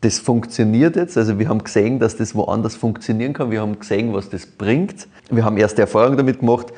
das 0.00 0.18
funktioniert 0.18 0.96
jetzt. 0.96 1.18
Also 1.18 1.38
wir 1.38 1.48
haben 1.48 1.62
gesehen, 1.62 1.98
dass 1.98 2.16
das 2.16 2.34
woanders 2.34 2.74
funktionieren 2.74 3.34
kann. 3.34 3.50
Wir 3.50 3.60
haben 3.60 3.78
gesehen, 3.78 4.14
was 4.14 4.30
das 4.30 4.46
bringt. 4.46 5.06
Wir 5.30 5.44
haben 5.44 5.58
erste 5.58 5.82
Erfahrungen 5.82 6.16
damit 6.16 6.40
gemacht. 6.40 6.68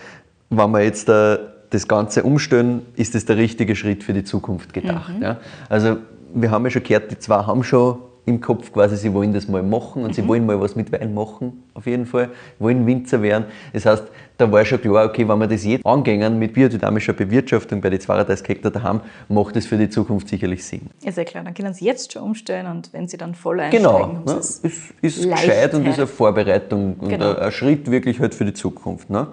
Wenn 0.50 0.70
wir 0.72 0.82
jetzt 0.82 1.08
äh, 1.08 1.38
das 1.70 1.86
Ganze 1.86 2.24
umstellen, 2.24 2.82
ist 2.96 3.14
das 3.14 3.24
der 3.24 3.36
richtige 3.36 3.76
Schritt 3.76 4.02
für 4.02 4.12
die 4.12 4.24
Zukunft 4.24 4.72
gedacht. 4.72 5.12
Ja? 5.20 5.38
Also 5.68 5.98
wir 6.34 6.50
haben 6.50 6.64
ja 6.64 6.70
schon 6.70 6.82
gehört, 6.82 7.10
die 7.10 7.18
zwei 7.18 7.36
haben 7.44 7.62
schon 7.62 7.98
im 8.24 8.40
Kopf 8.40 8.72
quasi, 8.72 8.96
sie 8.96 9.12
wollen 9.12 9.32
das 9.32 9.48
mal 9.48 9.62
machen 9.62 10.04
und 10.04 10.14
sie 10.14 10.26
wollen 10.28 10.46
mal 10.46 10.60
was 10.60 10.76
mit 10.76 10.92
Wein 10.92 11.12
machen, 11.12 11.64
auf 11.74 11.86
jeden 11.86 12.06
Fall, 12.06 12.30
wollen 12.60 12.86
Winzer 12.86 13.20
werden. 13.20 13.46
Das 13.72 13.84
heißt, 13.84 14.04
da 14.38 14.50
war 14.50 14.64
schon 14.64 14.80
klar, 14.80 15.06
okay, 15.06 15.26
wenn 15.28 15.38
wir 15.38 15.48
das 15.48 15.64
jetzt 15.64 15.84
angehen 15.84 16.38
mit 16.38 16.52
biodynamischer 16.52 17.14
Bewirtschaftung 17.14 17.80
bei 17.80 17.90
den 17.90 18.00
32 18.00 18.48
Hektar 18.48 18.70
daheim, 18.70 19.00
macht 19.28 19.56
das 19.56 19.66
für 19.66 19.76
die 19.76 19.88
Zukunft 19.88 20.28
sicherlich 20.28 20.64
Sinn. 20.64 20.82
Ja 21.02 21.24
klar, 21.24 21.42
dann 21.42 21.54
können 21.54 21.74
Sie 21.74 21.84
jetzt 21.84 22.12
schon 22.12 22.22
umstellen 22.22 22.66
und 22.66 22.92
wenn 22.92 23.08
Sie 23.08 23.16
dann 23.16 23.34
voll 23.34 23.58
einsteigen, 23.58 23.86
Genau, 23.86 24.22
ne? 24.24 24.38
Ist, 24.38 24.64
es 24.64 24.90
ist 25.00 25.30
gescheit 25.30 25.74
und 25.74 25.86
ist 25.86 25.98
eine 25.98 26.06
Vorbereitung 26.06 26.94
und 27.00 27.08
Genau. 27.08 27.34
ein, 27.34 27.50
Schritt 27.52 27.90
wirklich 27.90 28.20
halt 28.20 28.34
für 28.34 28.44
die 28.44 28.54
Zukunft. 28.54 29.10
Ne? 29.10 29.26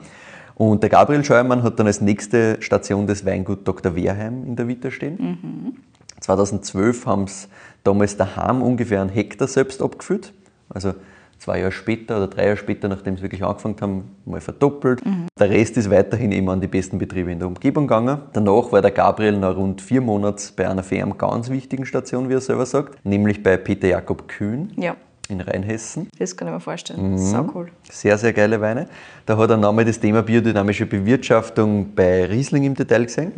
Und 0.56 0.84
der 0.84 0.90
Gabriel 0.90 1.24
Scheuermann 1.24 1.64
hat 1.64 1.80
dann 1.80 1.88
als 1.88 2.02
nächste 2.02 2.58
Station 2.60 3.08
das 3.08 3.26
Weingut 3.26 3.68
Dr. 3.68 3.96
Wehrheim 3.96 4.44
in 4.46 4.56
der 4.56 4.68
Vita 4.68 4.92
stehen. 4.92 5.78
2012 6.22 7.06
haben 7.06 7.28
sie 7.28 7.48
damals 7.84 8.18
daheim 8.18 8.62
ungefähr 8.62 9.02
einen 9.02 9.10
Hektar 9.10 9.48
selbst 9.48 9.82
abgefüllt. 9.82 10.34
Also 10.70 10.94
zwei 11.40 11.60
Jahre 11.60 11.72
später 11.72 12.18
oder 12.18 12.28
drei 12.28 12.46
Jahre 12.46 12.58
später, 12.58 12.88
nachdem 12.90 13.16
sie 13.18 13.24
wirklich 13.24 13.44
angefangen 13.44 13.76
haben, 13.82 14.16
mal 14.26 14.42
verdoppelt. 14.42 15.02
Der 15.40 15.50
Rest 15.50 15.78
ist 15.78 15.90
weiterhin 15.90 16.32
immer 16.32 16.52
an 16.52 16.62
die 16.62 16.68
besten 16.68 16.98
Betriebe 16.98 17.32
in 17.32 17.40
der 17.40 17.48
Umgebung 17.48 17.88
gegangen. 17.88 18.20
Danach 18.34 18.72
war 18.72 18.82
der 18.82 18.92
Gabriel 18.92 19.38
nach 19.38 19.56
rund 19.56 19.82
vier 19.82 20.02
Monaten 20.02 20.44
bei 20.56 20.70
einer 20.70 20.84
ihn 20.92 21.18
ganz 21.18 21.50
wichtigen 21.50 21.86
Station, 21.86 22.30
wie 22.30 22.34
er 22.34 22.42
selber 22.42 22.66
sagt, 22.66 23.04
nämlich 23.06 23.42
bei 23.42 23.56
Peter 23.58 23.88
Jakob 23.88 24.28
Kühn 24.28 24.72
Ja, 24.76 24.96
in 25.30 25.40
Rheinhessen. 25.42 26.10
das 26.20 26.36
kann 26.36 26.50
ich 26.50 26.52
mir 26.52 26.58
Mhm. 26.58 26.62
vorstellen. 26.62 27.18
Sau 27.18 27.46
cool. 27.56 27.68
Sehr, 27.90 28.18
sehr 28.18 28.34
geile 28.34 28.60
Weine. 28.60 28.88
Da 29.26 29.38
hat 29.38 29.50
er 29.50 29.58
nochmal 29.58 29.86
das 29.86 30.00
Thema 30.00 30.22
biodynamische 30.22 30.86
Bewirtschaftung 30.86 31.96
bei 31.96 32.26
Riesling 32.26 32.64
im 32.66 32.74
Detail 32.76 33.06
gesehen 33.06 33.32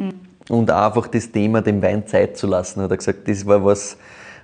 und 0.51 0.69
auch 0.69 0.87
einfach 0.87 1.07
das 1.07 1.31
Thema, 1.31 1.61
dem 1.61 1.81
Wein 1.81 2.05
Zeit 2.05 2.37
zu 2.37 2.47
lassen. 2.47 2.81
Hat 2.81 2.91
er 2.91 2.97
gesagt, 2.97 3.27
das 3.27 3.45
war 3.45 3.63
was, 3.63 3.97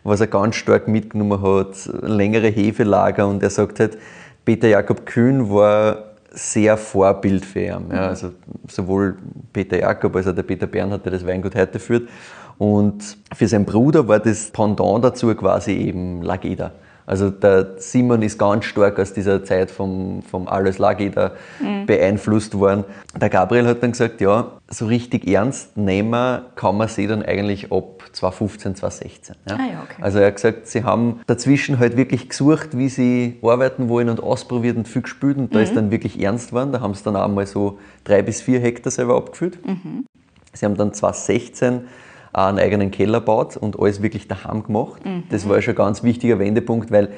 was 0.04 0.22
er 0.22 0.28
ganz 0.28 0.56
stark 0.56 0.88
mitgenommen 0.88 1.42
hat, 1.42 1.90
längere 2.02 2.48
Hefelager 2.48 3.28
und 3.28 3.44
er 3.44 3.50
sagt 3.50 3.80
halt, 3.80 3.98
Peter 4.46 4.70
Jakob 4.70 5.06
Kühn 5.06 5.50
war 5.50 6.06
sehr 6.32 6.78
Vorbild 6.78 7.46
für 7.46 7.60
ihn. 7.60 7.90
Ja, 7.92 8.08
also 8.08 8.32
sowohl 8.68 9.18
Peter 9.52 9.80
Jakob 9.80 10.16
als 10.16 10.28
auch 10.28 10.36
der 10.36 10.44
Peter 10.44 10.68
Bernhard, 10.68 11.04
der 11.04 11.12
das 11.12 11.26
Weingut 11.26 11.56
heute 11.56 11.80
führt. 11.80 12.08
Und 12.58 13.18
für 13.36 13.48
seinen 13.48 13.66
Bruder 13.66 14.08
war 14.08 14.20
das 14.20 14.50
Pendant 14.52 15.04
dazu 15.04 15.34
quasi 15.36 15.74
eben 15.74 16.22
Lageda. 16.22 16.72
Also 17.08 17.30
der 17.30 17.76
Simon 17.78 18.22
ist 18.22 18.38
ganz 18.38 18.66
stark 18.66 19.00
aus 19.00 19.14
dieser 19.14 19.44
Zeit 19.46 19.72
vom, 19.72 20.22
vom 20.24 20.48
Alles 20.50 20.78
Lageda 20.78 21.32
beeinflusst 21.86 22.54
worden. 22.60 22.84
Der 23.16 23.30
Gabriel 23.30 23.66
hat 23.66 23.82
dann 23.82 23.94
gesagt, 23.94 24.20
ja, 24.20 24.52
so 24.68 24.88
richtig 24.88 25.26
ernst 25.26 25.78
nehmen 25.78 26.42
kann 26.56 26.76
man 26.76 26.90
sie 26.90 27.08
dann 27.08 27.24
eigentlich 27.24 27.72
ab 27.72 28.04
2015, 28.12 28.76
2016. 28.76 29.36
Ja. 29.48 29.56
Ah 29.56 29.60
ja, 29.60 29.84
okay. 29.84 30.02
Also 30.02 30.20
er 30.20 30.28
hat 30.28 30.36
gesagt, 30.36 30.68
sie 30.68 30.84
haben 30.84 31.22
dazwischen 31.28 31.80
halt 31.80 31.96
wirklich 31.96 32.28
gesucht, 32.28 32.78
wie 32.78 32.90
sie 32.90 33.40
arbeiten 33.42 33.88
wollen 33.88 34.10
und 34.10 34.22
ausprobiert 34.22 34.76
und 34.76 34.86
viel 34.86 35.04
gespielt 35.04 35.38
und 35.38 35.56
da 35.56 35.62
ist 35.62 35.78
dann 35.78 35.92
wirklich 35.92 36.22
ernst 36.22 36.50
geworden. 36.50 36.74
Da 36.74 36.82
haben 36.82 36.94
sie 36.94 37.04
dann 37.04 37.16
auch 37.16 37.30
mal 37.30 37.48
so 37.48 37.80
drei 38.04 38.22
bis 38.22 38.42
vier 38.42 38.60
Hektar 38.60 38.92
selber 38.92 39.16
abgefüllt. 39.16 39.60
Sie 40.52 40.66
haben 40.66 40.76
dann 40.76 40.94
2016 40.94 41.76
auch 41.76 41.82
einen 42.46 42.60
eigenen 42.60 42.92
Keller 42.92 43.20
gebaut 43.20 43.58
und 43.58 43.80
alles 43.80 44.02
wirklich 44.02 44.28
daheim 44.28 44.64
gemacht. 44.64 45.02
Das 45.30 45.48
war 45.50 45.62
schon 45.62 45.74
ein 45.74 45.78
ganz 45.78 46.04
wichtiger 46.04 46.40
Wendepunkt, 46.40 46.92
weil 46.92 47.10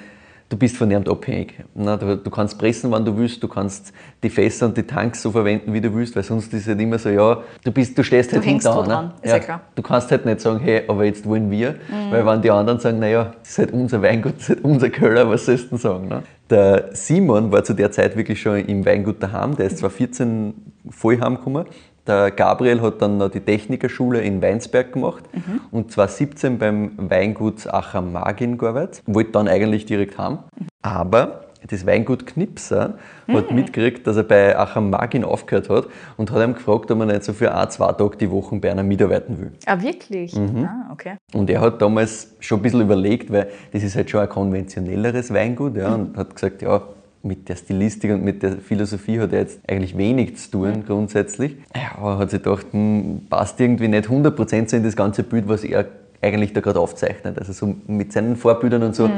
du 0.50 0.58
bist 0.58 0.78
von 0.78 0.88
niemand 0.88 1.08
abhängig. 1.08 1.54
Du, 1.76 2.30
kannst 2.30 2.58
pressen, 2.58 2.92
wann 2.92 3.06
du 3.06 3.16
willst, 3.16 3.42
du 3.42 3.48
kannst 3.48 3.94
die 4.24 4.30
Fässer 4.30 4.66
und 4.66 4.76
die 4.76 4.84
Tanks 4.84 5.22
so 5.22 5.32
verwenden, 5.32 5.74
wie 5.74 5.82
du 5.82 5.94
willst, 5.94 6.16
weil 6.16 6.24
sonst 6.24 6.54
ist 6.54 6.62
es 6.62 6.68
halt 6.68 6.82
immer 6.82 6.98
so, 6.98 7.10
ja, 7.10 7.44
du, 7.64 7.72
bist, 7.72 7.98
du 7.98 8.04
stehst 8.04 8.34
halt 8.34 8.46
hängst 8.46 8.68
an. 8.68 8.86
dran, 8.88 9.06
ne? 9.06 9.14
ist 9.22 9.32
ja 9.32 9.40
klar. 9.40 9.62
Du 9.76 9.82
kannst 9.82 10.10
halt 10.12 10.26
nicht 10.26 10.42
sagen, 10.42 10.60
hey, 10.60 10.84
aber 10.88 11.06
jetzt 11.06 11.26
wollen 11.26 11.52
wir, 11.52 11.76
weil 12.10 12.26
wenn 12.26 12.42
die 12.42 12.52
anderen 12.52 12.80
sagen, 12.80 13.00
naja, 13.00 13.34
das 13.40 13.50
ist 13.50 13.58
halt 13.60 13.74
unser 13.74 14.02
Weingut, 14.02 14.36
das 14.38 14.44
ist 14.44 14.50
halt 14.50 14.64
unser 14.64 14.90
Keller, 14.90 15.30
was 15.30 15.46
sollst 15.46 15.66
du 15.66 15.70
denn 15.70 15.78
sagen? 15.78 16.08
Ne? 16.08 16.24
Der 16.50 16.90
Simon 16.94 17.52
war 17.52 17.64
zu 17.64 17.74
der 17.74 17.92
Zeit 17.92 18.18
wirklich 18.18 18.42
schon 18.42 18.58
im 18.58 18.86
Weingut 18.86 19.22
daheim, 19.22 19.56
der 19.56 19.68
ist 19.68 19.78
2014 19.78 20.54
voll 20.90 21.20
heimgekommen. 21.20 21.66
Der 22.10 22.32
Gabriel 22.32 22.82
hat 22.82 23.04
dann 23.04 23.18
noch 23.18 23.30
die 23.30 23.40
Technikerschule 23.40 24.22
in 24.22 24.42
Weinsberg 24.42 24.94
gemacht 24.94 25.24
und 25.70 25.92
2017 25.92 26.58
beim 26.58 26.94
Weingut 26.98 27.72
Acham 27.72 28.12
Magin 28.14 28.58
gearbeitet, 28.58 29.04
wollte 29.06 29.34
dann 29.34 29.48
eigentlich 29.48 29.86
direkt 29.86 30.18
heim. 30.18 30.40
Aber 30.82 31.42
das 31.68 31.86
Weingut 31.86 32.26
Knipser 32.26 32.96
hat 33.28 33.52
mitgekriegt, 33.52 34.08
dass 34.08 34.18
er 34.18 34.24
bei 34.24 34.58
Acham 34.58 34.90
Magin 34.90 35.24
aufgehört 35.24 35.70
hat 35.70 35.86
und 36.18 36.32
hat 36.32 36.42
ihm 36.42 36.56
gefragt, 36.56 36.90
ob 36.90 37.00
er 37.00 37.06
nicht 37.06 37.24
so 37.24 37.34
für 37.34 37.54
ein, 37.54 37.70
zwei 37.70 37.92
Tage 37.92 38.18
die 38.18 38.32
Woche 38.32 38.56
bei 38.56 38.72
einer 38.72 38.82
mitarbeiten 38.82 39.40
will. 39.40 39.52
Ah, 39.68 39.80
wirklich? 39.80 40.36
Ah, 40.36 40.90
okay. 40.92 41.18
Und 41.34 41.48
er 41.52 41.62
hat 41.62 41.80
damals 41.80 42.34
schon 42.40 42.58
ein 42.58 42.62
bisschen 42.64 42.82
überlegt, 42.82 43.32
weil 43.32 43.50
das 43.72 43.84
ist 43.84 43.96
halt 43.96 44.10
schon 44.10 44.22
ein 44.22 44.30
konventionelleres 44.30 45.32
Weingut, 45.32 45.78
ja, 45.78 45.94
und 45.94 46.18
hat 46.18 46.34
gesagt, 46.34 46.64
ja, 46.64 46.82
mit 47.22 47.50
der 47.50 47.56
Stilistik 47.56 48.12
und 48.12 48.24
mit 48.24 48.44
der 48.44 48.58
Philosophie 48.58 49.20
hat 49.20 49.34
er 49.34 49.40
jetzt 49.40 49.60
eigentlich 49.68 49.98
wenig 49.98 50.38
zu 50.38 50.52
tun, 50.52 50.84
grundsätzlich. 50.86 51.58
Ja, 51.76 51.98
aber 51.98 52.12
er 52.12 52.18
hat 52.20 52.32
sich 52.32 52.42
gedacht, 52.42 52.68
hm, 52.72 53.28
passt 53.30 53.60
irgendwie 53.60 53.88
nicht 53.88 54.08
100% 54.08 54.70
so 54.70 54.78
in 54.78 54.84
das 54.84 54.96
ganze 54.96 55.24
Bild, 55.24 55.48
was 55.48 55.64
er 55.64 55.86
eigentlich 56.22 56.54
da 56.54 56.62
gerade 56.62 56.80
aufzeichnet. 56.80 57.38
Also 57.38 57.54
so 57.54 57.76
mit 57.88 58.14
seinen 58.14 58.36
Vorbildern 58.36 58.84
und 58.84 58.96
so. 58.96 59.10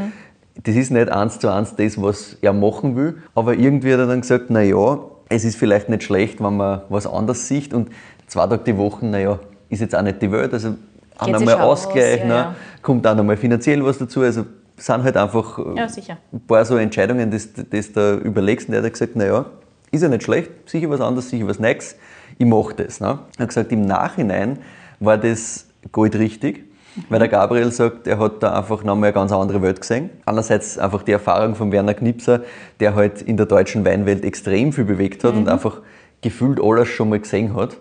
Das 0.64 0.76
ist 0.76 0.92
nicht 0.92 1.10
eins 1.10 1.40
zu 1.40 1.50
eins 1.50 1.76
das, 1.76 2.02
was 2.02 2.38
er 2.42 2.54
machen 2.54 2.96
will, 2.96 3.18
aber 3.36 3.54
irgendwie 3.54 3.94
hat 3.94 4.00
er 4.00 4.08
dann 4.08 4.22
gesagt, 4.22 4.46
na 4.50 4.62
ja, 4.62 5.00
es 5.30 5.46
ist 5.46 5.56
vielleicht 5.56 5.88
nicht 5.88 6.04
schlecht, 6.04 6.44
wenn 6.44 6.58
man 6.58 6.82
was 6.90 7.08
anderes 7.08 7.48
sieht 7.48 7.74
und 7.74 7.90
zwei 8.28 8.48
Tage 8.48 8.64
die 8.66 8.78
Woche, 8.78 9.06
naja, 9.06 9.40
ist 9.70 9.80
jetzt 9.80 9.96
auch 9.96 10.02
nicht 10.02 10.22
die 10.22 10.32
Welt, 10.32 10.54
also 10.54 10.76
auch 11.18 11.28
nochmal 11.28 11.62
Ausgleich, 11.62 12.20
ja, 12.20 12.26
ne? 12.26 12.34
ja. 12.34 12.56
kommt 12.82 13.08
auch 13.08 13.16
nochmal 13.16 13.38
finanziell 13.38 13.84
was 13.86 13.98
dazu, 13.98 14.22
also 14.22 14.46
sind 14.82 15.04
halt 15.04 15.18
einfach 15.18 15.60
äh, 15.60 15.76
Ja, 15.76 15.88
ein 16.32 16.42
paar 16.48 16.66
so 16.66 16.78
Entscheidungen, 16.78 17.32
die 17.32 17.38
du 17.38 17.84
da 17.94 18.16
überlegst 18.16 18.68
und 18.68 18.76
er 18.76 18.84
hat 18.84 18.92
gesagt, 18.92 19.16
naja, 19.16 19.46
ist 19.92 20.02
ja 20.02 20.10
nicht 20.10 20.24
schlecht, 20.24 20.52
sicher 20.66 20.90
was 20.90 21.02
anderes, 21.02 21.30
sicher 21.30 21.48
was 21.48 21.60
Neues, 21.60 21.96
ich 22.38 22.46
mache 22.46 22.74
das. 22.76 23.00
Ne? 23.00 23.20
Er 23.38 23.44
hat 23.44 23.50
gesagt, 23.50 23.72
im 23.72 23.82
Nachhinein 23.82 24.60
war 25.00 25.18
das 25.18 25.68
goldrichtig, 25.92 26.64
weil 27.10 27.20
der 27.20 27.28
Gabriel 27.28 27.72
sagt, 27.72 28.08
er 28.08 28.20
hat 28.20 28.42
da 28.44 28.58
einfach 28.58 28.84
nochmal 28.84 29.10
eine 29.10 29.14
ganz 29.14 29.32
andere 29.32 29.62
Welt 29.62 29.82
gesehen. 29.82 30.10
Einerseits 30.26 30.78
einfach 30.78 31.04
die 31.04 31.12
Erfahrung 31.12 31.56
von 31.56 31.72
Werner 31.72 31.94
Knipser, 31.94 32.42
der 32.80 32.96
halt 32.96 33.22
in 33.22 33.38
der 33.38 33.46
deutschen 33.46 33.86
Weinwelt 33.86 34.24
extrem 34.24 34.74
viel 34.74 34.86
bewegt 34.86 35.24
hat 35.24 35.36
und 35.36 35.48
einfach 35.48 35.82
gefühlt 36.22 36.60
alles 36.62 36.90
schon 36.90 37.10
mal 37.10 37.20
gesehen 37.20 37.56
hat. 37.56 37.78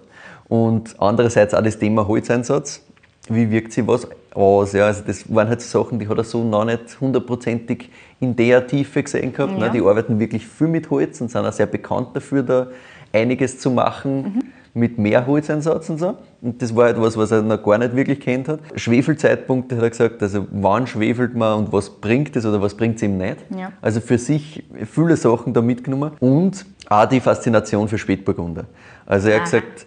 Und 0.49 0.97
andererseits 0.99 1.55
auch 1.55 1.63
das 1.63 1.79
Thema 1.79 2.07
Holzeinsatz. 2.09 2.83
Wie 3.29 3.51
wirkt 3.51 3.73
sich 3.73 3.87
was 3.87 4.09
aus? 4.35 4.73
Ja, 4.73 4.87
also 4.87 5.03
das 5.07 5.33
waren 5.35 5.49
halt 5.49 5.61
Sachen, 5.61 5.99
die 5.99 6.09
hat 6.09 6.19
er 6.19 6.25
so 6.25 6.45
noch 6.45 6.65
nicht 6.65 7.01
hundertprozentig 7.01 7.91
in 8.21 8.37
der 8.37 8.67
Tiefe 8.67 9.03
gesehen 9.03 9.33
gehabt. 9.33 9.53
Ja. 9.53 9.67
Ne? 9.67 9.71
Die 9.71 9.81
arbeiten 9.81 10.19
wirklich 10.19 10.47
viel 10.47 10.69
mit 10.69 10.91
Holz 10.91 11.21
und 11.21 11.31
sind 11.31 11.45
auch 11.45 11.53
sehr 11.53 11.67
bekannt 11.67 12.09
dafür, 12.15 12.43
da 12.43 12.67
einiges 13.13 13.59
zu 13.59 13.71
machen 13.71 14.53
mit 14.75 14.99
mehr 14.99 15.27
Holzeinsatz 15.27 15.91
und 15.91 15.99
so. 15.99 16.17
Und 16.43 16.63
das 16.63 16.75
war 16.75 16.85
halt 16.87 17.01
was, 17.01 17.17
was 17.17 17.31
er 17.33 17.43
noch 17.43 17.63
gar 17.63 17.79
nicht 17.79 17.95
wirklich 17.97 18.21
kennt 18.21 18.49
hat. 18.49 18.61
Schwefelzeitpunkte 18.77 19.77
hat 19.77 19.83
er 19.83 19.91
gesagt, 19.91 20.23
also 20.23 20.47
wann 20.53 20.87
schwefelt 20.87 21.35
man 21.35 21.59
und 21.59 21.73
was 21.73 21.91
bringt 21.91 22.37
es 22.37 22.47
oder 22.47 22.63
was 22.63 22.77
bringt 22.77 22.97
es 22.97 23.03
ihm 23.03 23.19
nicht. 23.19 23.39
Ja. 23.57 23.73
Also 23.83 24.01
für 24.01 24.19
sich 24.19 24.65
viele 24.87 25.17
Sachen 25.17 25.53
da 25.53 25.61
mitgenommen 25.61 26.13
und 26.21 26.65
auch 26.89 27.07
die 27.07 27.21
Faszination 27.21 27.89
für 27.89 27.99
Spätburgunder. 27.99 28.65
Also 29.07 29.29
er 29.29 29.41
hat 29.41 29.41
Aha. 29.43 29.45
gesagt, 29.45 29.87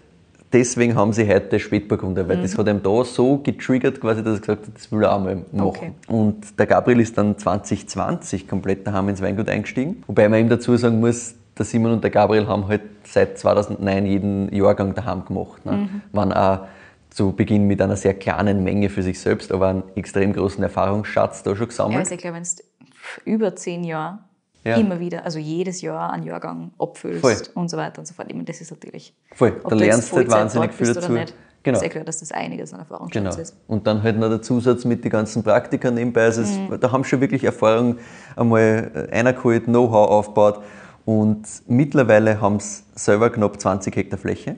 deswegen 0.54 0.96
haben 0.96 1.12
sie 1.13 1.28
heute 1.28 1.60
Spätburgunder, 1.60 2.28
weil 2.30 2.42
das 2.42 2.58
hat 2.58 2.68
ihm 2.68 2.82
da 2.82 3.04
so 3.04 3.39
getriggert, 3.39 4.00
quasi, 4.00 4.24
dass 4.24 4.36
er 4.36 4.39
gesagt 4.42 4.68
hat, 4.68 4.76
das 4.76 4.92
will 4.92 5.04
er 5.04 5.16
auch 5.16 5.20
mal 5.20 5.36
machen. 5.52 5.68
Okay. 5.68 5.92
Und 6.08 6.58
der 6.58 6.68
Gabriel 6.68 7.00
ist 7.00 7.18
dann 7.18 7.38
2020 7.38 8.48
komplett 8.48 8.86
daheim 8.88 9.10
ins 9.10 9.22
Weingut 9.22 9.50
eingestiegen. 9.50 10.04
Wobei 10.08 10.30
man 10.30 10.39
ihm 10.39 10.50
dazu 10.50 10.78
sagen 10.78 11.00
muss, 11.00 11.36
der 11.58 11.66
Simon 11.66 11.92
und 11.92 12.04
der 12.04 12.12
Gabriel 12.12 12.48
haben 12.48 12.68
halt 12.68 12.82
seit 13.04 13.38
2009 13.38 14.06
jeden 14.06 14.56
Jahrgang 14.56 14.94
daheim 14.96 15.26
gemacht. 15.26 15.66
Ne? 15.66 15.89
Waren 16.12 16.32
auch 16.34 16.62
zu 17.10 17.32
Beginn 17.32 17.68
mit 17.68 17.80
einer 17.82 17.96
sehr 17.96 18.16
kleinen 18.16 18.63
Menge 18.63 18.89
für 18.89 19.04
sich 19.04 19.20
selbst, 19.20 19.52
aber 19.52 19.68
einen 19.68 19.84
extrem 19.96 20.34
großen 20.34 20.63
Erfahrungsschatz 20.63 21.44
da 21.44 21.52
schon 21.56 21.66
Ja, 21.66 21.68
gesammelt. 21.68 22.00
also 22.00 22.16
ich 22.16 22.22
glaube, 22.22 22.38
wenn 22.38 22.44
du 22.44 23.32
über 23.32 23.56
zehn 23.56 23.84
Jahre 23.84 24.20
Ja. 24.65 24.78
immer 24.78 24.99
wieder, 24.99 25.26
also 25.26 25.39
jedes 25.39 25.82
Jahr 25.82 26.12
einen 26.13 26.23
Jahrgang 26.23 26.71
abfüllst 26.80 27.21
Voll. 27.21 27.36
und 27.56 27.69
so 27.69 27.78
weiter 27.78 27.99
und 27.99 28.06
so 28.06 28.13
fort. 28.13 28.28
Ich 28.30 28.34
meine, 28.34 28.45
das 28.45 28.62
ist 28.62 28.71
natürlich. 28.71 29.13
Voll, 29.36 29.60
da 29.67 29.76
lernst 29.76 30.12
du 30.12 30.15
halt 30.17 30.32
wahnsinnig 30.32 30.73
viel 30.73 30.93
dazu. 30.93 31.12
Nicht. 31.12 31.34
Genau. 31.63 31.78
Ist 31.78 31.84
ja 31.84 31.89
klar, 31.89 32.04
dass 32.04 32.19
das 32.19 32.32
einiges 32.34 32.73
an 32.73 32.80
Erfahrungsschatz 32.80 33.23
Genau. 33.23 33.41
ist. 33.41 33.56
Und 33.67 33.88
dann 33.88 34.04
halt 34.04 34.17
noch 34.19 34.28
der 34.30 34.41
Zusatz 34.41 34.84
mit 34.84 35.04
den 35.06 35.12
ganzen 35.12 35.43
Praktikern 35.43 35.93
nebenbei. 35.93 36.23
Also 36.23 36.41
es, 36.41 36.52
da 36.80 36.91
haben 36.91 37.06
schon 37.06 37.21
wirklich 37.21 37.43
Erfahrung 37.45 37.97
einmal 38.36 39.08
einer 39.12 39.32
geholt, 39.34 39.65
Know-how 39.65 40.10
aufgebaut. 40.10 40.60
Und 41.06 41.43
mittlerweile 41.67 42.39
haben 42.41 42.60
sie 42.60 42.84
selber 42.95 43.30
knapp 43.30 43.60
20 43.60 43.95
Hektar 43.95 44.17
Fläche. 44.19 44.56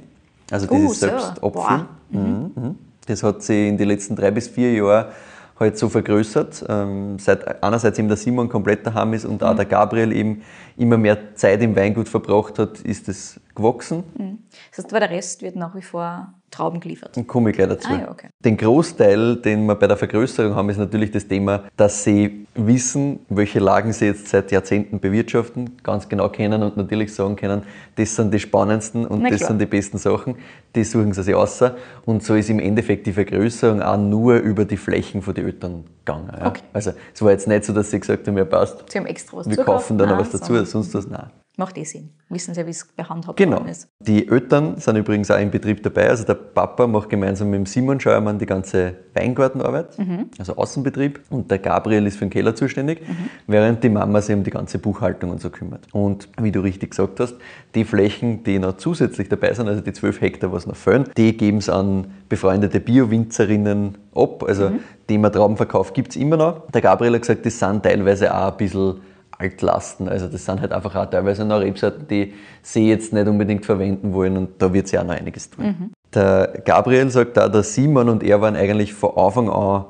Also 0.51 0.65
das 0.67 0.75
Uh, 0.77 0.91
ist 0.91 0.99
selbst 0.99 1.41
Boah. 1.41 1.69
Apfel. 1.71 1.85
Mhm. 2.09 2.51
Mhm. 2.55 2.75
Das 3.07 3.21
hat 3.23 3.41
sich 3.43 3.67
in 3.69 3.77
den 3.77 3.87
letzten 3.87 4.15
drei 4.15 4.31
bis 4.31 4.47
vier 4.47 4.73
Jahren 4.73 5.05
halt 5.59 5.77
so 5.77 5.89
vergrößert. 5.89 6.65
Ähm, 6.67 7.17
seit 7.19 7.63
einerseits 7.63 7.97
eben 7.99 8.07
der 8.07 8.17
Simon 8.17 8.49
komplett 8.49 8.85
daheim 8.85 9.13
ist 9.13 9.25
und 9.25 9.41
Mhm. 9.41 9.47
auch 9.47 9.55
der 9.55 9.65
Gabriel 9.65 10.11
eben 10.11 10.41
immer 10.77 10.97
mehr 10.97 11.35
Zeit 11.35 11.61
im 11.61 11.75
Weingut 11.75 12.09
verbracht 12.09 12.59
hat, 12.59 12.81
ist 12.81 13.07
es 13.07 13.39
gewachsen. 13.55 14.03
Das 14.71 14.79
heißt, 14.79 14.91
aber 14.93 14.99
der 14.99 15.11
Rest 15.11 15.41
wird 15.41 15.55
nach 15.55 15.75
wie 15.75 15.81
vor 15.81 16.33
Trauben 16.55 16.79
geliefert. 16.79 17.17
Und 17.17 17.27
komme 17.27 17.49
ich 17.49 17.57
gleich 17.57 17.67
dazu. 17.67 17.89
Ah, 17.89 17.99
ja, 17.99 18.11
okay. 18.11 18.29
Den 18.39 18.55
Großteil, 18.55 19.37
den 19.37 19.65
wir 19.65 19.75
bei 19.75 19.87
der 19.87 19.97
Vergrößerung 19.97 20.55
haben, 20.55 20.69
ist 20.69 20.77
natürlich 20.77 21.11
das 21.11 21.27
Thema, 21.27 21.63
dass 21.75 22.03
sie 22.03 22.47
wissen, 22.55 23.19
welche 23.27 23.59
Lagen 23.59 23.91
sie 23.91 24.05
jetzt 24.05 24.29
seit 24.29 24.51
Jahrzehnten 24.51 24.99
bewirtschaften, 24.99 25.77
ganz 25.83 26.07
genau 26.07 26.29
kennen 26.29 26.63
und 26.63 26.77
natürlich 26.77 27.13
sagen 27.13 27.35
können, 27.35 27.63
das 27.95 28.15
sind 28.15 28.33
die 28.33 28.39
spannendsten 28.39 29.05
und 29.05 29.21
Na 29.21 29.29
das 29.29 29.39
klar. 29.39 29.49
sind 29.49 29.59
die 29.59 29.65
besten 29.65 29.97
Sachen. 29.97 30.35
Die 30.75 30.83
suchen 30.85 31.11
sie 31.11 31.23
sich 31.23 31.35
aus. 31.35 31.61
Und 32.05 32.23
so 32.23 32.35
ist 32.35 32.49
im 32.49 32.59
Endeffekt 32.59 33.05
die 33.07 33.13
Vergrößerung 33.13 33.81
auch 33.81 33.97
nur 33.97 34.35
über 34.35 34.63
die 34.63 34.77
Flächen 34.77 35.21
von 35.21 35.33
den 35.33 35.47
Eltern 35.47 35.83
gegangen. 36.05 36.31
Ja. 36.39 36.47
Okay. 36.47 36.61
Also 36.71 36.93
es 37.13 37.21
war 37.21 37.31
jetzt 37.31 37.47
nicht 37.47 37.65
so, 37.65 37.73
dass 37.73 37.91
sie 37.91 37.99
gesagt 37.99 38.27
haben, 38.27 38.37
ja 38.37 38.45
passt, 38.45 38.89
Sie 38.89 38.97
haben 38.97 39.05
extra 39.05 39.37
was 39.37 39.49
wir 39.49 39.57
kaufen 39.57 39.97
dann 39.97 40.09
noch 40.09 40.19
was 40.19 40.29
dazu, 40.29 40.63
sonst 40.63 40.93
was, 40.93 41.07
nein. 41.07 41.29
Macht 41.57 41.77
eh 41.77 41.83
Sinn. 41.85 42.09
Wissen 42.29 42.53
Sie 42.53 42.65
wie 42.65 42.71
es 42.71 42.85
behandhabt 42.85 43.37
Genau. 43.37 43.57
worden 43.57 43.69
ist. 43.69 43.87
Die 43.99 44.27
Eltern 44.27 44.77
sind 44.77 44.97
übrigens 44.97 45.31
auch 45.31 45.39
im 45.39 45.51
Betrieb 45.51 45.81
dabei. 45.83 46.09
Also 46.09 46.25
der 46.25 46.33
Papa 46.33 46.85
macht 46.87 47.07
gemeinsam 47.09 47.49
mit 47.49 47.59
dem 47.59 47.65
Simon 47.65 47.99
Scheuermann 47.99 48.37
die 48.39 48.45
ganze 48.45 48.95
Weingartenarbeit, 49.13 49.97
Mhm. 49.97 50.29
also 50.37 50.55
Außenbetrieb. 50.57 51.21
Und 51.29 51.49
der 51.49 51.59
Gabriel 51.59 52.05
ist 52.07 52.17
für 52.17 52.25
den 52.25 52.29
Keller 52.31 52.55
zuständig, 52.55 53.01
während 53.47 53.83
die 53.83 53.89
Mama 53.89 54.21
sich 54.21 54.35
um 54.35 54.43
die 54.43 54.49
ganze 54.51 54.79
Buchhaltung 54.79 55.29
und 55.31 55.39
so 55.39 55.49
kümmert. 55.49 55.87
Und 55.93 56.27
wie 56.41 56.51
du 56.51 56.59
richtig 56.59 56.89
gesagt 56.89 57.19
hast, 57.21 57.35
die 57.73 57.85
Flächen, 57.85 58.43
die 58.43 58.59
noch 58.59 58.77
zusätzlich 58.77 59.29
dabei 59.29 59.53
sind, 59.53 59.67
also 59.69 59.81
die 59.81 59.93
12 59.93 60.19
Hektar, 60.21 60.51
was 60.51 60.67
noch 60.67 60.75
fehlen, 60.75 61.05
die 61.15 61.37
geben 61.37 61.59
es 61.59 61.69
an 61.69 62.07
befreundete 62.27 62.79
Bio-Winzerinnen 62.81 63.97
ab. 64.13 64.43
Also 64.43 64.71
Thema 65.07 65.29
Traubenverkauf 65.31 65.93
gibt 65.93 66.09
es 66.11 66.15
immer 66.17 66.37
noch. 66.37 66.69
Der 66.71 66.81
Gabriel 66.81 67.13
hat 67.13 67.21
gesagt, 67.21 67.45
das 67.45 67.59
sind 67.59 67.83
teilweise 67.83 68.33
auch 68.35 68.51
ein 68.51 68.57
bisschen 68.57 68.95
Altlasten. 69.37 70.07
Also 70.09 70.27
das 70.27 70.45
sind 70.45 70.61
halt 70.61 70.71
einfach 70.71 70.95
auch 70.95 71.05
teilweise 71.09 71.45
noch 71.45 71.59
Rebsorten, 71.59 72.07
die 72.07 72.33
sie 72.61 72.89
jetzt 72.89 73.13
nicht 73.13 73.27
unbedingt 73.27 73.65
verwenden 73.65 74.13
wollen 74.13 74.37
und 74.37 74.61
da 74.61 74.73
wird 74.73 74.87
sie 74.87 74.97
auch 74.97 75.03
noch 75.03 75.15
einiges 75.15 75.49
tun. 75.49 75.91
Der 76.13 76.61
Gabriel 76.63 77.09
sagt 77.09 77.37
auch, 77.37 77.49
der 77.51 77.63
Simon 77.63 78.09
und 78.09 78.23
er 78.23 78.39
waren 78.41 78.55
eigentlich 78.55 78.93
von 78.93 79.17
Anfang 79.17 79.49
an, 79.49 79.85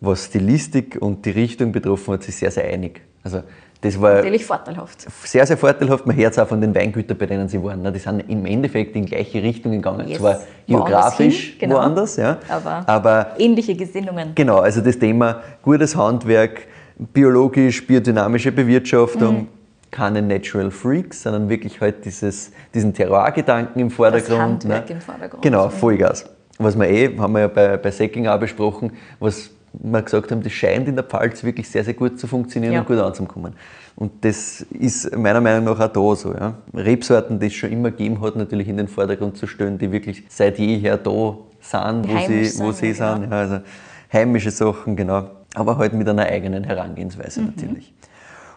was 0.00 0.26
Stilistik 0.26 0.98
und 1.00 1.24
die 1.24 1.30
Richtung 1.30 1.72
betroffen 1.72 2.14
hat, 2.14 2.22
sich 2.22 2.36
sehr, 2.36 2.50
sehr 2.50 2.64
einig. 2.64 3.02
Also 3.22 3.42
das 3.80 4.00
war 4.00 4.14
Natürlich 4.14 4.44
vorteilhaft. 4.44 5.06
sehr, 5.24 5.46
sehr 5.46 5.56
vorteilhaft. 5.56 6.04
Man 6.04 6.16
hört 6.16 6.32
es 6.32 6.38
auch 6.40 6.48
von 6.48 6.60
den 6.60 6.74
Weingütern, 6.74 7.16
bei 7.16 7.26
denen 7.26 7.48
sie 7.48 7.62
waren. 7.62 7.80
ne? 7.82 7.92
Die 7.92 8.00
sind 8.00 8.28
im 8.28 8.44
Endeffekt 8.44 8.96
in 8.96 9.06
gleiche 9.06 9.40
Richtungen 9.40 9.76
gegangen. 9.76 10.08
Yes. 10.08 10.18
Zwar 10.18 10.32
Woanders 10.32 10.46
geografisch 10.66 11.50
hin, 11.50 11.58
genau. 11.60 11.76
woanders, 11.76 12.16
ja, 12.16 12.38
Aber, 12.48 12.82
aber 12.88 13.26
ähnliche 13.38 13.76
Gesinnungen. 13.76 14.32
Genau, 14.34 14.58
also 14.58 14.80
das 14.80 14.98
Thema 14.98 15.42
gutes 15.62 15.94
Handwerk, 15.94 16.62
biologisch, 16.98 17.86
biodynamische 17.86 18.52
Bewirtschaftung, 18.52 19.48
keine 19.90 20.20
Natural 20.22 20.70
Freaks, 20.70 21.22
sondern 21.22 21.48
wirklich 21.48 21.80
halt 21.80 22.04
dieses, 22.04 22.52
diesen 22.74 22.92
Terroir-Gedanken 22.92 23.78
im 23.80 23.90
Vordergrund. 23.90 24.64
ne? 24.64 24.74
Handwerk 24.76 24.90
im 24.90 25.00
Vordergrund. 25.00 25.42
Genau, 25.42 25.68
Vollgas. 25.68 26.26
Was 26.58 26.76
wir 26.78 26.88
eh, 26.88 27.16
haben 27.18 27.32
wir 27.32 27.40
ja 27.40 27.48
bei, 27.48 27.76
bei 27.76 27.90
Säcking 27.90 28.26
auch 28.26 28.38
besprochen, 28.38 28.92
was 29.20 29.50
wir 29.72 30.02
gesagt 30.02 30.32
haben, 30.32 30.42
das 30.42 30.52
scheint 30.52 30.88
in 30.88 30.96
der 30.96 31.04
Pfalz 31.04 31.44
wirklich 31.44 31.68
sehr, 31.68 31.84
sehr 31.84 31.94
gut 31.94 32.18
zu 32.18 32.26
funktionieren 32.26 32.72
Ja. 32.72 32.80
und 32.80 32.86
gut 32.86 32.98
anzukommen. 32.98 33.54
Und 33.96 34.24
das 34.24 34.62
ist 34.78 35.16
meiner 35.16 35.40
Meinung 35.40 35.64
nach 35.64 35.80
auch 35.80 35.92
da 35.92 36.16
so. 36.16 36.32
Ja. 36.34 36.54
Rebsorten, 36.74 37.38
die 37.38 37.46
es 37.46 37.54
schon 37.54 37.70
immer 37.70 37.90
gegeben 37.90 38.20
hat, 38.20 38.36
natürlich 38.36 38.68
in 38.68 38.76
den 38.76 38.88
Vordergrund 38.88 39.36
zu 39.36 39.46
stellen, 39.46 39.78
die 39.78 39.90
wirklich 39.92 40.24
seit 40.28 40.58
jeher 40.58 40.96
da 40.96 41.36
sind, 41.60 42.08
wo 42.08 42.18
sie, 42.26 42.58
wo 42.60 42.72
sind, 42.72 42.74
sie 42.74 43.00
ja, 43.00 43.14
sind. 43.16 43.30
Ja, 43.30 43.38
also 43.38 43.60
heimische 44.12 44.50
Sachen, 44.50 44.96
genau. 44.96 45.28
Aber 45.58 45.76
halt 45.76 45.92
mit 45.92 46.08
einer 46.08 46.26
eigenen 46.26 46.62
Herangehensweise 46.62 47.42
natürlich. 47.42 47.92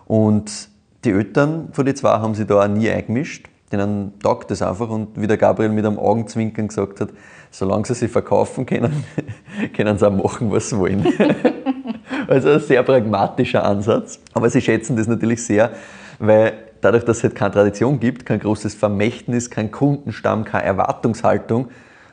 Und 0.06 0.70
die 1.04 1.10
Eltern 1.10 1.70
von 1.72 1.84
den 1.84 1.96
zwei 1.96 2.12
haben 2.12 2.36
sich 2.36 2.46
da 2.46 2.64
auch 2.64 2.68
nie 2.68 2.92
eingemischt. 2.92 3.48
Denen 3.72 4.20
taugt 4.20 4.52
das 4.52 4.62
einfach 4.62 4.90
und 4.90 5.20
wie 5.20 5.26
der 5.26 5.38
Gabriel 5.38 5.70
mit 5.70 5.84
einem 5.84 5.98
Augenzwinkern 5.98 6.68
gesagt 6.68 7.02
hat, 7.02 7.10
solange 7.50 7.86
sie 7.86 7.96
sich 7.96 8.12
verkaufen 8.12 8.68
können, 8.68 9.04
können 9.76 9.98
sie 9.98 10.08
auch 10.08 10.12
machen, 10.12 10.52
was 10.52 10.70
sie 10.70 10.78
wollen. 10.78 11.08
also 12.28 12.50
ein 12.52 12.60
sehr 12.60 12.84
pragmatischer 12.84 13.64
Ansatz. 13.64 14.20
Aber 14.34 14.50
sie 14.50 14.62
schätzen 14.62 14.96
das 14.96 15.08
natürlich 15.08 15.44
sehr, 15.44 15.72
weil 16.20 16.54
dadurch, 16.82 17.04
dass 17.06 17.18
es 17.18 17.24
halt 17.24 17.36
keine 17.36 17.52
Tradition 17.52 18.00
gibt, 18.00 18.28
kein 18.28 18.40
großes 18.40 18.76
Vermächtnis, 18.76 19.50
kein 19.50 19.72
Kundenstamm, 19.72 20.46
keine 20.46 20.66
Erwartungshaltung, 20.66 21.70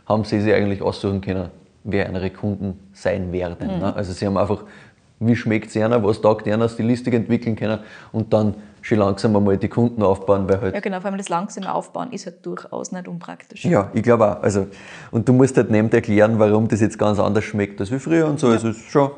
haben 0.06 0.24
sie 0.24 0.40
sich 0.40 0.54
eigentlich 0.54 0.80
aussuchen 0.80 1.20
können, 1.20 1.50
wer 1.84 2.12
ihre 2.12 2.30
Kunden 2.30 2.78
sein 2.92 3.32
werden. 3.32 3.78
Ne? 3.78 3.94
Also 3.94 4.12
sie 4.12 4.26
haben 4.26 4.36
einfach, 4.36 4.64
wie 5.20 5.36
schmeckt 5.36 5.70
es 5.70 5.76
einer, 5.76 6.02
was 6.02 6.20
taugt 6.20 6.46
einer, 6.48 6.68
Stilistik 6.68 7.14
entwickeln 7.14 7.56
können 7.56 7.80
und 8.12 8.32
dann 8.32 8.54
schon 8.82 8.98
langsam 8.98 9.36
einmal 9.36 9.56
die 9.56 9.68
Kunden 9.68 10.02
aufbauen, 10.02 10.48
weil 10.48 10.60
halt 10.60 10.74
Ja, 10.74 10.80
genau, 10.80 11.00
vor 11.00 11.06
allem 11.10 11.18
das 11.18 11.28
langsame 11.28 11.72
Aufbauen 11.72 12.12
ist 12.12 12.26
halt 12.26 12.44
durchaus 12.46 12.92
nicht 12.92 13.08
unpraktisch. 13.08 13.64
ja, 13.64 13.90
ich 13.92 14.02
glaube 14.02 14.30
auch. 14.30 14.42
Also, 14.42 14.66
und 15.10 15.28
du 15.28 15.32
musst 15.32 15.56
halt 15.56 15.70
nicht 15.70 15.92
erklären, 15.94 16.38
warum 16.38 16.68
das 16.68 16.80
jetzt 16.80 16.98
ganz 16.98 17.18
anders 17.18 17.44
schmeckt 17.44 17.80
als 17.80 17.90
wie 17.90 17.98
früher 17.98 18.26
und 18.26 18.38
so. 18.38 18.48
Also 18.48 18.68
es 18.68 18.78
ist 18.78 18.90
schon, 18.90 19.10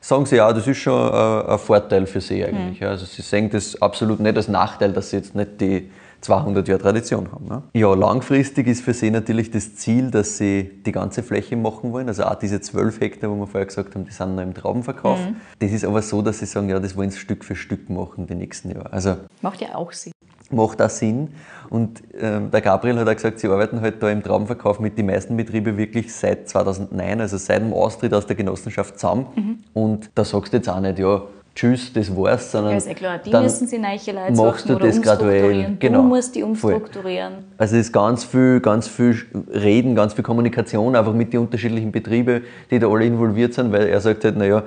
sagen 0.00 0.26
sie 0.26 0.40
auch, 0.40 0.52
das 0.52 0.66
ist 0.66 0.78
schon 0.78 1.10
ein, 1.12 1.46
ein 1.46 1.58
Vorteil 1.58 2.06
für 2.06 2.20
sie 2.20 2.44
eigentlich. 2.44 2.80
Ja. 2.80 2.90
Also 2.90 3.06
sie 3.06 3.22
sehen 3.22 3.50
das 3.50 3.80
absolut 3.80 4.20
nicht 4.20 4.36
als 4.36 4.48
Nachteil, 4.48 4.92
dass 4.92 5.10
sie 5.10 5.16
jetzt 5.16 5.34
nicht 5.34 5.60
die 5.60 5.90
200 6.24 6.66
Jahre 6.68 6.80
Tradition 6.80 7.30
haben. 7.30 7.46
Ne? 7.46 7.62
Ja, 7.74 7.94
langfristig 7.94 8.66
ist 8.66 8.80
für 8.82 8.94
sie 8.94 9.10
natürlich 9.10 9.50
das 9.50 9.76
Ziel, 9.76 10.10
dass 10.10 10.38
sie 10.38 10.70
die 10.84 10.92
ganze 10.92 11.22
Fläche 11.22 11.56
machen 11.56 11.92
wollen. 11.92 12.08
Also 12.08 12.24
auch 12.24 12.34
diese 12.34 12.60
12 12.60 13.00
Hektar, 13.00 13.30
wo 13.30 13.36
wir 13.36 13.46
vorher 13.46 13.66
gesagt 13.66 13.94
haben, 13.94 14.04
die 14.06 14.10
sind 14.12 14.34
noch 14.34 14.42
im 14.42 14.54
Traubenverkauf. 14.54 15.18
Das 15.58 15.70
ist 15.70 15.84
aber 15.84 16.00
so, 16.02 16.22
dass 16.22 16.38
sie 16.38 16.46
sagen, 16.46 16.68
ja, 16.70 16.80
das 16.80 16.96
wollen 16.96 17.10
sie 17.10 17.18
Stück 17.18 17.44
für 17.44 17.54
Stück 17.54 17.90
machen 17.90 18.26
die 18.26 18.34
nächsten 18.34 18.70
Jahre. 18.70 18.92
Also 18.92 19.16
Macht 19.42 19.60
ja 19.60 19.74
auch 19.74 19.92
Sinn. 19.92 20.12
macht 20.50 20.80
auch 20.80 20.88
Sinn. 20.90 21.28
Und 21.68 22.02
ähm, 22.18 22.50
der 22.50 22.60
Gabriel 22.62 22.98
hat 22.98 23.08
auch 23.08 23.14
gesagt, 23.14 23.38
sie 23.40 23.48
arbeiten 23.48 23.80
halt 23.82 24.02
da 24.02 24.08
im 24.10 24.22
Traubenverkauf 24.22 24.80
mit 24.80 24.96
den 24.96 25.06
meisten 25.06 25.36
Betrieben 25.36 25.76
wirklich 25.76 26.14
seit 26.14 26.48
2009, 26.48 27.20
also 27.20 27.36
seit 27.36 27.60
dem 27.60 27.72
Austritt 27.72 28.14
aus 28.14 28.26
der 28.26 28.36
Genossenschaft 28.36 28.98
zusammen. 28.98 29.62
Und 29.74 30.10
da 30.14 30.24
sagst 30.24 30.52
du 30.52 30.56
jetzt 30.56 30.68
auch 30.68 30.80
nicht, 30.80 30.98
ja, 30.98 31.22
tschüss, 31.54 31.92
das 31.92 32.14
war's, 32.14 32.50
sondern 32.50 32.72
Ja, 32.72 32.78
ist 32.78 32.88
eh 32.88 32.94
klar, 32.94 33.18
die 33.18 33.30
dann 33.30 33.44
müssen 33.44 33.66
sie 33.66 33.78
neue 33.78 33.96
Leute 33.96 34.32
machst 34.32 34.68
du 34.68 34.74
das 34.74 35.00
graduell. 35.00 35.76
Genau. 35.78 36.02
Du 36.02 36.08
musst 36.08 36.34
die 36.34 36.40
Voll. 36.40 36.50
umstrukturieren. 36.50 37.44
Also 37.56 37.76
es 37.76 37.86
ist 37.86 37.92
ganz 37.92 38.24
viel, 38.24 38.60
ganz 38.60 38.88
viel 38.88 39.16
Reden, 39.52 39.94
ganz 39.94 40.14
viel 40.14 40.24
Kommunikation, 40.24 40.96
einfach 40.96 41.14
mit 41.14 41.32
den 41.32 41.40
unterschiedlichen 41.40 41.92
Betrieben, 41.92 42.42
die 42.70 42.78
da 42.78 42.88
alle 42.88 43.06
involviert 43.06 43.54
sind, 43.54 43.72
weil 43.72 43.88
er 43.88 44.00
sagt 44.00 44.24
halt, 44.24 44.36
naja, 44.36 44.62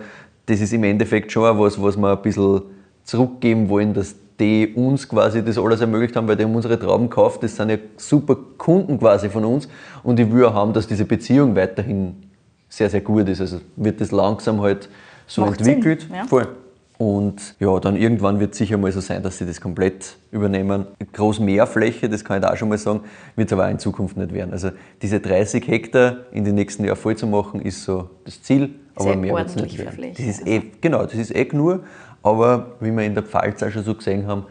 das 0.45 0.61
ist 0.61 0.73
im 0.73 0.83
Endeffekt 0.83 1.31
schon 1.31 1.43
auch 1.43 1.59
was, 1.59 1.81
was 1.81 1.97
wir 1.97 2.11
ein 2.11 2.21
bisschen 2.21 2.61
zurückgeben 3.03 3.69
wollen, 3.69 3.93
dass 3.93 4.15
die 4.39 4.73
uns 4.75 5.09
quasi 5.09 5.43
das 5.43 5.57
alles 5.57 5.81
ermöglicht 5.81 6.15
haben, 6.15 6.27
weil 6.27 6.35
die 6.35 6.43
haben 6.43 6.55
unsere 6.55 6.79
Trauben 6.79 7.09
gekauft, 7.09 7.41
das 7.41 7.55
sind 7.55 7.69
ja 7.69 7.77
super 7.97 8.37
Kunden 8.57 8.99
quasi 8.99 9.29
von 9.29 9.43
uns 9.43 9.67
und 10.03 10.19
ich 10.19 10.31
will 10.31 10.45
auch 10.45 10.53
haben, 10.53 10.73
dass 10.73 10.87
diese 10.87 11.05
Beziehung 11.05 11.55
weiterhin 11.55 12.15
sehr, 12.69 12.89
sehr 12.89 13.01
gut 13.01 13.27
ist. 13.29 13.41
Also 13.41 13.61
wird 13.75 13.99
das 13.99 14.11
langsam 14.11 14.61
halt 14.61 14.89
so 15.25 15.41
Macht 15.41 15.59
entwickelt. 15.59 16.01
Sinn, 16.01 16.15
ja. 16.15 16.25
Voll. 16.25 16.47
Und 16.97 17.55
ja, 17.59 17.79
dann 17.79 17.95
irgendwann 17.95 18.39
wird 18.39 18.53
es 18.53 18.57
sicher 18.57 18.77
mal 18.77 18.91
so 18.91 19.01
sein, 19.01 19.21
dass 19.21 19.37
sie 19.37 19.45
das 19.45 19.61
komplett 19.61 20.17
übernehmen. 20.31 20.87
Groß 21.13 21.39
Mehrfläche, 21.39 22.09
das 22.09 22.25
kann 22.25 22.37
ich 22.37 22.43
da 22.43 22.51
auch 22.51 22.57
schon 22.57 22.69
mal 22.69 22.77
sagen, 22.79 23.01
wird 23.35 23.49
es 23.49 23.53
aber 23.53 23.67
auch 23.67 23.69
in 23.69 23.77
Zukunft 23.77 24.17
nicht 24.17 24.33
werden. 24.33 24.51
Also 24.51 24.71
diese 25.01 25.19
30 25.19 25.67
Hektar 25.67 26.17
in 26.31 26.43
den 26.43 26.55
nächsten 26.55 26.83
Jahren 26.85 26.97
voll 26.97 27.15
zu 27.15 27.27
machen, 27.27 27.61
ist 27.61 27.83
so 27.83 28.09
das 28.25 28.41
Ziel, 28.41 28.71
aber 28.95 29.09
Sehr 29.09 29.17
mehr 29.17 29.35
wird 29.35 29.47
es 29.47 29.55
nicht 29.57 29.77
werden. 29.77 29.91
Fläche, 29.91 30.15
Das 30.15 30.39
ist 30.39 30.47
eh, 30.47 30.63
genau, 30.81 31.03
das 31.03 31.13
ist 31.13 31.35
eh 31.35 31.47
nur, 31.51 31.81
aber 32.23 32.77
wie 32.79 32.91
wir 32.91 33.03
in 33.03 33.13
der 33.13 33.23
Pfalz 33.23 33.61
auch 33.61 33.69
schon 33.69 33.83
so 33.83 33.93
gesehen 33.93 34.25
haben, 34.25 34.45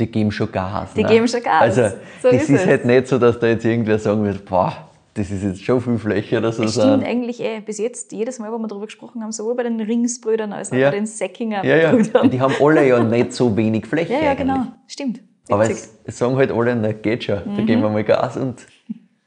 die 0.00 0.10
geben 0.10 0.32
schon 0.32 0.50
Gas. 0.50 0.94
Die 0.94 1.04
ne? 1.04 1.08
geben 1.08 1.28
schon 1.28 1.42
Gas. 1.42 1.62
Also 1.62 1.96
So 2.20 2.30
das 2.32 2.42
ist 2.42 2.50
ist, 2.50 2.66
halt 2.66 2.84
nicht 2.84 3.06
so, 3.06 3.18
dass 3.18 3.38
da 3.38 3.46
jetzt 3.46 3.64
irgendwer 3.64 4.00
sagen 4.00 4.24
wird, 4.24 4.44
boah, 4.44 4.88
das 5.14 5.30
ist 5.30 5.42
jetzt 5.42 5.62
schon 5.64 5.80
viel 5.80 5.98
Fläche 5.98 6.38
oder 6.38 6.52
so. 6.52 6.62
Das 6.62 6.72
stimmt 6.74 7.04
eigentlich 7.04 7.40
eh. 7.40 7.60
Bis 7.60 7.78
jetzt, 7.78 8.12
jedes 8.12 8.38
Mal, 8.38 8.50
wo 8.52 8.58
wir 8.58 8.66
darüber 8.68 8.86
gesprochen 8.86 9.22
haben, 9.22 9.32
sowohl 9.32 9.54
bei 9.54 9.62
den 9.64 9.80
Ringsbrüdern 9.80 10.52
als 10.52 10.72
auch 10.72 10.76
Ja. 10.76 10.90
bei 10.90 10.96
den 10.96 11.06
Säckinger 11.06 11.64
ja, 11.64 11.76
ja. 11.76 11.90
Brüdern. 11.92 12.30
Die 12.30 12.40
haben 12.40 12.54
alle 12.60 12.86
ja 12.88 13.02
nicht 13.02 13.32
so 13.32 13.54
wenig 13.56 13.86
Fläche. 13.86 14.12
Ja, 14.12 14.18
ja, 14.20 14.30
eigentlich. 14.30 14.38
genau. 14.48 14.66
Stimmt. 14.86 15.20
Aber 15.50 15.64
Witzig. 15.68 15.76
es, 15.76 15.90
es 16.04 16.18
sagen 16.18 16.36
halt 16.36 16.50
alle, 16.52 16.74
na 16.76 16.92
geht 16.92 17.24
schon, 17.24 17.40
da 17.56 17.62
geben 17.62 17.82
wir 17.82 17.90
mal 17.90 18.04
Gas 18.04 18.36
und, 18.36 18.64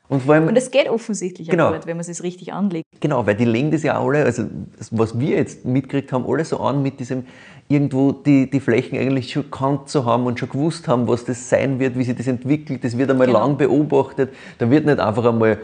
und 0.07 0.23
vor 0.23 0.33
allem, 0.35 0.47
Und 0.47 0.57
es 0.57 0.71
geht 0.71 0.89
offensichtlich 0.89 1.49
Genau. 1.49 1.69
auch 1.69 1.73
gut, 1.73 1.85
wenn 1.85 1.97
man 1.97 2.05
es 2.09 2.23
richtig 2.23 2.53
anlegt. 2.53 2.85
genau, 3.01 3.27
weil 3.27 3.35
die 3.35 3.45
legen 3.45 3.69
das 3.69 3.83
ja 3.83 3.99
alle, 4.01 4.23
also 4.23 4.45
was 4.91 5.19
wir 5.19 5.35
jetzt 5.37 5.65
mitgekriegt 5.65 6.11
haben, 6.13 6.25
alle 6.27 6.45
so 6.45 6.59
an 6.61 6.81
mit 6.81 6.99
diesem, 6.99 7.25
irgendwo 7.67 8.11
die, 8.11 8.49
die 8.49 8.59
Flächen 8.59 8.97
eigentlich 8.99 9.31
schon 9.31 9.43
gekannt 9.43 9.89
zu 9.89 10.05
haben 10.05 10.25
und 10.25 10.39
schon 10.39 10.49
gewusst 10.49 10.87
haben, 10.87 11.07
was 11.07 11.25
das 11.25 11.49
sein 11.49 11.79
wird, 11.79 11.97
wie 11.97 12.03
sich 12.03 12.15
das 12.15 12.27
entwickelt, 12.27 12.83
das 12.83 12.97
wird 12.97 13.09
einmal 13.09 13.27
Genau. 13.27 13.39
lang 13.39 13.57
beobachtet, 13.57 14.29
da 14.59 14.69
wird 14.69 14.85
nicht 14.85 14.99
einfach 14.99 15.25
einmal, 15.25 15.57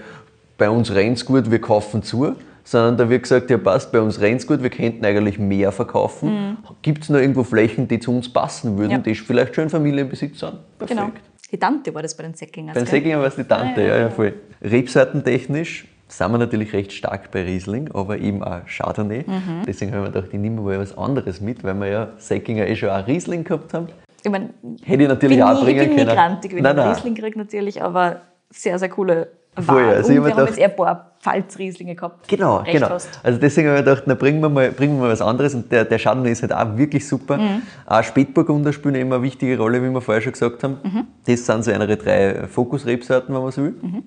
bei 0.58 0.70
uns 0.70 0.94
rennt's 0.94 1.26
gut, 1.26 1.50
wir 1.52 1.60
kaufen 1.62 2.02
zu, 2.02 2.36
sondern 2.64 2.98
da 2.98 3.10
wird 3.10 3.24
gesagt, 3.24 3.50
ja 3.50 3.58
passt, 3.58 3.92
bei 3.92 4.00
uns 4.02 4.20
rennt 4.20 4.46
gut, 4.48 4.62
wir 4.64 4.70
könnten 4.70 5.04
eigentlich 5.06 5.38
mehr 5.40 5.72
verkaufen. 5.72 6.58
Gibt 6.82 7.04
es 7.04 7.10
noch 7.10 7.20
irgendwo 7.20 7.44
Flächen, 7.44 7.88
die 7.88 8.00
zu 8.00 8.12
uns 8.16 8.32
passen 8.32 8.78
würden, 8.78 8.92
Ja. 8.92 8.98
die 9.00 9.14
vielleicht 9.16 9.56
schon 9.56 9.70
Familienbesitz 9.70 10.40
sind? 10.40 10.54
Perfekt. 10.80 11.00
Genau. 11.00 11.12
Die 11.52 11.58
Tante 11.58 11.94
war 11.94 12.02
das 12.02 12.16
bei 12.16 12.24
den 12.24 12.34
Säcklingers. 12.34 12.76
Beim 12.76 12.84
gell? 12.86 12.92
Säcklinger 12.92 13.20
war 13.20 13.28
es 13.28 13.36
die 13.36 13.44
Tante, 13.44 13.82
Ah, 13.82 13.84
ja, 13.84 13.88
ja, 13.88 13.96
ja, 13.96 14.02
ja. 14.04 14.10
voll. 14.10 14.34
Rebsortentechnisch 14.64 15.86
sind 16.12 16.32
wir 16.32 16.38
natürlich 16.38 16.74
recht 16.74 16.91
stark 16.91 17.32
bei 17.32 17.43
Riesling, 17.43 17.89
aber 17.93 18.17
eben 18.17 18.43
auch 18.43 18.62
Chardonnay. 18.67 19.24
Mhm. 19.26 19.63
Deswegen 19.65 19.93
haben 19.93 20.02
wir 20.04 20.12
gedacht, 20.12 20.28
ich 20.34 20.39
nehme 20.39 20.62
mal 20.62 20.78
was 20.80 20.97
anderes 20.97 21.39
mit, 21.41 21.63
weil 21.63 21.76
wir 21.76 21.88
ja 21.88 22.08
Säckinger 22.17 22.67
eh 22.67 22.76
schon 22.76 22.89
auch 22.89 23.08
Riesling 23.08 23.43
gehabt 23.43 23.74
haben. 23.74 23.88
Ich 24.24 24.30
meine, 24.30 24.50
Hätte 24.84 25.04
ich 25.04 25.10
natürlich 25.10 25.38
bin 25.38 25.45
auch 25.47 25.54
nie, 25.60 25.63
bringen 25.65 25.82
ich 25.82 25.88
bin 25.89 25.97
können. 25.97 26.10
grantig, 26.15 26.54
wenn 26.56 26.63
Nein, 26.63 26.78
ich. 26.78 26.86
Riesling 26.97 27.15
kriege 27.15 27.38
natürlich, 27.39 27.82
aber 27.82 28.17
sehr, 28.50 28.78
sehr 28.78 28.89
coole 28.89 29.30
Wahl. 29.56 29.86
also 29.95 30.10
Und 30.10 30.15
wir 30.15 30.21
haben 30.24 30.30
gedacht- 30.32 30.47
jetzt 30.50 30.60
eher 30.60 30.69
ein 30.69 30.76
paar 30.76 31.12
Pfalz-Rieslinge 31.21 31.95
gehabt. 31.95 32.28
Genau, 32.28 32.58
Recht 32.58 32.71
genau. 32.74 32.89
hast. 32.89 33.19
Also 33.24 33.39
deswegen 33.39 33.69
habe 33.69 33.80
ich 33.80 33.86
gedacht, 33.86 34.04
na, 34.06 34.13
bringen, 34.15 34.41
wir 34.41 34.50
mal, 34.50 34.71
bringen 34.71 34.95
wir 34.97 35.04
mal 35.04 35.12
was 35.12 35.21
anderes. 35.21 35.56
Und 35.56 35.71
der, 35.71 35.86
der 35.86 35.97
Chardonnay 36.00 36.32
ist 36.32 36.41
halt 36.41 36.54
auch 36.54 36.78
wirklich 36.78 37.08
super. 37.08 37.38
Mhm. 37.38 37.62
Auch 37.86 38.04
Spätburgunder 38.04 38.74
spielen 38.74 38.95
immer 38.95 39.15
eine 39.15 39.24
wichtige 39.24 39.58
Rolle, 39.58 39.82
wie 39.84 39.89
wir 39.89 40.02
vorher 40.02 40.21
schon 40.21 40.34
gesagt 40.34 40.63
haben. 40.63 40.78
Mhm. 40.84 41.08
Das 41.26 41.45
sind 41.45 41.63
so 41.63 41.71
eine 41.71 41.95
drei 41.97 42.47
Fokusrebsorten, 42.47 43.34
wenn 43.34 43.41
man 43.41 43.52
so 43.52 43.63
will. 43.63 43.76
Mhm. 43.82 44.04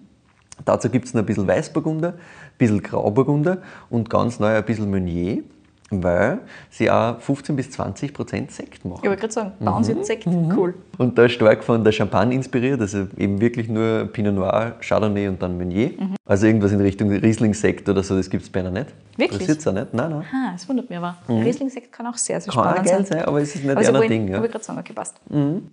Dazu 0.64 0.88
gibt 0.88 1.06
es 1.06 1.14
noch 1.14 1.22
ein 1.22 1.26
bisschen 1.26 1.46
Weißburgunder, 1.48 2.08
ein 2.10 2.14
bisschen 2.58 2.82
Grauburgunder 2.82 3.58
und 3.90 4.08
ganz 4.08 4.38
neu 4.38 4.54
ein 4.56 4.64
bisschen 4.64 4.88
Meunier, 4.90 5.42
weil 5.90 6.38
sie 6.70 6.90
auch 6.90 7.18
15 7.20 7.54
bis 7.56 7.70
20 7.72 8.14
Prozent 8.14 8.50
Sekt 8.50 8.84
machen. 8.84 9.00
Ich 9.02 9.08
wollte 9.08 9.20
gerade 9.20 9.32
sagen, 9.32 9.52
bei 9.60 9.70
Mhm. 9.70 9.84
jetzt 9.84 10.06
Sekt, 10.06 10.26
cool. 10.26 10.74
Und 10.98 11.18
da 11.18 11.24
ist 11.24 11.32
stark 11.32 11.62
von 11.62 11.84
der 11.84 11.92
Champagne 11.92 12.34
inspiriert, 12.34 12.80
also 12.80 13.06
eben 13.18 13.40
wirklich 13.40 13.68
nur 13.68 14.06
Pinot 14.06 14.34
Noir, 14.34 14.74
Chardonnay 14.80 15.28
und 15.28 15.42
dann 15.42 15.56
Meunier. 15.58 15.88
Mhm. 15.90 16.14
Also 16.24 16.46
irgendwas 16.46 16.72
in 16.72 16.80
Richtung 16.80 17.10
Riesling-Sekt 17.10 17.88
oder 17.88 18.02
so, 18.02 18.16
das 18.16 18.30
gibt 18.30 18.44
es 18.44 18.48
bei 18.50 18.60
einer 18.60 18.70
nicht. 18.70 18.86
Wirklich? 19.16 19.32
Interessiert 19.42 19.58
es 19.58 19.66
auch 19.68 19.72
nicht? 19.72 19.92
Nein, 19.92 20.10
nein. 20.10 20.24
Ah, 20.32 20.52
das 20.52 20.68
wundert 20.68 20.88
mich 20.88 20.98
aber. 20.98 21.16
Riesling-Sekt 21.28 21.92
kann 21.92 22.06
auch 22.06 22.16
sehr, 22.16 22.40
sehr 22.40 22.52
Kann 22.52 22.64
spannend 22.70 22.88
sein. 22.88 23.04
sein, 23.04 23.24
aber 23.24 23.40
es 23.42 23.54
ist 23.54 23.62
nicht 23.62 23.70
Aber 23.72 23.82
sie 23.82 23.88
einer 23.88 23.98
wollen, 23.98 24.08
Ding. 24.08 24.24
ich 24.26 24.30
Ja. 24.30 24.38
wollte 24.38 24.52
gerade 24.52 24.64
sagen, 24.64 24.78
okay, 24.78 24.92
passt. 24.94 25.16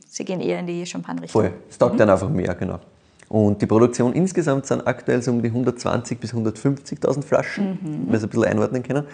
Sie 0.09 0.25
gehen 0.25 0.41
eher 0.41 0.59
in 0.59 0.67
die 0.67 0.85
Champagne-Richtung. 0.85 1.41
Voll. 1.41 1.51
Es 1.69 1.77
taugt 1.77 1.99
dann 1.99 2.09
einfach 2.09 2.29
mehr, 2.29 2.53
genau. 2.55 2.79
Und 3.31 3.61
die 3.61 3.65
Produktion 3.65 4.11
insgesamt 4.11 4.65
sind 4.65 4.85
aktuell 4.85 5.21
so 5.21 5.31
um 5.31 5.41
die 5.41 5.49
120.000 5.49 6.15
bis 6.19 6.33
150.000 6.33 7.23
Flaschen, 7.23 7.79
Mhm. 7.81 8.11
wenn 8.11 8.19
Sie 8.19 8.25
ein 8.25 8.29
bisschen 8.29 8.43
einordnen 8.43 8.83
können. 8.83 9.05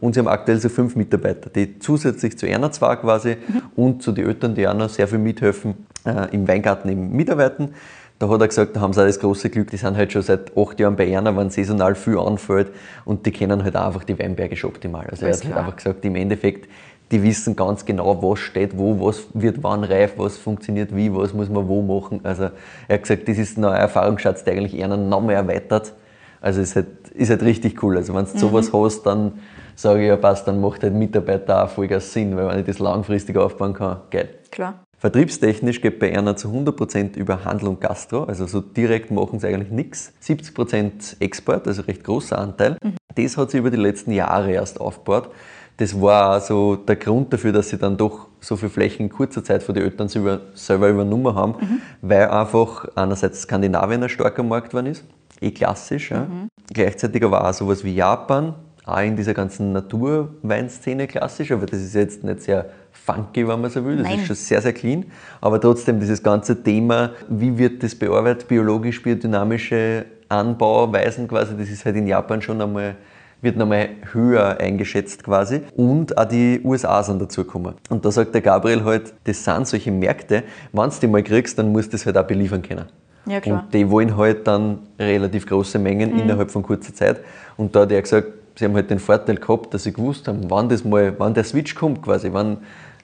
Und 0.00 0.14
sie 0.14 0.20
haben 0.20 0.28
aktuell 0.28 0.58
so 0.58 0.70
fünf 0.70 0.96
Mitarbeiter, 0.96 1.50
die 1.50 1.78
zusätzlich 1.78 2.38
zu 2.38 2.46
einer 2.46 2.72
zwar 2.72 2.96
quasi 2.96 3.36
Mhm. 3.48 3.62
und 3.76 4.02
zu 4.02 4.12
den 4.12 4.26
Eltern, 4.28 4.54
die 4.54 4.66
auch 4.66 4.72
noch 4.74 4.88
sehr 4.88 5.06
viel 5.08 5.18
mithelfen, 5.18 5.74
äh, 6.06 6.34
im 6.34 6.48
Weingarten 6.48 6.88
eben 6.88 7.10
mitarbeiten. 7.14 7.74
Da 8.18 8.30
hat 8.30 8.40
er 8.40 8.48
gesagt, 8.48 8.76
da 8.76 8.80
haben 8.80 8.94
sie 8.94 9.02
auch 9.02 9.06
das 9.06 9.20
große 9.20 9.50
Glück, 9.50 9.70
die 9.70 9.76
sind 9.76 9.94
halt 9.94 10.10
schon 10.10 10.22
seit 10.22 10.56
acht 10.56 10.80
Jahren 10.80 10.96
bei 10.96 11.14
einer, 11.14 11.36
wenn 11.36 11.50
saisonal 11.50 11.94
viel 11.94 12.18
anfällt 12.18 12.68
und 13.04 13.26
die 13.26 13.30
kennen 13.30 13.62
halt 13.62 13.76
auch 13.76 13.88
einfach 13.88 14.04
die 14.04 14.18
Weinberge 14.18 14.56
schon 14.56 14.70
optimal. 14.70 15.06
Also 15.10 15.26
er 15.26 15.32
Alles 15.32 15.44
hat 15.44 15.50
halt 15.52 15.58
einfach 15.64 15.76
gesagt, 15.76 16.02
im 16.06 16.16
Endeffekt, 16.16 16.66
die 17.12 17.22
wissen 17.22 17.54
ganz 17.54 17.84
genau, 17.84 18.20
was 18.22 18.40
steht 18.40 18.76
wo, 18.76 19.06
was 19.06 19.26
wird 19.32 19.62
wann 19.62 19.84
reif, 19.84 20.14
was 20.16 20.36
funktioniert 20.36 20.94
wie, 20.94 21.14
was 21.14 21.32
muss 21.32 21.48
man 21.48 21.68
wo 21.68 21.82
machen. 21.82 22.20
Also 22.24 22.50
er 22.88 22.94
hat 22.94 23.02
gesagt, 23.02 23.28
das 23.28 23.38
ist 23.38 23.56
ein 23.56 23.64
Erfahrungsschatz, 23.64 24.44
der 24.44 24.54
eigentlich 24.54 24.76
eher 24.76 24.88
noch 24.88 25.22
mehr 25.22 25.36
erweitert. 25.36 25.92
Also 26.40 26.60
ist 26.60 26.76
halt, 26.76 27.08
ist 27.14 27.30
halt 27.30 27.42
richtig 27.42 27.82
cool. 27.82 27.96
Also 27.96 28.14
wenn 28.14 28.24
du 28.24 28.38
sowas 28.38 28.72
hast, 28.72 29.02
dann 29.04 29.34
sage 29.76 30.02
ich 30.02 30.08
ja 30.08 30.16
passt, 30.16 30.48
dann 30.48 30.60
macht 30.60 30.82
halt 30.82 30.94
Mitarbeiter 30.94 31.64
auch 31.64 31.68
Vollgas 31.68 32.12
Sinn, 32.12 32.36
weil 32.36 32.48
wenn 32.48 32.60
ich 32.60 32.66
das 32.66 32.78
langfristig 32.78 33.36
aufbauen 33.36 33.74
kann, 33.74 34.00
geil. 34.10 34.28
Klar. 34.50 34.74
Vertriebstechnisch 34.98 35.82
geht 35.82 35.98
bei 35.98 36.16
einer 36.16 36.36
zu 36.36 36.48
100% 36.48 37.16
über 37.16 37.44
Handel 37.44 37.68
und 37.68 37.80
Gastro, 37.82 38.24
also 38.24 38.46
so 38.46 38.60
direkt 38.60 39.10
machen 39.10 39.38
sie 39.38 39.46
eigentlich 39.46 39.70
nichts. 39.70 40.12
70% 40.24 41.20
Export, 41.20 41.68
also 41.68 41.82
recht 41.82 42.02
großer 42.02 42.38
Anteil. 42.38 42.78
Das 43.14 43.36
hat 43.36 43.50
sie 43.50 43.58
über 43.58 43.70
die 43.70 43.76
letzten 43.76 44.12
Jahre 44.12 44.52
erst 44.52 44.80
aufgebaut. 44.80 45.30
Das 45.78 46.00
war 46.00 46.40
so 46.40 46.76
der 46.76 46.96
Grund 46.96 47.32
dafür, 47.32 47.52
dass 47.52 47.68
sie 47.68 47.76
dann 47.76 47.96
doch 47.96 48.28
so 48.40 48.56
viele 48.56 48.70
Flächen 48.70 49.06
in 49.06 49.08
kurzer 49.10 49.44
Zeit 49.44 49.62
von 49.62 49.74
den 49.74 49.84
Eltern 49.84 50.08
selber, 50.08 50.88
übernommen 50.88 51.34
haben, 51.34 51.80
weil 52.00 52.28
einfach 52.28 52.86
einerseits 52.94 53.42
Skandinavien 53.42 54.02
ein 54.02 54.08
starker 54.08 54.42
Markt 54.42 54.70
geworden 54.70 54.86
ist, 54.86 55.04
eh 55.40 55.50
klassisch. 55.50 56.10
Ja. 56.10 56.26
Gleichzeitig 56.72 57.22
aber 57.22 57.46
auch 57.46 57.52
sowas 57.52 57.84
wie 57.84 57.94
Japan, 57.94 58.54
auch 58.86 59.00
in 59.00 59.16
dieser 59.16 59.34
ganzen 59.34 59.72
Naturweinszene 59.72 61.08
klassisch, 61.08 61.50
aber 61.50 61.66
das 61.66 61.80
ist 61.80 61.94
jetzt 61.94 62.22
nicht 62.22 62.42
sehr 62.42 62.66
funky, 62.92 63.46
wenn 63.46 63.60
man 63.60 63.70
so 63.70 63.84
will. 63.84 63.96
Das 63.96 64.06
Nein. 64.06 64.20
ist 64.20 64.26
schon 64.26 64.36
sehr, 64.36 64.62
sehr 64.62 64.72
clean. 64.72 65.06
Aber 65.40 65.60
trotzdem 65.60 66.00
dieses 66.00 66.22
ganze 66.22 66.62
Thema, 66.62 67.10
wie 67.28 67.58
wird 67.58 67.82
das 67.82 67.94
bearbeitet, 67.94 68.48
biologisch, 68.48 69.02
biodynamische 69.02 70.06
Anbauweisen 70.28 71.28
quasi, 71.28 71.56
das 71.56 71.68
ist 71.68 71.84
halt 71.84 71.96
in 71.96 72.06
Japan 72.06 72.40
schon 72.40 72.60
einmal 72.60 72.96
wird 73.42 73.56
nochmal 73.56 73.88
höher 74.12 74.58
eingeschätzt 74.60 75.24
quasi. 75.24 75.60
Und 75.76 76.16
auch 76.16 76.24
die 76.24 76.60
USA 76.64 77.02
sind 77.02 77.20
dazugekommen. 77.20 77.74
Und 77.90 78.04
da 78.04 78.10
sagt 78.10 78.34
der 78.34 78.40
Gabriel 78.40 78.84
halt, 78.84 79.14
das 79.24 79.44
sind 79.44 79.66
solche 79.68 79.90
Märkte, 79.90 80.42
wenn 80.72 80.90
du 80.90 80.96
die 81.00 81.06
mal 81.06 81.22
kriegst, 81.22 81.58
dann 81.58 81.70
musst 81.72 81.88
du 81.92 81.96
das 81.96 82.06
halt 82.06 82.16
auch 82.18 82.26
beliefern 82.26 82.62
können. 82.62 82.86
Ja, 83.26 83.40
klar. 83.40 83.64
Und 83.64 83.74
die 83.74 83.90
wollen 83.90 84.16
halt 84.16 84.46
dann 84.46 84.78
relativ 84.98 85.46
große 85.46 85.78
Mengen 85.78 86.12
Mhm. 86.12 86.20
innerhalb 86.20 86.50
von 86.50 86.62
kurzer 86.62 86.94
Zeit. 86.94 87.20
Und 87.56 87.74
da 87.74 87.80
hat 87.80 87.92
er 87.92 88.00
gesagt, 88.02 88.28
sie 88.56 88.64
haben 88.64 88.74
halt 88.74 88.88
den 88.90 88.98
Vorteil 89.00 89.36
gehabt, 89.36 89.74
dass 89.74 89.82
sie 89.84 89.92
gewusst 89.92 90.28
haben, 90.28 90.48
wann 90.48 90.68
das 90.68 90.84
mal, 90.84 91.12
wann 91.18 91.34
der 91.34 91.44
Switch 91.44 91.74
kommt 91.74 92.02
quasi, 92.02 92.30
wann 92.32 92.58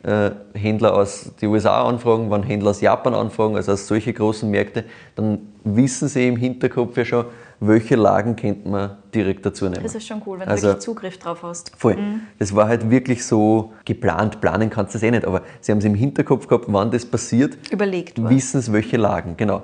äh, 0.04 0.30
Händler 0.54 0.94
aus 0.94 1.30
den 1.40 1.48
USA 1.50 1.84
anfragen, 1.84 2.28
wann 2.28 2.42
Händler 2.42 2.70
aus 2.70 2.80
Japan 2.80 3.14
anfragen, 3.14 3.54
also 3.54 3.70
aus 3.72 3.86
solche 3.86 4.12
großen 4.12 4.50
Märkte, 4.50 4.84
dann 5.14 5.38
wissen 5.62 6.08
sie 6.08 6.26
im 6.26 6.36
Hinterkopf 6.36 6.96
ja 6.96 7.04
schon, 7.04 7.26
welche 7.64 7.94
Lagen 7.94 8.34
könnte 8.34 8.68
man 8.68 8.90
direkt 9.14 9.46
dazu 9.46 9.66
nehmen. 9.66 9.82
Das 9.82 9.94
ist 9.94 10.06
schon 10.06 10.20
cool, 10.26 10.40
wenn 10.40 10.46
du 10.46 10.50
Also- 10.52 10.68
wirklich 10.68 10.82
Zugriff 10.84 11.18
drauf 11.18 11.42
hast. 11.44 11.70
Voll. 11.76 11.96
Das 12.38 12.54
war 12.56 12.66
halt 12.66 12.90
wirklich 12.90 13.24
so 13.24 13.72
geplant. 13.84 14.40
Planen 14.40 14.68
kannst 14.68 14.94
du 14.94 14.98
das 14.98 15.04
eh 15.04 15.10
nicht, 15.12 15.24
aber 15.24 15.42
sie 15.60 15.70
haben 15.70 15.78
es 15.78 15.84
im 15.84 15.94
Hinterkopf 15.94 16.48
gehabt, 16.48 16.64
wann 16.68 16.90
das 16.90 17.06
passiert, 17.06 17.56
Überlegt 17.70 18.22
wissen 18.28 18.58
es, 18.58 18.72
welche 18.72 18.96
Lagen, 18.96 19.36
genau. 19.36 19.62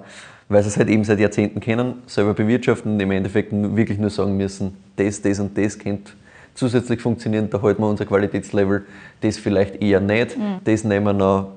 Weil 0.48 0.62
sie 0.62 0.68
es 0.68 0.76
halt 0.76 0.88
eben 0.88 1.02
seit 1.04 1.18
Jahrzehnten 1.18 1.60
kennen, 1.60 1.94
selber 2.06 2.34
bewirtschaften 2.34 2.92
und 2.94 3.00
im 3.00 3.10
Endeffekt 3.10 3.52
wirklich 3.52 3.98
nur 3.98 4.10
sagen 4.10 4.36
müssen, 4.36 4.76
das, 4.96 5.20
das 5.20 5.40
und 5.40 5.58
das 5.58 5.78
könnte 5.78 6.12
zusätzlich 6.54 7.00
funktionieren, 7.00 7.50
da 7.50 7.60
halten 7.60 7.82
wir 7.82 7.88
unser 7.88 8.06
Qualitätslevel, 8.06 8.86
das 9.20 9.38
vielleicht 9.38 9.82
eher 9.82 10.00
nicht, 10.00 10.36
das 10.64 10.84
nehmen 10.84 11.04
wir 11.06 11.12
noch 11.12 11.48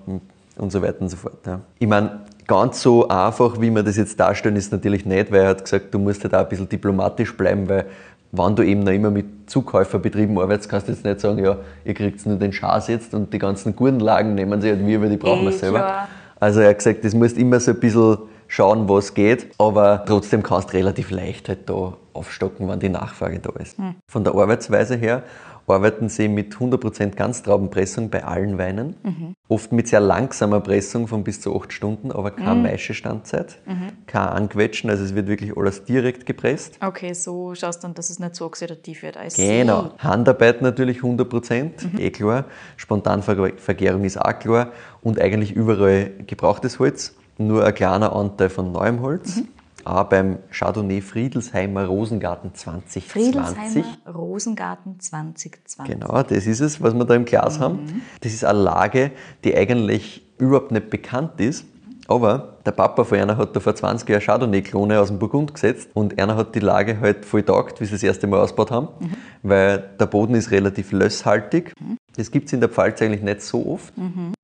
und 0.58 0.71
so 0.71 0.82
weiter 0.82 1.01
und 1.01 1.10
so 1.10 1.17
fort. 1.17 1.38
Ja. 1.45 1.62
Ich 1.80 1.88
meine, 1.88 2.21
ganz 2.47 2.82
so 2.82 3.08
einfach, 3.08 3.60
wie 3.62 3.69
wir 3.73 3.84
das 3.84 3.97
jetzt 3.97 4.19
darstellen, 4.19 4.56
ist 4.56 4.71
natürlich 4.71 5.06
nicht, 5.06 5.32
weil 5.32 5.41
er 5.41 5.49
hat 5.49 5.63
gesagt, 5.63 5.93
du 5.93 5.99
musst 5.99 6.23
halt 6.23 6.34
auch 6.36 6.39
ein 6.39 6.49
bisschen 6.49 6.67
diplomatisch 6.69 7.36
bleiben, 7.36 7.67
weil 7.69 7.86
wenn 8.34 8.56
du 8.56 8.63
eben 8.63 8.82
noch 8.84 8.91
immer 8.93 9.12
mit 9.12 9.25
Zukäuferbetrieben 9.49 10.38
arbeitest, 10.39 10.69
kannst 10.69 10.88
du 10.88 10.93
jetzt 10.93 11.04
nicht 11.04 11.19
sagen, 11.19 11.43
ja, 11.43 11.58
ihr 11.84 11.93
kriegt 11.93 12.25
nur 12.25 12.38
den 12.38 12.54
Schaß 12.54 12.88
jetzt 12.88 13.13
und 13.13 13.34
die 13.34 13.39
ganzen 13.39 13.75
guten 13.75 13.99
Lagen 13.99 14.36
nehmen 14.36 14.62
sie 14.62 14.69
halt 14.69 14.86
wir, 14.86 15.01
weil 15.01 15.10
die 15.10 15.17
brauchen 15.17 15.43
wir 15.43 15.49
Eh, 15.51 15.58
selber. 15.58 15.80
klar. 15.80 16.08
Also 16.39 16.62
er 16.62 16.69
hat 16.69 16.77
gesagt, 16.77 17.04
das 17.04 17.13
musst 17.13 17.38
immer 17.38 17.60
so 17.60 17.71
ein 17.71 17.80
bisschen 17.80 18.17
schauen, 18.47 18.88
was 18.89 19.13
geht, 19.13 19.47
aber 19.58 20.04
trotzdem 20.08 20.43
kannst 20.43 20.69
du 20.71 20.77
relativ 20.77 21.12
leicht 21.12 21.49
halt 21.49 21.69
da 21.69 21.93
aufstocken, 22.13 22.67
wenn 22.67 22.80
die 22.80 22.89
Nachfrage 22.89 23.39
da 23.39 23.51
ist. 23.62 23.77
Von 24.08 24.23
der 24.23 24.34
Arbeitsweise 24.34 24.95
her 24.95 25.23
arbeiten 25.67 26.10
sie 26.10 26.28
mit 26.28 26.56
100% 26.56 27.15
Ganztraubenpressung 27.15 28.10
bei 28.10 28.24
allen 28.24 28.58
Weinen. 28.58 29.36
Oft 29.47 29.71
mit 29.71 29.88
sehr 29.88 30.00
langsamer 30.00 30.60
Pressung 30.60 31.08
von 31.08 31.24
bis 31.24 31.41
zu 31.41 31.56
8 31.56 31.71
Stunden, 31.71 32.12
aber 32.12 32.32
keine 32.32 32.62
Maischestandzeit, 32.62 33.60
kein 34.08 34.28
Anquetschen, 34.28 34.89
also 34.89 35.04
es 35.04 35.15
wird 35.15 35.28
wirklich 35.28 35.56
alles 35.58 35.86
direkt 35.86 36.26
gepresst. 36.26 36.78
Okay, 36.82 37.13
so 37.13 37.56
schaust 37.56 37.84
du 37.84 37.88
dann, 37.88 37.93
dass 37.93 38.10
es 38.10 38.19
nicht 38.19 38.36
so 38.36 38.45
oxidativ 38.45 39.04
wird. 39.04 39.17
See. 39.32 39.60
Genau. 39.60 39.91
Handarbeit 39.97 40.62
natürlich 40.62 41.00
100%, 41.00 42.00
eh 42.00 42.12
klar. 42.12 42.45
Spontanvergärung 42.78 44.04
ist 44.04 44.19
auch 44.19 44.38
klar. 44.39 44.71
Und 45.02 45.19
eigentlich 45.19 45.54
überall 45.54 46.12
gebrauchtes 46.28 46.80
Holz. 46.80 47.15
Nur 47.38 47.65
ein 47.65 47.74
kleiner 47.74 48.15
Anteil 48.15 48.50
von 48.50 48.71
neuem 48.71 49.02
Holz. 49.02 49.41
Auch 49.85 50.03
beim 50.05 50.39
Chardonnay 50.51 51.01
Friedelsheimer 51.01 51.85
Rosengarten 51.85 52.53
2020. 52.53 53.11
Friedelsheimer 53.11 54.13
Rosengarten 54.13 54.99
2020. 54.99 55.93
Genau, 55.93 56.23
das 56.23 56.45
ist 56.45 56.59
es, 56.59 56.81
was 56.81 56.93
wir 56.93 57.05
da 57.05 57.15
im 57.15 57.25
Glas 57.25 57.59
haben. 57.59 58.03
Das 58.21 58.33
ist 58.33 58.45
eine 58.45 58.59
Lage, 58.59 59.11
die 59.43 59.55
eigentlich 59.55 60.25
überhaupt 60.37 60.71
nicht 60.71 60.89
bekannt 60.89 61.39
ist. 61.39 61.65
Aber 62.07 62.57
der 62.65 62.71
Papa 62.71 63.05
von 63.05 63.17
einer 63.19 63.37
hat 63.37 63.55
da 63.55 63.59
vor 63.61 63.73
20 63.73 64.09
Jahren 64.09 64.21
Chardonnay-Klone 64.21 64.99
aus 64.99 65.07
dem 65.07 65.17
Burgund 65.17 65.53
gesetzt 65.53 65.89
und 65.93 66.19
einer 66.19 66.35
hat 66.35 66.53
die 66.55 66.59
Lage 66.59 66.99
halt 66.99 67.23
voll 67.23 67.43
taugt, 67.43 67.79
wie 67.79 67.85
sie 67.85 67.93
das 67.93 68.03
erste 68.03 68.27
Mal 68.27 68.41
ausgebaut 68.41 68.69
haben, 68.71 68.89
weil 69.43 69.91
der 69.97 70.07
Boden 70.07 70.35
ist 70.35 70.51
relativ 70.51 70.91
lösshaltig. 70.91 71.73
Das 72.17 72.31
gibt 72.31 72.47
es 72.47 72.53
in 72.53 72.59
der 72.59 72.69
Pfalz 72.69 73.01
eigentlich 73.01 73.21
nicht 73.21 73.41
so 73.41 73.65
oft. 73.65 73.93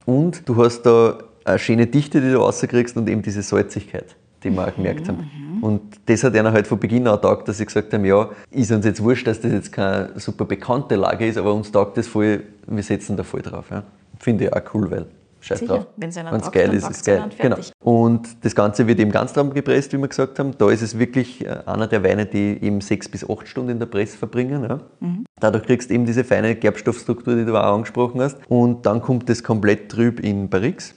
Und 0.05 0.47
du 0.47 0.63
hast 0.63 0.83
da 0.83 1.17
eine 1.43 1.59
schöne 1.59 1.87
Dichte, 1.87 2.21
die 2.21 2.31
du 2.31 2.39
rauskriegst 2.39 2.95
und 2.95 3.09
eben 3.09 3.21
diese 3.21 3.41
Salzigkeit, 3.41 4.15
die 4.49 4.55
wir 4.55 4.67
auch 4.67 4.75
gemerkt 4.75 5.07
haben. 5.07 5.29
Und 5.61 5.81
das 6.05 6.23
hat 6.23 6.35
einer 6.35 6.51
halt 6.51 6.67
von 6.67 6.79
Beginn 6.79 7.07
an 7.07 7.21
taugt, 7.21 7.47
dass 7.47 7.57
sie 7.57 7.65
gesagt 7.65 7.93
haben, 7.93 8.05
ja, 8.05 8.29
ist 8.51 8.71
uns 8.71 8.85
jetzt 8.85 9.01
wurscht, 9.01 9.27
dass 9.27 9.41
das 9.41 9.51
jetzt 9.51 9.71
keine 9.71 10.11
super 10.15 10.45
bekannte 10.45 10.95
Lage 10.95 11.27
ist, 11.27 11.37
aber 11.37 11.53
uns 11.53 11.71
taugt 11.71 11.97
das 11.97 12.07
voll, 12.07 12.43
wir 12.67 12.83
setzen 12.83 13.17
da 13.17 13.23
voll 13.23 13.41
drauf. 13.41 13.65
Ja. 13.71 13.83
Finde 14.19 14.45
ich 14.45 14.53
auch 14.53 14.61
cool, 14.73 14.91
weil 14.91 15.05
scheiß 15.41 15.59
Sicher, 15.59 15.73
drauf. 15.75 15.87
Wenn's 15.97 16.15
taugt, 16.15 16.51
geil 16.51 16.73
ist, 16.73 16.89
ist 16.89 17.05
geil. 17.05 17.17
einer 17.17 17.25
und 17.25 17.37
Genau. 17.37 17.57
Und 17.79 18.45
das 18.45 18.55
Ganze 18.55 18.87
wird 18.87 18.99
im 18.99 19.11
Ganzraum 19.11 19.53
gepresst, 19.53 19.93
wie 19.93 19.97
wir 19.97 20.07
gesagt 20.07 20.39
haben. 20.39 20.51
Da 20.57 20.69
ist 20.69 20.81
es 20.81 20.97
wirklich 20.97 21.45
äh, 21.45 21.57
einer 21.65 21.87
der 21.87 22.03
Weine, 22.03 22.25
die 22.25 22.57
eben 22.61 22.81
sechs 22.81 23.07
bis 23.07 23.27
acht 23.27 23.47
Stunden 23.47 23.71
in 23.71 23.79
der 23.79 23.85
Presse 23.85 24.17
verbringen. 24.17 24.63
Ja. 24.63 24.79
Mhm. 24.99 25.25
Dadurch 25.39 25.63
kriegst 25.63 25.89
du 25.89 25.93
eben 25.93 26.05
diese 26.05 26.23
feine 26.23 26.55
Gerbstoffstruktur, 26.55 27.35
die 27.35 27.45
du 27.45 27.55
auch 27.55 27.75
angesprochen 27.75 28.21
hast. 28.21 28.37
Und 28.49 28.85
dann 28.85 29.01
kommt 29.01 29.29
das 29.29 29.43
komplett 29.43 29.89
trüb 29.89 30.19
in 30.19 30.49
Barrix. 30.49 30.95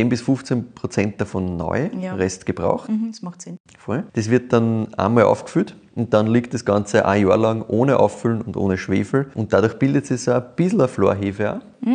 10 0.00 0.08
bis 0.08 0.22
15 0.22 0.72
Prozent 0.74 1.20
davon 1.20 1.56
neu, 1.56 1.88
Mhm. 1.92 2.00
Ja. 2.00 2.14
Rest 2.14 2.46
gebraucht. 2.46 2.88
Mhm, 2.88 3.08
das 3.10 3.20
macht 3.22 3.42
Sinn. 3.42 3.58
Voll. 3.78 4.04
Das 4.14 4.30
wird 4.30 4.52
dann 4.52 4.92
einmal 4.94 5.24
aufgefüllt 5.24 5.76
und 5.94 6.14
dann 6.14 6.26
liegt 6.26 6.54
das 6.54 6.64
Ganze 6.64 7.04
ein 7.06 7.26
Jahr 7.26 7.36
lang 7.36 7.62
ohne 7.68 7.98
Auffüllen 7.98 8.40
und 8.40 8.56
ohne 8.56 8.78
Schwefel 8.78 9.30
und 9.34 9.52
dadurch 9.52 9.78
bildet 9.78 10.06
sich 10.06 10.22
so 10.22 10.32
ein 10.32 10.42
bisschen 10.56 10.80
eine 10.80 10.88
Florhefe 10.88 11.54
auch. 11.56 11.86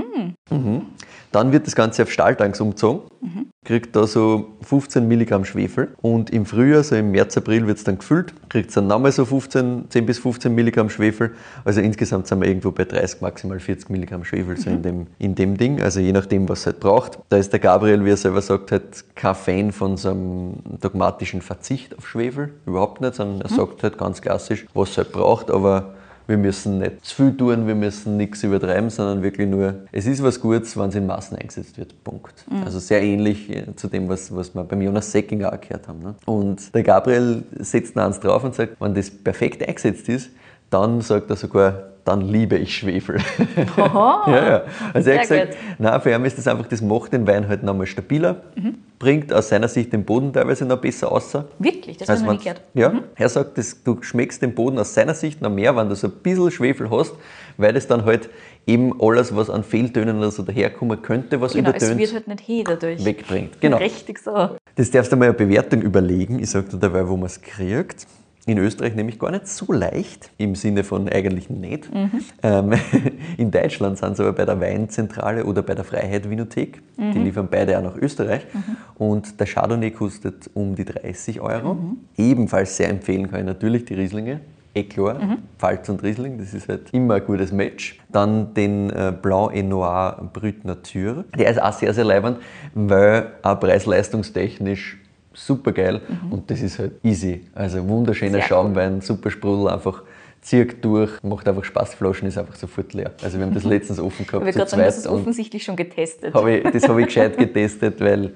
Mhm. 0.52 0.82
Dann 1.36 1.52
wird 1.52 1.67
das 1.67 1.76
Ganze 1.76 2.04
auf 2.04 2.12
Stahltanks 2.13 2.62
umgezogen, 2.62 3.02
kriegt 3.65 3.93
da 3.93 4.08
so 4.08 4.54
15 4.62 5.06
Milligramm 5.06 5.43
Schwefel 5.43 5.89
und 6.02 6.30
im 6.30 6.45
Frühjahr, 6.45 6.82
so 6.82 6.95
im 6.95 7.12
März, 7.12 7.36
April 7.36 7.67
wird 7.67 7.78
es 7.78 7.84
dann 7.84 7.98
gefüllt, 7.98 8.34
kriegt 8.48 8.69
es 8.69 8.76
dann 8.76 8.88
nochmal 8.88 9.12
so 9.12 9.26
15, 9.26 9.88
10 9.89 10.06
bis 10.06 10.19
15 10.19 10.56
Milligramm 10.56 10.89
Schwefel. 10.89 11.32
Also 11.65 11.82
insgesamt 11.82 12.28
sind 12.28 12.39
wir 12.39 12.48
irgendwo 12.48 12.71
bei 12.71 12.86
30, 12.86 13.19
maximal 13.19 13.60
40 13.60 13.89
Milligramm 13.89 14.24
Schwefel 14.24 14.56
so 14.56 14.69
in, 14.69 14.82
dem, 14.82 15.08
in 15.19 15.36
dem 15.36 15.58
Ding, 15.58 15.82
also 15.82 16.00
je 16.00 16.13
nachdem, 16.13 16.48
was 16.48 16.60
es 16.60 16.67
halt 16.67 16.80
braucht. 16.80 17.19
Da 17.28 17.36
ist 17.36 17.52
der 17.52 17.60
Gabriel, 17.60 18.06
wie 18.06 18.12
er 18.12 18.17
selber 18.17 18.41
sagt, 18.41 18.71
halt 18.71 19.04
kein 19.15 19.36
Fan 19.36 19.71
von 19.74 19.98
so 19.98 20.12
einem 20.12 20.54
dogmatischen 20.80 21.41
Verzicht 21.41 21.98
auf 21.98 22.08
Schwefel, 22.08 22.54
überhaupt 22.65 23.02
nicht, 23.02 23.15
sondern 23.15 23.41
er 23.41 23.50
sagt 23.50 23.84
halt 23.84 23.98
ganz 23.98 24.21
klassisch, 24.21 24.65
was 24.74 24.91
es 24.91 24.98
halt 25.00 25.12
braucht, 25.12 25.52
aber 25.52 25.95
wir 26.27 26.38
müssen 26.38 26.79
nicht 26.79 27.05
zu 27.05 27.15
viel 27.15 27.38
tun, 27.38 27.67
wir 27.67 27.75
müssen 27.75 28.17
nichts 28.17 28.43
übertreiben, 28.43 28.89
sondern 28.89 29.21
wirklich 29.21 29.47
nur, 29.47 29.75
es 29.91 30.05
ist 30.05 30.23
was 30.23 30.39
Gutes, 30.39 30.77
wenn 30.77 30.89
es 30.89 30.95
in 30.95 31.05
Massen 31.05 31.38
eingesetzt 31.38 31.77
wird. 31.77 32.03
Punkt. 32.03 32.45
Also 32.63 32.79
sehr 32.79 33.01
ähnlich 33.01 33.49
äh, 33.49 33.75
zu 33.75 33.88
dem, 33.88 34.09
was, 34.09 34.35
was 34.35 34.53
wir 34.55 34.63
beim 34.63 34.81
Jonas 34.81 35.11
Seckinger 35.11 35.53
auch 35.53 35.61
gehört 35.61 35.88
haben. 35.88 35.99
Ne? 35.99 36.15
Und 36.25 36.73
der 36.73 36.83
Gabriel 36.83 37.43
setzt 37.59 37.95
noch 37.95 38.03
eins 38.03 38.19
drauf 38.19 38.43
und 38.43 38.55
sagt, 38.55 38.79
wenn 38.79 38.93
das 38.93 39.09
perfekt 39.09 39.67
eingesetzt 39.67 40.09
ist, 40.09 40.29
dann 40.69 41.01
sagt 41.01 41.29
er 41.29 41.35
sogar, 41.35 41.94
dann 42.06 42.22
liebe 42.22 42.56
ich 42.58 42.78
Schwefel. 42.78 43.18
Oho. 43.78 44.22
ja, 44.32 44.48
ja. 44.50 44.63
Also 44.94 45.10
er 45.10 45.15
hat 45.20 45.28
gesagt, 45.28 45.58
nein, 45.80 46.02
für 46.02 46.12
ihn 46.12 46.24
ist 46.24 46.38
das 46.38 46.48
einfach, 46.48 46.68
das 46.68 46.82
macht 46.82 47.12
den 47.13 47.28
Wein 47.28 47.48
halt 47.48 47.63
nochmal 47.63 47.88
stabiler, 47.88 48.44
bringt 49.00 49.34
aus 49.34 49.50
seiner 49.50 49.68
Sicht 49.68 49.91
den 49.91 50.06
Boden 50.06 50.32
teilweise 50.32 50.65
noch 50.65 50.78
besser 50.80 51.12
außer. 51.12 51.46
Wirklich, 51.60 51.98
das 51.98 52.08
habe 52.08 52.20
ich 52.20 52.26
noch 52.26 52.32
nie 52.34 52.38
wenn's- 52.39 52.44
gehört. 52.44 52.62
Ja, 52.76 52.94
er 53.15 53.30
sagt, 53.30 53.58
das, 53.58 53.84
du 53.84 54.02
schmeckst 54.02 54.41
den 54.41 54.54
Boden 54.56 54.78
aus 54.80 54.94
seiner 54.94 55.13
Sicht 55.15 55.41
noch 55.41 55.50
mehr, 55.50 55.76
wenn 55.76 55.89
du 55.89 55.96
so 55.96 56.08
ein 56.08 56.13
bisschen 56.24 56.52
Schwefel 56.52 56.89
hast, 56.91 57.13
weil 57.58 57.74
das 57.74 57.88
dann 57.88 58.06
halt 58.06 58.30
eben 58.68 58.94
alles, 59.02 59.36
was 59.36 59.50
an 59.50 59.63
Fehltönen 59.63 60.18
oder 60.20 60.32
so 60.32 60.44
daherkommen 60.44 61.02
könnte, 61.02 61.41
was 61.41 61.54
Genau, 61.54 61.70
es 61.72 61.76
übertönt, 61.84 62.00
wird 62.00 62.13
halt 62.13 62.28
nicht 62.28 62.39
he 62.41 62.63
dadurch. 62.63 63.04
wegbringt. 63.04 63.60
Genau. 63.62 63.78
Richtig 63.78 64.20
so. 64.20 64.52
Das 64.76 64.91
darfst 64.91 65.12
du 65.12 65.15
mal 65.18 65.26
eine 65.26 65.34
Bewertung 65.34 65.82
überlegen. 65.82 66.39
Ich 66.39 66.50
sage 66.52 66.70
dir 66.70 66.78
dabei, 66.78 67.08
wo 67.08 67.15
man 67.18 67.26
es 67.28 67.41
kriegt. 67.41 68.06
In 68.47 68.60
Österreich 68.60 68.93
nämlich 68.93 69.17
gar 69.17 69.31
nicht 69.31 69.47
so 69.47 69.71
leicht, 69.71 70.29
im 70.38 70.53
Sinne 70.53 70.84
von 70.84 71.10
eigentlich 71.10 71.49
nicht. 71.49 71.89
Ähm, 72.43 72.73
in 73.38 73.49
Deutschland 73.49 73.97
sind 73.97 74.17
sie 74.17 74.23
aber 74.23 74.34
bei 74.34 74.45
der 74.45 74.62
Weinzentrale 74.62 75.45
oder 75.45 75.63
bei 75.63 75.73
der 75.73 75.84
Freiheit 75.84 76.29
Winothek. 76.29 76.81
Die 76.97 77.19
liefern 77.19 77.47
beide 77.49 77.77
auch 77.77 77.84
nach 77.84 77.95
Österreich. 77.95 78.45
Und 78.95 79.39
der 79.39 79.47
Chardonnay 79.47 79.91
kostet 79.91 80.49
um 80.53 80.75
die 80.75 80.86
30 80.86 81.41
Euro. 81.41 81.77
Ebenfalls 82.17 82.77
sehr 82.77 82.89
empfehlen 82.89 83.31
kann 83.31 83.39
ich 83.39 83.45
natürlich 83.47 83.86
die 83.86 83.95
Rieslinge. 83.95 84.41
Eh 84.75 84.84
klar, 84.84 85.38
Pfalz 85.58 85.88
und 85.88 86.03
Riesling, 86.03 86.38
das 86.38 86.53
ist 86.53 86.67
halt 86.67 86.89
immer 86.91 87.15
ein 87.15 87.25
gutes 87.25 87.53
Match. 87.53 87.97
Dann 88.10 88.53
den 88.53 88.89
äh, 88.89 89.13
Blanc 89.19 89.55
et 89.55 89.65
Noir 89.65 90.29
Brut 90.34 90.65
Nature. 90.65 91.23
Der 91.38 91.49
ist 91.49 91.62
auch 91.62 91.71
sehr, 91.71 91.93
sehr 91.93 92.03
leibend, 92.03 92.39
weil 92.73 93.31
auch 93.41 93.58
preis-leistungstechnisch 93.58 94.97
super 95.36 95.71
geil 95.71 96.02
und 96.30 96.50
das 96.50 96.62
ist 96.62 96.80
halt 96.80 96.93
easy. 97.04 97.41
Also 97.54 97.88
wunderschöner 97.88 98.39
Sehr 98.39 98.48
Schaumwein, 98.48 99.02
super 99.02 99.30
Sprudel, 99.30 99.67
einfach 99.67 100.04
zieht 100.41 100.84
durch, 100.86 101.12
macht 101.24 101.48
einfach 101.48 101.63
Spaß, 101.63 101.95
Flaschen 101.95 102.28
ist 102.28 102.38
einfach 102.38 102.56
sofort 102.56 102.93
leer. 102.93 103.12
Also 103.24 103.38
wir 103.38 103.45
haben 103.45 103.54
das 103.54 103.63
letztens 103.76 104.00
offen 104.00 104.21
Ich 104.21 104.28
gehabt 104.28 104.45
wollte 104.45 104.65
zu 104.65 104.76
sagen, 104.76 104.91
zweit 104.91 105.12
und 105.12 105.21
offensichtlich 105.21 105.63
schon 105.63 105.76
getestet. 105.76 106.34
hab 106.34 106.48
ich, 106.48 106.63
das 106.63 106.88
habe 106.88 107.02
ich 107.02 107.08
gescheit 107.08 107.38
getestet, 107.38 108.00
weil 108.00 108.34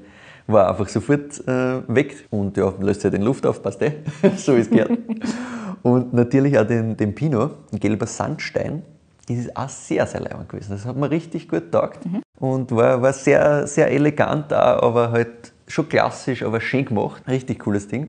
war 0.47 0.69
einfach 0.69 0.87
sofort 0.87 1.47
äh, 1.47 1.81
weg 1.87 2.25
und 2.31 2.57
ja, 2.57 2.73
löst 2.79 3.03
ja 3.03 3.09
den 3.09 3.21
Luft 3.21 3.45
auf, 3.45 3.61
passt 3.61 3.81
eh, 3.81 3.91
so 4.37 4.53
es 4.53 4.69
gehört. 4.69 4.97
Und 5.83 6.13
natürlich 6.13 6.57
auch 6.57 6.65
den, 6.65 6.97
den 6.97 7.13
Pinot, 7.13 7.51
ein 7.71 7.79
gelber 7.79 8.07
Sandstein, 8.07 8.81
das 9.27 9.37
ist 9.37 9.55
auch 9.55 9.69
sehr, 9.69 10.07
sehr 10.07 10.21
leibend 10.21 10.49
gewesen. 10.49 10.71
Das 10.71 10.85
hat 10.85 10.97
mir 10.97 11.09
richtig 11.11 11.47
gut 11.47 11.65
getaugt 11.65 11.99
und 12.39 12.71
war, 12.71 13.01
war 13.01 13.13
sehr, 13.13 13.67
sehr 13.67 13.91
elegant 13.91 14.51
auch, 14.51 14.81
aber 14.81 15.11
halt 15.11 15.53
schon 15.69 15.87
klassisch, 15.87 16.43
aber 16.43 16.59
schön 16.61 16.85
gemacht. 16.85 17.23
Richtig 17.27 17.59
cooles 17.59 17.87
Ding. 17.87 18.07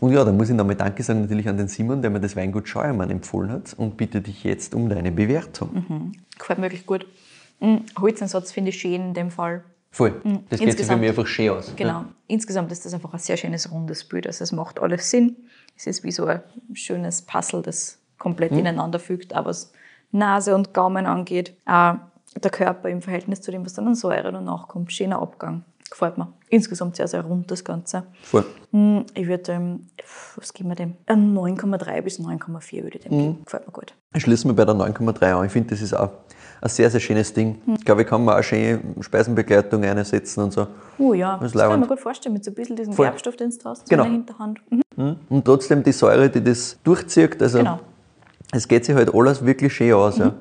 Und 0.00 0.12
ja, 0.12 0.24
da 0.24 0.32
muss 0.32 0.50
ich 0.50 0.54
nochmal 0.54 0.76
Danke 0.76 1.02
sagen 1.02 1.22
natürlich 1.22 1.48
an 1.48 1.56
den 1.56 1.68
Simon, 1.68 2.02
der 2.02 2.10
mir 2.10 2.20
das 2.20 2.36
Weingut 2.36 2.68
Scheuermann 2.68 3.10
empfohlen 3.10 3.50
hat 3.50 3.74
und 3.74 3.96
bitte 3.96 4.20
dich 4.20 4.44
jetzt 4.44 4.74
um 4.74 4.88
deine 4.88 5.10
Bewertung. 5.12 6.12
Gefällt 6.38 6.58
mir 6.58 6.66
wirklich 6.66 6.86
gut. 6.86 7.06
Mhm. 7.60 7.82
Holzansatz 7.98 8.52
finde 8.52 8.70
ich 8.70 8.78
schön 8.80 8.94
in 8.94 9.14
dem 9.14 9.30
Fall. 9.30 9.64
Voll. 9.90 10.20
Das 10.50 10.60
geht 10.60 10.76
sich 10.76 10.86
für 10.86 10.96
mich 10.96 11.08
einfach 11.08 11.26
schön 11.26 11.50
aus. 11.50 11.72
Genau. 11.74 12.04
Insgesamt 12.26 12.70
ist 12.70 12.84
das 12.84 12.92
einfach 12.92 13.14
ein 13.14 13.18
sehr 13.18 13.38
schönes 13.38 13.72
rundes 13.72 14.04
Bild. 14.04 14.26
Also 14.26 14.44
es 14.44 14.52
macht 14.52 14.78
alles 14.78 15.10
Sinn. 15.10 15.36
Es 15.74 15.86
ist 15.86 16.04
wie 16.04 16.12
so 16.12 16.26
ein 16.26 16.42
schönes 16.74 17.22
Puzzle, 17.22 17.62
das 17.62 17.98
komplett 18.18 18.52
Mhm. 18.52 18.58
ineinander 18.58 18.98
fügt, 18.98 19.32
aber 19.32 19.50
was 19.50 19.72
Nase 20.12 20.54
und 20.54 20.74
Gaumen 20.74 21.06
angeht. 21.06 21.54
Auch 21.64 21.96
der 22.42 22.50
Körper 22.50 22.90
im 22.90 23.00
Verhältnis 23.00 23.40
zu 23.40 23.50
dem, 23.50 23.64
was 23.64 23.72
dann 23.72 23.86
an 23.86 23.94
Säure 23.94 24.32
danach 24.32 24.68
kommt. 24.68 24.92
Schöner 24.92 25.20
Abgang. 25.22 25.64
Gefällt 25.90 26.18
mir. 26.18 26.32
Insgesamt 26.48 26.96
sehr, 26.96 27.06
sehr 27.08 27.22
rund 27.22 27.50
das 27.50 27.64
Ganze. 27.64 28.04
Voll. 28.22 28.44
Hm, 28.72 29.04
Ich 29.14 29.26
würde 29.28 29.42
dem, 29.44 29.86
was 30.36 30.52
geben 30.52 30.70
wir 30.70 30.76
dem? 30.76 30.94
Ein 31.06 31.32
9,3 31.34 32.02
bis 32.02 32.18
9,4 32.18 32.82
würde 32.82 32.98
ich 32.98 33.04
dem 33.04 33.12
Mhm. 33.12 33.18
geben. 33.18 33.38
Gefällt 33.44 33.66
mir 33.66 33.72
gut. 33.72 33.94
Schließen 34.16 34.50
wir 34.50 34.54
bei 34.56 34.64
der 34.64 34.74
9,3 34.74 35.32
an. 35.34 35.46
Ich 35.46 35.52
finde, 35.52 35.70
das 35.70 35.80
ist 35.82 35.94
auch 35.94 36.10
ein 36.60 36.68
sehr, 36.68 36.90
sehr 36.90 37.00
schönes 37.00 37.32
Ding. 37.32 37.60
Ich 37.78 37.84
glaube, 37.84 38.02
ich 38.02 38.08
kann 38.08 38.24
mir 38.24 38.36
auch 38.36 38.42
schön 38.42 38.80
Speisenbegleitung 39.00 39.84
einsetzen 39.84 40.42
und 40.44 40.52
so. 40.52 40.66
Oh 40.98 41.12
ja, 41.14 41.32
Das 41.38 41.52
das, 41.52 41.62
ist 41.62 41.68
kann 41.68 41.74
ich 41.82 41.88
mir 41.88 41.94
gut 41.94 42.00
vorstellen, 42.00 42.32
mit 42.32 42.44
so 42.44 42.50
ein 42.50 42.54
bisschen 42.54 42.76
diesem 42.76 42.92
Voll. 42.94 43.06
Gerbstoff, 43.06 43.36
den 43.36 43.50
du 43.50 43.64
hast, 43.68 43.88
Genau. 43.88 44.04
in 44.04 44.08
der 44.10 44.16
Hinterhand. 44.18 44.60
Mhm. 44.96 45.16
Und 45.28 45.44
trotzdem 45.44 45.82
die 45.82 45.92
Säure, 45.92 46.30
die 46.30 46.42
das 46.42 46.78
durchzieht. 46.82 47.40
Also 47.42 47.58
Genau. 47.58 47.80
es 48.52 48.66
geht 48.66 48.84
sich 48.86 48.94
halt 48.94 49.14
alles 49.14 49.44
wirklich 49.44 49.72
schön 49.74 49.92
aus. 49.92 50.18
Ja. 50.18 50.32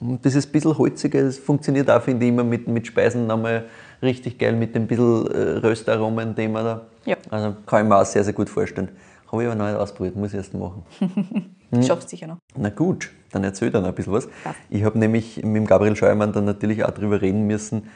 Und 0.00 0.24
dieses 0.24 0.46
bisschen 0.46 0.76
holzige, 0.76 1.24
das 1.24 1.38
funktioniert 1.38 1.90
auch, 1.90 2.00
finde 2.02 2.24
ich, 2.24 2.30
immer 2.32 2.44
mit, 2.44 2.68
mit 2.68 2.86
Speisen 2.86 3.26
nochmal 3.26 3.64
richtig 4.04 4.38
geil, 4.38 4.54
mit 4.54 4.74
dem 4.74 4.86
bisschen 4.86 5.26
äh, 5.26 5.58
Röstaromen, 5.58 6.34
den 6.34 6.52
man 6.52 6.64
da. 6.64 6.80
Ja. 7.04 7.16
Also 7.30 7.54
kann 7.66 7.82
ich 7.84 7.88
mir 7.88 7.96
auch 8.00 8.04
sehr, 8.06 8.22
sehr 8.24 8.32
gut 8.32 8.48
vorstellen. 8.48 8.88
Habe 9.32 9.42
ich 9.42 9.48
aber 9.48 9.56
noch 9.56 9.66
nicht 9.66 9.76
ausprobiert, 9.76 10.14
muss 10.16 10.30
ich 10.30 10.36
erst 10.36 10.54
machen. 10.54 10.82
Schaffst 11.86 12.08
sicher 12.10 12.28
noch. 12.28 12.36
Na 12.56 12.68
gut, 12.70 13.10
dann 13.32 13.42
erzähl 13.42 13.70
dann 13.70 13.84
ein 13.84 13.94
bisschen 13.94 14.12
was. 14.12 14.28
Ich 14.70 14.84
habe 14.84 14.96
nämlich 14.98 15.36
mit 15.38 15.56
dem 15.56 15.66
Gabriel 15.66 15.96
Scheuermann 15.96 16.32
dann 16.32 16.44
natürlich 16.44 16.84
auch 16.84 16.90
darüber 16.92 17.20
reden 17.20 17.46
müssen, 17.46 17.88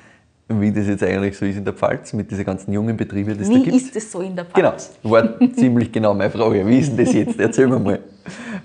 wie 0.49 0.73
das 0.73 0.87
jetzt 0.87 1.05
eigentlich 1.05 1.37
so 1.37 1.45
ist 1.45 1.57
in 1.59 1.65
der 1.65 1.75
Pfalz 1.75 2.13
mit 2.15 2.31
diesen 2.31 2.45
ganzen 2.45 2.73
jungen 2.73 2.97
Betrieben, 2.97 3.35
die 3.37 3.43
es 3.43 3.49
da 3.51 3.55
Wie 3.55 3.63
gibt. 3.63 3.77
ist 3.77 3.95
es 3.95 4.11
so 4.11 4.21
in 4.21 4.35
der 4.35 4.47
Genau, 4.47 4.71
Pfalz? 4.71 4.97
war 5.05 5.39
ziemlich 5.57 5.93
genau 5.93 6.15
meine 6.15 6.31
Frage. 6.31 6.67
Wie 6.67 6.79
ist 6.79 6.91
denn 6.97 7.05
das 7.05 7.15
jetzt? 7.15 7.39
Erzähl 7.39 7.69
mir 7.69 7.79
mal. 7.79 8.01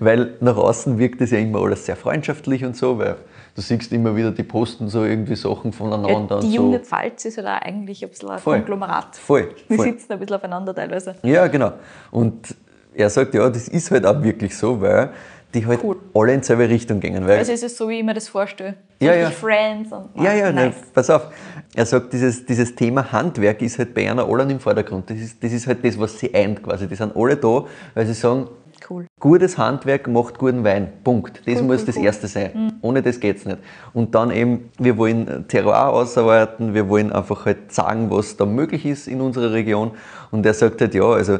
Weil 0.00 0.34
nach 0.40 0.56
außen 0.56 0.98
wirkt 0.98 1.20
das 1.20 1.30
ja 1.30 1.38
immer 1.38 1.60
alles 1.60 1.84
sehr 1.86 1.94
freundschaftlich 1.96 2.64
und 2.64 2.74
so, 2.74 2.98
weil 2.98 3.16
du 3.54 3.60
siehst 3.62 3.92
immer 3.92 4.14
wieder, 4.16 4.30
die 4.32 4.42
posten 4.42 4.88
so 4.88 5.04
irgendwie 5.04 5.36
Sachen 5.36 5.72
voneinander 5.72 6.36
Ja, 6.36 6.40
die 6.40 6.46
und 6.46 6.52
junge 6.52 6.78
so. 6.78 6.84
Pfalz 6.84 7.24
ist 7.24 7.36
ja 7.36 7.42
da 7.42 7.56
eigentlich 7.58 8.02
ein 8.02 8.10
bisschen 8.10 8.30
ein 8.30 8.38
Voll. 8.38 8.58
Konglomerat. 8.58 9.16
Voll, 9.16 9.54
Die 9.70 9.76
voll. 9.76 9.86
sitzen 9.86 10.12
ein 10.12 10.18
bisschen 10.18 10.36
aufeinander 10.36 10.74
teilweise. 10.74 11.14
Ja, 11.22 11.46
genau. 11.46 11.72
Und 12.10 12.54
er 12.94 13.10
sagt, 13.10 13.34
ja, 13.34 13.48
das 13.48 13.68
ist 13.68 13.90
halt 13.90 14.06
auch 14.06 14.22
wirklich 14.22 14.56
so, 14.56 14.80
weil 14.80 15.10
die 15.52 15.64
halt 15.64 15.84
Cool. 15.84 15.96
alle 16.14 16.32
in 16.34 16.40
dieselbe 16.40 16.68
Richtung 16.68 16.98
gehen. 16.98 17.24
Weil 17.28 17.38
Also 17.38 17.52
es 17.52 17.62
ist 17.62 17.76
so, 17.76 17.88
wie 17.88 17.98
ich 18.00 18.04
mir 18.04 18.14
das 18.14 18.26
vorstelle. 18.28 18.74
Ja, 19.00 19.12
richtig 19.12 19.30
ja. 19.30 19.30
Friends 19.48 19.92
und 19.92 20.08
Ja, 20.20 20.32
ja, 20.32 20.50
nice. 20.50 20.54
nein, 20.54 20.74
pass 20.92 21.10
auf. 21.10 21.28
Er 21.76 21.86
sagt, 21.86 22.12
dieses, 22.12 22.44
dieses 22.44 22.74
Thema 22.74 23.12
Handwerk 23.12 23.62
ist 23.62 23.78
halt 23.78 23.94
bei 23.94 24.10
einer 24.10 24.24
allen 24.28 24.50
im 24.50 24.58
Vordergrund. 24.58 25.08
Das 25.10 25.16
ist, 25.18 25.42
das 25.42 25.52
ist 25.52 25.66
halt 25.68 25.84
das, 25.84 25.98
was 25.98 26.18
sie 26.18 26.34
eint 26.34 26.60
quasi. 26.62 26.88
Die 26.88 26.94
sind 26.96 27.14
alle 27.16 27.36
da, 27.36 27.64
weil 27.94 28.04
sie 28.06 28.14
sagen, 28.14 28.48
Cool. 28.88 29.06
gutes 29.18 29.56
Handwerk 29.56 30.08
macht 30.08 30.38
guten 30.38 30.62
Wein. 30.64 30.88
Punkt. 31.04 31.42
Das 31.46 31.56
Cool, 31.56 31.62
muss 31.62 31.80
cool, 31.80 31.86
das 31.86 31.96
cool. 31.96 32.04
Erste 32.04 32.26
sein. 32.26 32.72
Ohne 32.82 33.02
das 33.02 33.18
geht's 33.20 33.46
nicht. 33.46 33.58
Und 33.92 34.14
dann 34.14 34.30
eben, 34.30 34.70
wir 34.78 34.96
wollen 34.98 35.46
Terroir 35.48 35.88
ausarbeiten, 35.88 36.74
wir 36.74 36.88
wollen 36.88 37.12
einfach 37.12 37.46
halt 37.46 37.72
sagen, 37.72 38.10
was 38.10 38.36
da 38.36 38.44
möglich 38.44 38.84
ist 38.84 39.08
in 39.08 39.20
unserer 39.20 39.52
Region. 39.52 39.92
Und 40.30 40.44
er 40.44 40.54
sagt 40.54 40.80
halt, 40.80 40.94
ja, 40.94 41.04
also 41.04 41.38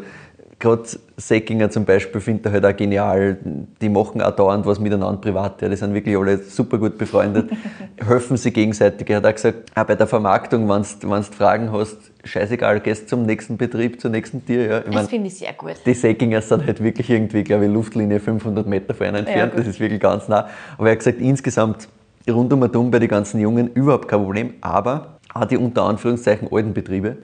gerade 0.65 0.83
Säckinger 1.17 1.71
zum 1.71 1.85
Beispiel 1.85 2.21
findet 2.21 2.47
er 2.47 2.53
halt 2.53 2.65
auch 2.65 2.77
genial. 2.77 3.37
Die 3.81 3.89
machen 3.89 4.23
auch 4.23 4.31
dauernd 4.31 4.65
was 4.67 4.81
miteinander 4.81 5.21
privat. 5.21 5.61
Ja. 5.61 5.69
Die 5.69 5.77
sind 5.77 5.93
wirklich 5.93 6.17
alle 6.17 6.39
super 6.39 6.79
gut 6.79 6.97
befreundet, 6.97 7.51
helfen 8.09 8.37
sich 8.37 8.55
gegenseitig. 8.55 9.09
Er 9.11 9.19
hat 9.19 9.27
auch 9.27 9.35
gesagt, 9.35 9.71
auch 9.75 9.85
bei 9.85 9.95
der 9.95 10.07
Vermarktung, 10.07 10.69
wenn 10.69 10.83
du 11.01 11.23
Fragen 11.23 11.71
hast, 11.71 11.99
scheißegal, 12.25 12.81
gehst 12.81 13.09
zum 13.09 13.27
nächsten 13.27 13.59
Betrieb, 13.59 14.01
zur 14.01 14.11
nächsten 14.11 14.45
Tier. 14.45 14.67
Ja. 14.67 14.79
Ich 14.81 14.87
mein, 14.87 14.95
Das 14.95 15.09
finde 15.09 15.27
ich 15.29 15.39
sehr 15.39 15.53
gut. 15.53 15.75
die 15.85 15.95
Säckingers 15.95 16.49
sind 16.49 16.67
halt 16.67 16.83
wirklich 16.83 17.11
irgendwie, 17.11 17.45
glaube 17.45 17.67
ich, 17.67 17.73
Luftlinie 17.73 18.19
500 18.19 18.67
Meter 18.67 18.95
von 18.95 19.15
entfernt. 19.15 19.53
gut. 19.53 19.61
das 19.61 19.69
ist 19.69 19.81
wirklich 19.81 20.01
ganz 20.01 20.29
nah. 20.29 20.49
Aber 20.79 20.89
er 20.89 20.93
hat 20.93 21.01
gesagt, 21.01 21.21
insgesamt 21.21 21.89
rund 22.29 22.53
um 22.53 22.63
und 22.63 22.75
um 22.75 22.91
bei 22.91 22.99
den 22.99 23.09
ganzen 23.09 23.39
Jungen 23.39 23.69
überhaupt 23.75 24.09
kein 24.09 24.21
Problem. 24.21 24.55
Aber 24.63 25.14
auch 25.35 25.45
die 25.47 25.57
unter 25.57 25.83
Anführungszeichen 25.83 26.49
alten 26.53 26.73
Betriebe, 26.73 27.17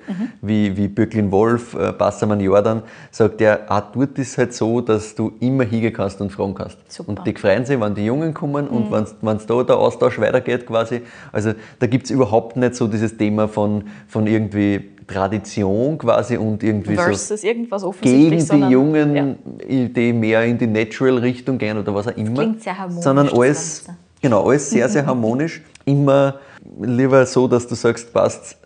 wie, 0.43 0.77
wie 0.77 0.89
Böcklin 0.89 1.31
Wolf, 1.31 1.75
äh, 1.75 1.93
Bassermann 1.93 2.41
Jordan, 2.41 2.83
sagt 3.13 3.41
er, 3.41 3.61
auch 3.69 3.83
dort 3.93 4.19
ist 4.19 4.33
es 4.33 4.39
halt 4.39 4.53
so, 4.53 4.81
dass 4.81 5.15
du 5.15 5.33
immer 5.41 5.63
hingehen 5.65 5.93
kannst 5.93 6.21
und 6.21 6.31
fragen 6.31 6.55
kannst. 6.55 6.79
Super. 6.89 7.09
Und 7.11 7.27
die 7.27 7.33
freuen 7.35 7.65
sich, 7.65 7.81
wenn 7.81 7.95
die 7.95 8.05
Jungen 8.05 8.35
kommen 8.35 8.67
und 8.67 8.91
wenn 8.91 9.37
es 9.37 9.47
da 9.47 9.63
der 9.63 9.77
Austausch 9.79 10.19
weitergeht 10.19 10.67
quasi. 10.67 11.03
Also 11.31 11.53
da 11.79 11.87
gibt 11.87 12.07
es 12.07 12.11
überhaupt 12.11 12.57
nicht 12.57 12.75
so 12.75 12.89
dieses 12.89 13.17
Thema 13.17 13.47
von, 13.47 13.85
von 14.09 14.27
irgendwie 14.27 14.91
Tradition 15.07 15.99
quasi 15.99 16.37
und 16.37 16.63
irgendwie 16.63 16.95
so 16.97 17.03
Versus 17.03 17.43
irgendwas 17.45 17.83
offensichtlich. 17.85 18.23
gegen 18.31 18.37
die 18.41 18.47
sondern- 18.47 18.71
Jungen, 18.71 19.15
Ja. 19.17 19.89
die 19.89 20.13
mehr 20.13 20.45
in 20.45 20.59
die 20.59 20.67
Natural-Richtung 20.67 21.59
gehen 21.59 21.79
oder 21.79 21.95
was 21.95 22.09
auch 22.09 22.17
immer. 22.17 22.35
klingt 22.41 22.63
sehr 22.63 22.77
harmonisch, 22.79 23.05
Sondern 23.05 23.27
das 23.27 23.35
alles, 23.39 23.85
genau, 24.23 24.45
alles 24.49 24.71
sehr, 24.71 24.89
sehr 24.89 25.07
harmonisch. 25.07 25.63
Immer 25.85 26.37
lieber 26.81 27.25
so, 27.27 27.49
dass 27.49 27.67
du 27.67 27.75
sagst, 27.75 28.13
passt, 28.13 28.57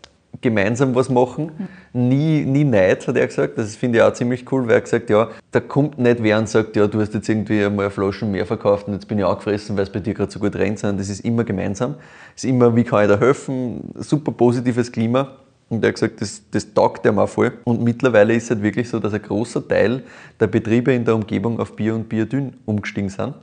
gemeinsam 0.40 0.94
was 0.94 1.08
machen. 1.08 1.52
Nie, 1.92 2.44
nie 2.44 2.64
Neid, 2.64 3.06
hat 3.06 3.16
er 3.16 3.26
gesagt. 3.26 3.58
Das 3.58 3.76
finde 3.76 3.98
ich 3.98 4.04
auch 4.04 4.12
ziemlich 4.12 4.50
cool, 4.52 4.66
weil 4.66 4.74
er 4.74 4.80
gesagt 4.80 5.10
ja, 5.10 5.28
da 5.50 5.60
kommt 5.60 5.98
nicht 5.98 6.22
wer 6.22 6.38
und 6.38 6.48
sagt, 6.48 6.76
ja, 6.76 6.86
du 6.86 7.00
hast 7.00 7.14
jetzt 7.14 7.28
irgendwie 7.28 7.64
einmal 7.64 7.90
Flaschen 7.90 8.30
mehr 8.30 8.46
verkauft 8.46 8.88
und 8.88 8.94
jetzt 8.94 9.06
bin 9.06 9.18
ich 9.18 9.24
angefressen, 9.24 9.76
weil 9.76 9.84
es 9.84 9.90
bei 9.90 10.00
dir 10.00 10.14
gerade 10.14 10.30
so 10.30 10.38
gut 10.38 10.56
rennt, 10.56 10.78
sondern 10.78 10.98
das 10.98 11.08
ist 11.08 11.24
immer 11.24 11.44
gemeinsam. 11.44 11.96
Es 12.36 12.44
ist 12.44 12.50
immer, 12.50 12.74
wie 12.74 12.84
kann 12.84 13.02
ich 13.02 13.08
da 13.08 13.18
helfen? 13.18 13.92
Super 13.96 14.32
positives 14.32 14.90
Klima. 14.90 15.36
Und 15.70 15.82
er 15.82 15.88
hat 15.88 15.94
gesagt, 15.94 16.20
das, 16.20 16.42
das 16.50 16.74
taugt 16.74 17.06
ihm 17.06 17.18
auch 17.18 17.28
voll. 17.28 17.52
Und 17.64 17.82
mittlerweile 17.82 18.34
ist 18.34 18.44
es 18.44 18.50
halt 18.50 18.62
wirklich 18.62 18.88
so, 18.88 18.98
dass 18.98 19.14
ein 19.14 19.22
großer 19.22 19.66
Teil 19.66 20.02
der 20.38 20.46
Betriebe 20.46 20.92
in 20.92 21.04
der 21.04 21.14
Umgebung 21.14 21.58
auf 21.58 21.74
Bier 21.74 21.94
und 21.94 22.08
Biodünn 22.08 22.54
umgestiegen 22.66 23.08
sind. 23.08 23.34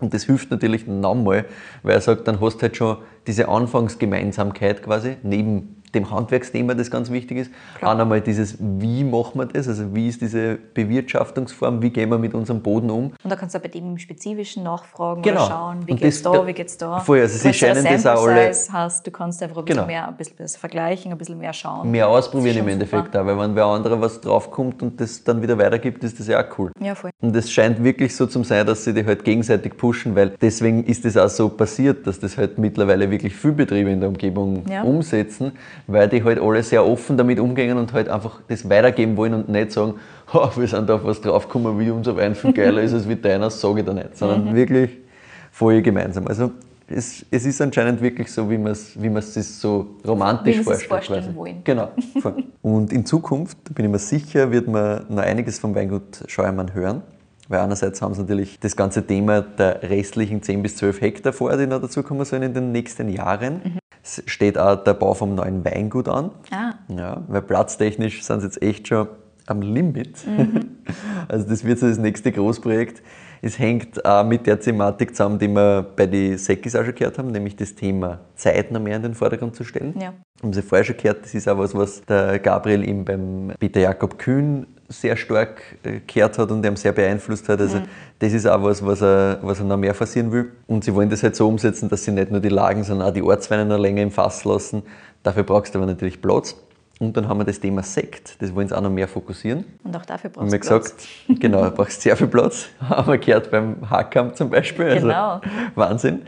Und 0.00 0.12
das 0.12 0.24
hilft 0.24 0.50
natürlich 0.50 0.86
nochmal, 0.86 1.46
weil 1.82 1.94
er 1.94 2.00
sagt, 2.00 2.28
dann 2.28 2.40
hast 2.40 2.58
du 2.58 2.62
halt 2.62 2.76
schon 2.76 2.98
diese 3.26 3.48
Anfangsgemeinsamkeit 3.48 4.82
quasi, 4.82 5.16
neben 5.22 5.75
dem 5.94 6.10
Handwerksthema, 6.10 6.74
das 6.74 6.90
ganz 6.90 7.10
wichtig 7.10 7.38
ist. 7.38 7.50
Auch 7.82 7.96
nochmal 7.96 8.20
dieses, 8.20 8.56
wie 8.60 9.04
machen 9.04 9.38
wir 9.38 9.46
das? 9.46 9.68
Also 9.68 9.94
wie 9.94 10.08
ist 10.08 10.20
diese 10.20 10.58
Bewirtschaftungsform? 10.74 11.82
Wie 11.82 11.90
gehen 11.90 12.10
wir 12.10 12.18
mit 12.18 12.34
unserem 12.34 12.60
Boden 12.60 12.90
um? 12.90 13.12
Und 13.22 13.30
da 13.30 13.36
kannst 13.36 13.54
du 13.54 13.60
bei 13.60 13.68
dem 13.68 13.92
im 13.92 13.98
Spezifischen 13.98 14.62
nachfragen 14.64 15.22
Genau. 15.22 15.40
oder 15.42 15.48
schauen, 15.48 15.86
wie 15.86 15.92
Und 15.92 16.00
geht's 16.00 16.22
das- 16.22 16.32
da, 16.32 16.46
wie 16.46 16.52
geht's 16.52 16.76
da. 16.76 17.00
Voll, 17.00 17.20
also 17.20 17.38
sie 17.38 17.52
scheinen 17.54 17.84
das 17.84 18.06
auch 18.06 18.26
alle- 18.26 18.50
hast, 18.72 19.06
du 19.06 19.10
kannst 19.10 19.42
einfach 19.42 19.58
ein 19.58 19.64
bisschen 19.64 19.76
Genau. 19.78 19.86
mehr, 19.86 20.08
ein 20.08 20.16
bisschen 20.16 20.36
besser 20.36 20.58
vergleichen, 20.58 21.12
ein 21.12 21.18
bisschen 21.18 21.38
mehr 21.38 21.52
schauen. 21.52 21.90
Mehr 21.90 22.08
ausprobieren 22.08 22.56
Das 22.56 22.62
im 22.64 22.68
Endeffekt 22.68 23.16
auch, 23.16 23.26
weil 23.26 23.38
wenn 23.38 23.54
wer 23.54 23.66
anderer 23.66 24.00
was 24.00 24.20
draufkommt 24.20 24.82
und 24.82 25.00
das 25.00 25.22
dann 25.24 25.40
wieder 25.42 25.56
weitergibt, 25.58 26.02
ist 26.04 26.18
das 26.18 26.26
ja 26.28 26.40
auch 26.40 26.58
cool. 26.58 26.72
Ja, 26.80 26.94
voll. 26.94 27.10
Und 27.20 27.34
es 27.36 27.50
scheint 27.50 27.82
wirklich 27.82 28.14
so 28.16 28.26
zu 28.26 28.42
sein, 28.42 28.66
dass 28.66 28.84
sie 28.84 28.92
die 28.94 29.04
halt 29.04 29.24
gegenseitig 29.24 29.76
pushen, 29.76 30.14
weil 30.14 30.30
deswegen 30.40 30.84
ist 30.84 31.04
es 31.04 31.16
auch 31.16 31.28
so 31.28 31.48
passiert, 31.48 32.06
dass 32.06 32.18
das 32.20 32.36
halt 32.36 32.58
mittlerweile 32.58 33.10
wirklich 33.10 33.34
viele 33.34 33.54
Betriebe 33.54 33.90
in 33.90 34.00
der 34.00 34.08
Umgebung 34.08 34.62
Ja. 34.68 34.82
umsetzen, 34.82 35.52
weil 35.86 36.08
die 36.08 36.22
halt 36.24 36.40
alle 36.40 36.62
sehr 36.62 36.84
offen 36.86 37.16
damit 37.16 37.38
umgehen 37.40 37.76
und 37.78 37.92
halt 37.92 38.08
einfach 38.08 38.40
das 38.48 38.68
weitergeben 38.68 39.16
wollen 39.16 39.34
und 39.34 39.48
nicht 39.48 39.72
sagen, 39.72 39.94
"Ha, 40.32 40.50
wir 40.56 40.66
sind 40.68 40.90
auf 40.90 41.04
was 41.04 41.20
draufgekommen, 41.20 41.78
wie 41.78 41.90
unser 41.90 42.16
Wein 42.16 42.34
viel 42.34 42.52
geiler 42.52 42.82
ist 42.82 42.92
als 42.94 43.08
wie 43.08 43.16
deiner, 43.16 43.50
sage 43.50 43.80
ich 43.80 43.86
da 43.86 43.92
nicht, 43.92 44.16
sondern 44.16 44.44
Mhm. 44.46 44.54
wirklich 44.54 44.90
voll 45.52 45.80
gemeinsam. 45.82 46.26
Also 46.26 46.50
es, 46.88 47.24
es 47.30 47.44
ist 47.46 47.60
anscheinend 47.60 48.00
wirklich 48.00 48.30
so, 48.32 48.48
wie 48.50 48.58
man 48.58 48.72
es 48.72 49.00
wie 49.00 49.08
man's 49.10 49.34
sich 49.34 49.46
so 49.46 49.86
romantisch 50.06 50.58
Wie 50.58 50.62
vorstellt. 50.62 50.88
vorstellen 50.88 51.24
quasi. 51.24 51.36
wollen. 51.36 51.56
Genau. 51.64 51.88
Und 52.62 52.92
in 52.92 53.04
Zukunft, 53.04 53.58
da 53.64 53.72
bin 53.72 53.86
ich 53.86 53.90
mir 53.90 53.98
sicher, 53.98 54.50
wird 54.52 54.68
man 54.68 55.04
noch 55.08 55.22
einiges 55.22 55.58
vom 55.58 55.74
Weingut 55.74 56.22
Scheuermann 56.28 56.74
hören. 56.74 57.02
Weil 57.48 57.60
einerseits 57.60 58.02
haben 58.02 58.12
sie 58.14 58.22
natürlich 58.22 58.58
das 58.58 58.74
ganze 58.76 59.06
Thema 59.06 59.40
der 59.40 59.82
restlichen 59.84 60.42
10 60.42 60.62
bis 60.62 60.76
12 60.76 61.00
Hektar 61.00 61.32
vor, 61.32 61.56
die 61.56 61.66
noch 61.68 61.80
dazukommen 61.80 62.24
sollen 62.24 62.42
in 62.42 62.54
den 62.54 62.72
nächsten 62.72 63.08
Jahren. 63.08 63.60
Es 63.64 63.85
steht 64.26 64.58
auch 64.58 64.82
der 64.82 64.94
Bau 64.94 65.14
vom 65.14 65.34
neuen 65.34 65.64
Weingut 65.64 66.08
an. 66.08 66.30
Ah, 66.50 66.74
Ja, 66.88 67.22
weil 67.28 67.42
platztechnisch 67.42 68.22
sind 68.22 68.40
sie 68.40 68.46
jetzt 68.46 68.62
echt 68.62 68.88
schon 68.88 69.08
am 69.46 69.62
Limit. 69.62 70.18
Also 71.28 71.48
das 71.48 71.64
wird 71.64 71.80
so 71.80 71.88
das 71.88 71.98
nächste 71.98 72.30
Großprojekt. 72.30 73.02
Es 73.42 73.58
hängt 73.58 74.04
auch 74.04 74.24
mit 74.24 74.46
der 74.46 74.60
Thematik 74.60 75.16
zusammen, 75.16 75.38
die 75.38 75.48
wir 75.48 75.84
bei 75.96 76.06
den 76.06 76.38
Sekis 76.38 76.76
auch 76.76 76.84
schon 76.84 76.94
gehört 76.94 77.18
haben, 77.18 77.32
nämlich 77.32 77.56
das 77.56 77.74
Thema 77.74 78.20
Zeit 78.36 78.70
noch 78.70 78.80
mehr 78.80 78.96
in 78.96 79.02
den 79.02 79.14
Vordergrund 79.14 79.56
zu 79.56 79.64
stellen. 79.64 79.94
Ja. 80.00 80.12
Haben 80.42 80.52
Sie 80.52 80.62
vorher 80.62 80.84
schon 80.84 80.96
gehört, 80.96 81.24
das 81.24 81.34
ist 81.34 81.48
auch 81.48 81.58
was, 81.58 81.74
was 81.74 82.02
der 82.04 82.38
Gabriel 82.38 82.88
ihm 82.88 83.04
beim 83.04 83.52
Peter 83.58 83.80
Jakob 83.80 84.18
Kühn 84.18 84.66
sehr 84.88 85.16
stark 85.16 85.60
äh, 85.82 86.00
gehört 86.06 86.38
hat 86.38 86.50
und 86.50 86.64
ihm 86.64 86.76
sehr 86.76 86.92
beeinflusst 86.92 87.48
hat. 87.48 87.60
Also 87.60 87.82
das 88.18 88.32
ist 88.32 88.46
auch 88.46 88.62
was, 88.62 88.84
was 88.84 89.02
er, 89.02 89.38
was 89.42 89.58
er 89.58 89.64
noch 89.66 89.76
mehr 89.76 89.94
forcieren 89.94 90.30
will. 90.32 90.52
Und 90.66 90.84
sie 90.84 90.94
wollen 90.94 91.10
das 91.10 91.22
halt 91.22 91.36
so 91.36 91.48
umsetzen, 91.48 91.88
dass 91.88 92.04
sie 92.04 92.12
nicht 92.12 92.30
nur 92.30 92.40
die 92.40 92.48
Lagen, 92.48 92.84
sondern 92.84 93.08
auch 93.08 93.12
die 93.12 93.22
Ortsweine 93.22 93.64
noch 93.64 93.78
länger 93.78 94.02
im 94.02 94.10
Fass 94.10 94.44
lassen. 94.44 94.82
Dafür 95.22 95.42
brauchst 95.42 95.74
du 95.74 95.78
aber 95.78 95.86
natürlich 95.86 96.20
Platz. 96.22 96.54
Und 96.98 97.14
dann 97.16 97.28
haben 97.28 97.38
wir 97.38 97.44
das 97.44 97.60
Thema 97.60 97.82
Sekt, 97.82 98.40
das 98.40 98.54
wollen 98.54 98.68
sie 98.68 98.74
auch 98.74 98.80
noch 98.80 98.88
mehr 98.90 99.06
fokussieren. 99.06 99.64
und 99.84 99.94
auch 99.94 100.06
dafür 100.06 100.30
Haben 100.30 100.48
brauchst 100.48 100.52
wir 100.52 100.58
du 100.60 100.66
Platz. 100.66 100.94
gesagt, 100.96 101.40
genau, 101.42 101.64
du 101.64 101.70
brauchst 101.72 102.00
sehr 102.00 102.16
viel 102.16 102.26
Platz. 102.26 102.68
Haben 102.80 103.12
wir 103.12 103.18
gehört 103.18 103.50
beim 103.50 103.90
Hackkamp 103.90 104.34
zum 104.34 104.48
Beispiel. 104.48 104.86
Also 104.86 105.06
Genau. 105.08 105.40
Wahnsinn. 105.74 106.22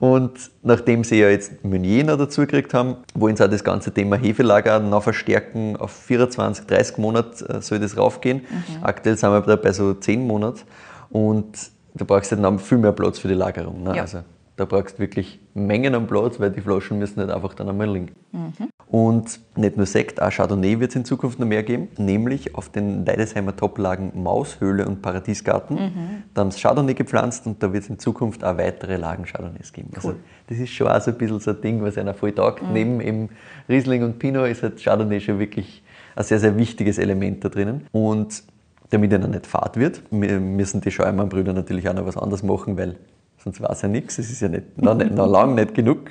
Und 0.00 0.50
nachdem 0.62 1.04
sie 1.04 1.20
ja 1.20 1.28
jetzt 1.28 1.62
Meunier 1.62 2.04
noch 2.04 2.16
dazu 2.16 2.40
gekriegt 2.40 2.72
haben, 2.72 2.96
wollen 3.14 3.36
sie 3.36 3.44
auch 3.44 3.50
das 3.50 3.62
ganze 3.62 3.92
Thema 3.92 4.16
Hefelager 4.16 4.80
noch 4.80 5.02
verstärken. 5.02 5.76
Auf 5.76 5.92
24, 5.92 6.66
30 6.66 6.96
Monate 6.96 7.46
äh, 7.46 7.60
soll 7.60 7.80
das 7.80 7.98
raufgehen. 7.98 8.38
Mhm. 8.38 8.82
Aktuell 8.82 9.18
sind 9.18 9.30
wir 9.30 9.56
bei 9.58 9.72
so 9.72 9.92
10 9.92 10.26
Monaten. 10.26 10.62
Und 11.10 11.70
da 11.92 12.06
brauchst 12.06 12.32
du 12.32 12.36
dann 12.36 12.58
viel 12.58 12.78
mehr 12.78 12.92
Platz 12.92 13.18
für 13.18 13.28
die 13.28 13.34
Lagerung. 13.34 13.82
Ne? 13.82 13.96
Ja. 13.96 14.02
Also 14.02 14.20
da 14.60 14.66
brauchst 14.66 14.96
du 14.96 14.98
wirklich 14.98 15.40
Mengen 15.54 15.94
an 15.94 16.06
Platz, 16.06 16.38
weil 16.38 16.50
die 16.50 16.60
Flaschen 16.60 16.98
müssen 16.98 17.20
nicht 17.24 17.32
einfach 17.34 17.54
dann 17.54 17.70
einmal 17.70 17.90
liegen. 17.90 18.10
Mhm. 18.32 18.52
Und 18.88 19.40
nicht 19.56 19.76
nur 19.78 19.86
Sekt, 19.86 20.20
auch 20.20 20.30
Chardonnay 20.30 20.78
wird 20.80 20.90
es 20.90 20.96
in 20.96 21.04
Zukunft 21.06 21.38
noch 21.38 21.46
mehr 21.46 21.62
geben, 21.62 21.88
nämlich 21.96 22.54
auf 22.54 22.68
den 22.68 23.06
Leidesheimer 23.06 23.56
Toplagen 23.56 24.12
Maushöhle 24.22 24.86
und 24.86 25.00
Paradiesgarten. 25.00 25.76
Mhm. 25.76 26.22
Da 26.34 26.42
haben 26.42 26.50
sie 26.50 26.60
Chardonnay 26.60 26.92
gepflanzt 26.92 27.46
und 27.46 27.62
da 27.62 27.72
wird 27.72 27.84
es 27.84 27.88
in 27.88 27.98
Zukunft 27.98 28.44
auch 28.44 28.58
weitere 28.58 28.96
Lagen 28.96 29.24
Chardonnays 29.24 29.72
geben. 29.72 29.90
Also 29.96 30.14
das 30.48 30.58
ist 30.58 30.70
schon 30.70 30.88
auch 30.88 31.00
so 31.00 31.10
ein 31.10 31.16
bisschen 31.16 31.40
so 31.40 31.52
ein 31.52 31.60
Ding, 31.62 31.82
was 31.82 31.96
einer 31.96 32.12
voll 32.12 32.32
taugt. 32.32 32.62
Mhm. 32.62 32.72
Neben 32.74 33.00
eben 33.00 33.28
Riesling 33.66 34.02
und 34.02 34.18
Pinot 34.18 34.48
ist 34.48 34.62
halt 34.62 34.82
Chardonnay 34.82 35.20
schon 35.20 35.38
wirklich 35.38 35.82
ein 36.16 36.24
sehr, 36.24 36.38
sehr 36.38 36.54
wichtiges 36.58 36.98
Element 36.98 37.42
da 37.44 37.48
drinnen. 37.48 37.86
Und 37.92 38.42
damit 38.90 39.10
er 39.12 39.20
noch 39.20 39.28
nicht 39.28 39.46
fad 39.46 39.78
wird, 39.78 40.02
wir- 40.10 40.38
müssen 40.40 40.82
die 40.82 40.90
Scheuermann-Brüder 40.90 41.54
natürlich 41.54 41.88
auch 41.88 41.94
noch 41.94 42.04
was 42.04 42.18
anderes 42.18 42.42
machen, 42.42 42.76
weil 42.76 42.96
sonst 43.42 43.60
war 43.60 43.70
es 43.70 43.82
ja 43.82 43.88
nichts. 43.88 44.18
Es 44.18 44.30
ist 44.30 44.40
ja 44.40 44.48
nicht, 44.48 44.80
noch, 44.80 44.94
nicht, 44.94 45.12
noch 45.14 45.26
lang 45.26 45.54
nicht 45.54 45.74
genug. 45.74 46.10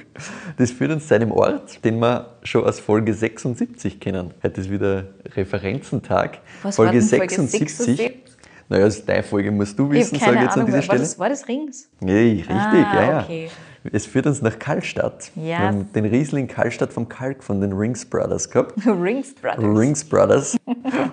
Das 0.57 0.71
führt 0.71 0.91
uns 0.91 1.07
zu 1.07 1.15
einem 1.15 1.31
Ort, 1.31 1.83
den 1.85 1.99
wir 1.99 2.37
schon 2.43 2.63
aus 2.65 2.79
Folge 2.79 3.13
76 3.13 3.99
kennen. 3.99 4.31
Heute 4.43 4.61
ist 4.61 4.69
wieder 4.71 5.05
Referenzentag. 5.35 6.39
Was 6.63 6.77
war 6.79 6.91
denn 6.91 7.01
Folge 7.01 7.29
76? 7.33 8.23
Naja, 8.71 8.85
das 8.85 8.97
ist 8.97 9.09
deine 9.09 9.23
Folge, 9.23 9.51
musst 9.51 9.79
du 9.79 9.89
wissen, 9.89 10.19
sage 10.19 10.35
ich 10.35 10.41
jetzt 10.43 10.51
an 10.53 10.59
Ahnung, 10.61 10.65
dieser 10.67 10.77
war 10.77 10.83
Stelle. 10.83 10.99
das, 10.99 11.17
war 11.17 11.29
das 11.29 11.47
Rings? 11.47 11.89
Nee, 12.01 12.33
richtig, 12.47 12.55
Ah, 12.55 12.75
ja, 12.93 13.11
ja. 13.11 13.23
okay. 13.23 13.49
Es 13.91 14.05
führt 14.05 14.27
uns 14.27 14.43
nach 14.43 14.59
Karlstadt. 14.59 15.31
Ja. 15.35 15.43
Wir 15.43 15.57
haben 15.59 15.91
den 15.93 16.05
Riesling 16.05 16.47
Karlstadt 16.47 16.93
vom 16.93 17.09
Kalk 17.09 17.43
von 17.43 17.61
den 17.61 17.73
Rings 17.73 18.05
Brothers 18.05 18.47
gehabt. 18.51 18.73
Rings 18.85 19.33
Brothers. 19.33 19.63
Rings 19.63 20.03
Brothers. 20.03 20.57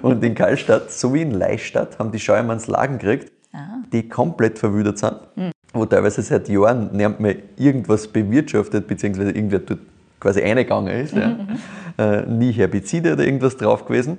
Und 0.02 0.22
in 0.22 0.34
Karlstadt 0.34 0.90
sowie 0.92 1.22
in 1.22 1.30
Leistadt 1.30 1.98
haben 1.98 2.12
die 2.12 2.18
Scheuermanns 2.18 2.66
Lagen 2.66 2.98
gekriegt, 2.98 3.32
Ah. 3.56 3.78
die 3.90 4.06
komplett 4.08 4.58
verwüdert 4.58 4.98
sind. 4.98 5.14
Hm. 5.36 5.50
Wo 5.72 5.86
teilweise 5.86 6.20
seit 6.22 6.48
Jahren 6.48 6.94
nicht 6.94 7.20
mehr 7.20 7.36
irgendwas 7.56 8.06
bewirtschaftet, 8.06 8.86
beziehungsweise 8.86 9.30
irgendwer 9.30 9.60
dort 9.60 9.80
quasi 10.20 10.42
eingegangen 10.42 10.94
ist. 10.94 11.14
Ja. 11.14 11.28
Mhm, 11.28 11.48
Äh, 11.98 12.26
nie 12.26 12.52
Herbizide 12.52 13.14
oder 13.14 13.24
irgendwas 13.24 13.56
drauf 13.56 13.86
gewesen. 13.86 14.18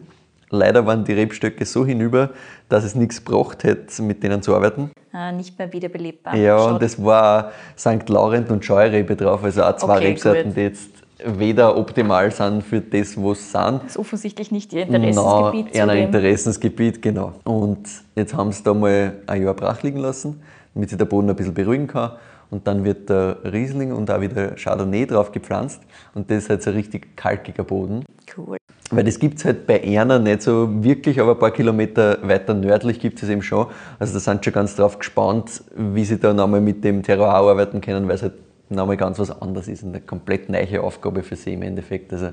Leider 0.50 0.84
waren 0.88 1.04
die 1.04 1.14
Rebstöcke 1.14 1.64
so 1.66 1.86
hinüber, 1.86 2.32
dass 2.70 2.84
es 2.84 2.96
nichts 2.96 3.24
gebracht 3.24 3.64
hätte, 3.64 4.02
mit 4.02 4.24
denen 4.24 4.42
zu 4.42 4.56
arbeiten. 4.56 4.90
Ah, 5.12 5.32
nicht 5.32 5.60
mehr 5.60 5.72
wiederbelebbar. 5.72 6.36
Ja, 6.36 6.58
Schade. 6.58 6.74
und 6.74 6.82
es 6.84 7.04
war 7.04 7.52
St. 7.78 8.08
Laurent 8.10 8.50
und 8.50 8.66
Scheurebe 8.66 9.16
drauf, 9.16 9.44
also 9.44 9.62
auch 9.64 9.76
zwei 9.78 9.98
Okay, 9.98 10.08
Rebsorten, 10.08 10.56
die 10.56 10.62
jetzt 10.62 10.90
weder 11.24 11.78
optimal 11.78 12.32
sind 12.32 12.64
für 12.64 12.82
das, 12.82 13.18
was 13.18 13.40
sie 13.40 13.58
sind. 13.58 13.82
Das 13.84 13.92
ist 13.92 13.98
offensichtlich 13.98 14.52
nicht 14.52 14.74
ihr 14.74 14.86
Nein, 14.86 15.04
Interessensgebiet. 15.04 15.76
eher 15.76 15.90
ein. 15.90 16.04
Interessensgebiet, 16.04 17.02
genau. 17.02 17.34
Und 17.44 17.88
jetzt 18.16 18.34
haben 18.36 18.52
sie 18.52 18.64
da 18.64 18.74
mal 18.74 19.14
ein 19.26 19.44
Jahr 19.44 19.54
brach 19.54 19.82
liegen 19.84 20.00
lassen, 20.00 20.42
damit 20.74 20.90
sich 20.90 20.98
der 20.98 21.06
Boden 21.06 21.30
ein 21.30 21.36
bisschen 21.36 21.54
beruhigen 21.54 21.88
kann. 21.88 22.12
Und 22.50 22.66
dann 22.66 22.86
wird 22.86 23.10
der 23.10 23.38
Riesling 23.44 23.92
und 23.92 24.10
auch 24.10 24.22
wieder 24.22 24.52
Chardonnay 24.52 25.06
drauf 25.06 25.32
gepflanzt. 25.32 25.82
Und 26.14 26.32
das 26.32 26.44
ist 26.44 26.50
halt 26.50 26.64
so 26.64 26.70
ein 26.70 26.78
richtig 26.78 27.18
kalkiger 27.18 27.64
Boden. 27.64 28.06
Cool. 28.38 28.58
Weil 28.90 29.04
das 29.04 29.20
gibt 29.20 29.40
es 29.40 29.46
halt 29.46 29.68
bei 29.68 29.80
Erna 29.80 30.18
nicht 30.18 30.44
so 30.44 30.70
wirklich, 30.82 31.20
aber 31.20 31.32
ein 31.32 31.40
paar 31.40 31.52
Kilometer 31.52 32.20
weiter 32.22 32.54
nördlich 32.54 33.02
gibt 33.02 33.22
es 33.22 33.28
eben 33.28 33.42
schon. 33.42 33.68
Also 34.00 34.14
da 34.14 34.20
sind 34.20 34.46
schon 34.46 34.54
ganz 34.54 34.76
drauf 34.78 34.98
gespannt, 34.98 35.62
wie 35.76 36.06
sie 36.06 36.18
da 36.18 36.34
nochmal 36.34 36.62
mit 36.62 36.86
dem 36.86 37.04
Terroir 37.04 37.34
arbeiten 37.34 37.82
können, 37.82 38.08
weil 38.08 38.16
es 38.16 38.22
halt 38.22 38.34
nochmal 38.70 38.98
ganz 38.98 39.20
was 39.20 39.42
anderes 39.42 39.68
ist 39.68 39.84
und 39.84 39.90
eine 39.90 40.02
komplett 40.02 40.50
neue 40.50 40.82
Aufgabe 40.82 41.24
für 41.24 41.36
sie 41.36 41.54
im 41.54 41.62
Endeffekt. 41.62 42.12
Also 42.14 42.30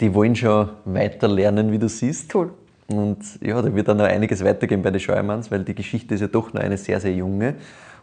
die 0.00 0.12
wollen 0.14 0.36
schon 0.36 0.68
weiter 0.84 1.28
lernen, 1.28 1.72
wie 1.72 1.78
du 1.78 1.88
siehst. 1.88 2.34
Cool. 2.34 2.50
Und 2.88 3.18
ja, 3.40 3.60
da 3.60 3.74
wird 3.74 3.88
dann 3.88 3.96
noch 3.96 4.04
einiges 4.04 4.44
weitergehen 4.44 4.82
bei 4.82 4.90
den 4.90 5.00
Scheuermanns, 5.00 5.50
weil 5.50 5.64
die 5.64 5.74
Geschichte 5.74 6.14
ist 6.14 6.20
ja 6.20 6.28
doch 6.28 6.52
noch 6.52 6.60
eine 6.60 6.76
sehr, 6.76 7.00
sehr 7.00 7.12
junge. 7.12 7.54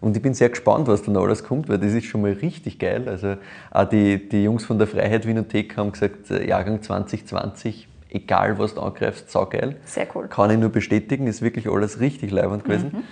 Und 0.01 0.17
ich 0.17 0.21
bin 0.21 0.33
sehr 0.33 0.49
gespannt, 0.49 0.87
was 0.87 1.03
da 1.03 1.11
noch 1.11 1.23
alles 1.23 1.45
kommt, 1.45 1.69
weil 1.69 1.77
das 1.77 1.93
ist 1.93 2.05
schon 2.05 2.21
mal 2.21 2.33
richtig 2.33 2.79
geil. 2.79 3.07
Also 3.07 3.37
auch 3.71 3.85
die, 3.85 4.27
die 4.27 4.43
Jungs 4.43 4.65
von 4.65 4.77
der 4.77 4.87
Freiheit 4.87 5.25
Winothek 5.25 5.77
haben 5.77 5.93
gesagt, 5.93 6.29
äh, 6.29 6.45
Jahrgang 6.45 6.81
2020, 6.81 7.87
egal 8.09 8.59
was 8.59 8.75
du 8.75 8.81
angreifst, 8.81 9.31
saugeil. 9.31 9.77
Sehr 9.85 10.07
cool. 10.13 10.27
Kann 10.27 10.51
ich 10.51 10.57
nur 10.57 10.69
bestätigen, 10.69 11.27
ist 11.27 11.41
wirklich 11.41 11.69
alles 11.69 12.01
richtig 12.01 12.31
leibend 12.31 12.65
gewesen. 12.65 12.91
Mhm. 12.93 13.03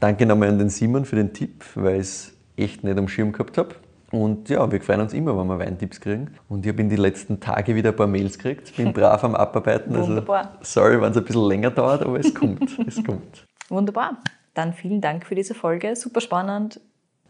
Danke 0.00 0.26
nochmal 0.26 0.48
an 0.48 0.58
den 0.58 0.68
Simon 0.68 1.04
für 1.04 1.14
den 1.14 1.32
Tipp, 1.32 1.64
weil 1.76 2.00
es 2.00 2.32
echt 2.56 2.84
nicht 2.84 2.98
am 2.98 3.08
Schirm 3.08 3.32
gehabt 3.32 3.58
habe. 3.58 3.74
Und 4.10 4.50
ja, 4.50 4.70
wir 4.70 4.80
freuen 4.82 5.00
uns 5.00 5.14
immer, 5.14 5.36
wenn 5.38 5.46
wir 5.46 5.58
Weintipps 5.58 5.98
kriegen. 6.00 6.34
Und 6.50 6.66
ich 6.66 6.72
habe 6.72 6.82
in 6.82 6.90
den 6.90 6.98
letzten 6.98 7.40
Tagen 7.40 7.74
wieder 7.74 7.90
ein 7.90 7.96
paar 7.96 8.06
Mails 8.06 8.36
gekriegt. 8.38 8.76
Bin 8.76 8.92
brav 8.94 9.24
am 9.24 9.34
Abarbeiten. 9.34 9.96
Wunderbar. 9.96 10.50
Also, 10.60 10.80
sorry, 10.80 11.00
wenn 11.00 11.12
es 11.12 11.16
ein 11.16 11.24
bisschen 11.24 11.48
länger 11.48 11.70
dauert, 11.70 12.02
aber 12.02 12.20
es 12.20 12.34
kommt. 12.34 12.78
es 12.86 13.02
kommt. 13.02 13.46
Wunderbar. 13.70 14.18
Dann 14.52 14.74
vielen 14.74 15.00
Dank 15.00 15.24
für 15.24 15.34
diese 15.34 15.54
Folge. 15.54 15.96
Super 15.96 16.20
spannend. 16.20 16.78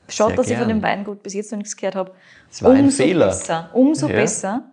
Schaut, 0.08 0.30
Sehr 0.30 0.36
dass 0.36 0.50
ich 0.50 0.56
von 0.58 0.66
gern. 0.66 0.80
dem 0.80 0.82
Weingut 0.82 1.22
bis 1.22 1.34
jetzt 1.34 1.52
noch 1.52 1.58
nichts 1.58 1.76
gehört 1.76 1.94
habe. 1.94 2.10
Es 2.50 2.60
war 2.64 2.72
ein 2.72 2.84
umso 2.84 3.04
Fehler. 3.04 3.26
Besser, 3.26 3.70
umso 3.72 4.08
Ja. 4.08 4.14
besser, 4.14 4.64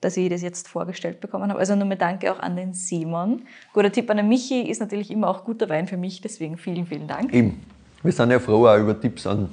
dass 0.00 0.16
ich 0.16 0.28
das 0.28 0.42
jetzt 0.42 0.66
vorgestellt 0.66 1.20
bekommen 1.20 1.48
habe. 1.50 1.60
Also 1.60 1.76
nochmal 1.76 1.96
danke 1.96 2.32
auch 2.32 2.40
an 2.40 2.56
den 2.56 2.74
Simon. 2.74 3.42
Guter 3.72 3.92
Tipp 3.92 4.10
an 4.10 4.16
den 4.16 4.28
Michi 4.28 4.62
ist 4.62 4.80
natürlich 4.80 5.12
immer 5.12 5.28
auch 5.28 5.44
guter 5.44 5.68
Wein 5.68 5.86
für 5.86 5.96
mich, 5.96 6.20
deswegen 6.20 6.58
vielen, 6.58 6.84
vielen 6.84 7.06
Dank. 7.06 7.32
Eben. 7.32 7.62
Wir 8.02 8.10
sind 8.10 8.32
ja 8.32 8.40
froh 8.40 8.66
auch 8.66 8.76
über 8.76 9.00
Tipps 9.00 9.24
an 9.28 9.48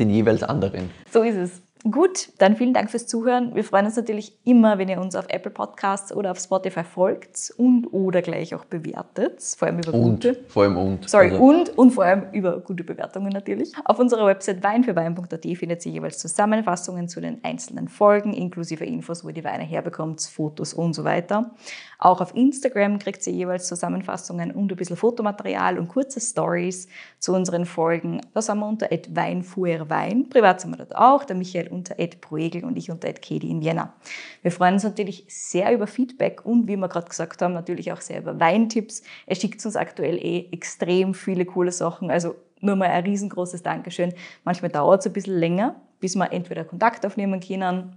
den 0.00 0.10
jeweils 0.10 0.42
anderen. 0.42 0.90
So 1.12 1.22
ist 1.22 1.36
es. 1.36 1.62
Gut, 1.88 2.28
dann 2.36 2.56
vielen 2.56 2.74
Dank 2.74 2.90
fürs 2.90 3.06
Zuhören. 3.06 3.54
Wir 3.54 3.64
freuen 3.64 3.86
uns 3.86 3.96
natürlich 3.96 4.36
immer, 4.44 4.76
wenn 4.76 4.90
ihr 4.90 5.00
uns 5.00 5.16
auf 5.16 5.24
Apple 5.28 5.50
Podcasts 5.50 6.12
oder 6.12 6.30
auf 6.32 6.38
Spotify 6.38 6.84
folgt 6.84 7.54
und 7.56 7.86
oder 7.92 8.20
gleich 8.20 8.54
auch 8.54 8.66
bewertet, 8.66 9.40
vor 9.56 9.66
allem 9.68 9.78
über 9.78 9.94
Und, 9.94 10.22
gute. 10.22 10.44
vor 10.48 10.64
allem 10.64 10.76
und. 10.76 11.08
Sorry, 11.08 11.30
Also, 11.30 11.42
und, 11.42 11.78
und 11.78 11.92
vor 11.92 12.04
allem 12.04 12.24
über 12.32 12.60
gute 12.60 12.84
Bewertungen 12.84 13.32
natürlich. 13.32 13.72
Auf 13.86 13.98
unserer 13.98 14.26
Website 14.26 14.62
weinfürwein.at 14.62 15.42
findet 15.56 15.86
ihr 15.86 15.92
jeweils 15.92 16.18
Zusammenfassungen 16.18 17.08
zu 17.08 17.22
den 17.22 17.42
einzelnen 17.44 17.88
Folgen, 17.88 18.34
inklusive 18.34 18.84
Infos, 18.84 19.24
wo 19.24 19.28
ihr 19.28 19.34
die 19.34 19.44
Weine 19.44 19.64
herbekommt, 19.64 20.20
Fotos 20.20 20.74
und 20.74 20.92
so 20.92 21.04
weiter. 21.04 21.52
Auch 21.98 22.20
auf 22.20 22.34
Instagram 22.34 22.98
kriegt 22.98 23.26
ihr 23.26 23.32
jeweils 23.32 23.68
Zusammenfassungen 23.68 24.50
und 24.50 24.70
ein 24.70 24.76
bisschen 24.76 24.96
Fotomaterial 24.96 25.78
und 25.78 25.88
kurze 25.88 26.20
Stories 26.20 26.88
zu 27.18 27.32
unseren 27.32 27.64
Folgen. 27.64 28.20
Da 28.34 28.42
sind 28.42 28.58
wir 28.58 28.68
unter 28.68 28.88
weinfuhrwein. 28.90 30.28
Privat 30.28 30.60
sind 30.60 30.72
wir 30.72 30.76
dort 30.78 30.94
auch, 30.94 31.24
der 31.24 31.36
Michael 31.36 31.69
unter 31.70 31.94
proegel 32.20 32.64
und 32.64 32.76
ich 32.76 32.90
unter 32.90 33.12
kedi 33.12 33.50
in 33.50 33.60
Vienna. 33.60 33.92
Wir 34.42 34.50
freuen 34.50 34.74
uns 34.74 34.84
natürlich 34.84 35.24
sehr 35.28 35.72
über 35.72 35.86
Feedback 35.86 36.44
und 36.44 36.68
wie 36.68 36.76
wir 36.76 36.88
gerade 36.88 37.08
gesagt 37.08 37.40
haben, 37.42 37.54
natürlich 37.54 37.92
auch 37.92 38.00
sehr 38.00 38.20
über 38.20 38.38
Weintipps. 38.38 39.02
Er 39.26 39.36
schickt 39.36 39.64
uns 39.64 39.76
aktuell 39.76 40.16
eh 40.16 40.48
extrem 40.52 41.14
viele 41.14 41.44
coole 41.44 41.72
Sachen. 41.72 42.10
Also 42.10 42.34
nur 42.60 42.76
mal 42.76 42.88
ein 42.88 43.04
riesengroßes 43.04 43.62
Dankeschön. 43.62 44.12
Manchmal 44.44 44.70
dauert 44.70 45.00
es 45.00 45.06
ein 45.06 45.12
bisschen 45.12 45.38
länger, 45.38 45.76
bis 46.00 46.14
wir 46.16 46.32
entweder 46.32 46.64
Kontakt 46.64 47.04
aufnehmen 47.06 47.40
können 47.40 47.96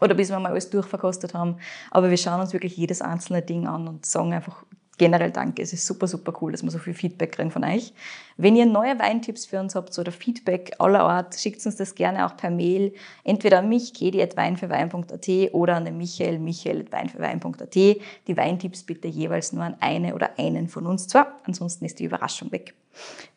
oder 0.00 0.14
bis 0.14 0.30
wir 0.30 0.38
mal 0.38 0.50
alles 0.50 0.70
durchverkostet 0.70 1.34
haben. 1.34 1.56
Aber 1.90 2.10
wir 2.10 2.16
schauen 2.16 2.40
uns 2.40 2.52
wirklich 2.52 2.76
jedes 2.76 3.02
einzelne 3.02 3.42
Ding 3.42 3.66
an 3.66 3.88
und 3.88 4.06
sagen 4.06 4.32
einfach 4.32 4.64
generell 4.98 5.30
Danke. 5.30 5.62
Es 5.62 5.72
ist 5.72 5.86
super, 5.86 6.06
super 6.06 6.32
cool, 6.40 6.52
dass 6.52 6.62
wir 6.62 6.70
so 6.70 6.78
viel 6.78 6.94
Feedback 6.94 7.32
kriegen 7.32 7.50
von 7.50 7.64
euch. 7.64 7.92
Wenn 8.36 8.56
ihr 8.56 8.66
neue 8.66 8.98
Weintipps 8.98 9.46
für 9.46 9.60
uns 9.60 9.74
habt 9.74 9.98
oder 9.98 10.12
Feedback 10.12 10.72
aller 10.78 11.00
Art, 11.00 11.34
schickt 11.34 11.64
uns 11.66 11.76
das 11.76 11.94
gerne 11.94 12.26
auch 12.26 12.36
per 12.36 12.50
Mail. 12.50 12.92
Entweder 13.24 13.58
an 13.58 13.68
mich, 13.68 13.94
kedi.weinfürwein.at 13.94 15.54
oder 15.54 15.76
an 15.76 15.84
den 15.84 15.96
Michael, 15.96 16.38
michael.weinfürwein.at. 16.38 17.74
Die 17.74 18.36
Weintipps 18.36 18.82
bitte 18.84 19.08
jeweils 19.08 19.52
nur 19.52 19.64
an 19.64 19.76
eine 19.80 20.14
oder 20.14 20.38
einen 20.38 20.68
von 20.68 20.86
uns 20.86 21.08
zwar. 21.08 21.40
Ansonsten 21.44 21.84
ist 21.84 21.98
die 21.98 22.04
Überraschung 22.04 22.52
weg. 22.52 22.74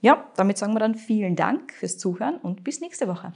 Ja, 0.02 0.26
damit 0.36 0.58
sagen 0.58 0.74
wir 0.74 0.80
dann 0.80 0.96
vielen 0.96 1.36
Dank 1.36 1.74
fürs 1.74 1.98
Zuhören 1.98 2.38
und 2.38 2.64
bis 2.64 2.80
nächste 2.82 3.08
Woche. 3.08 3.34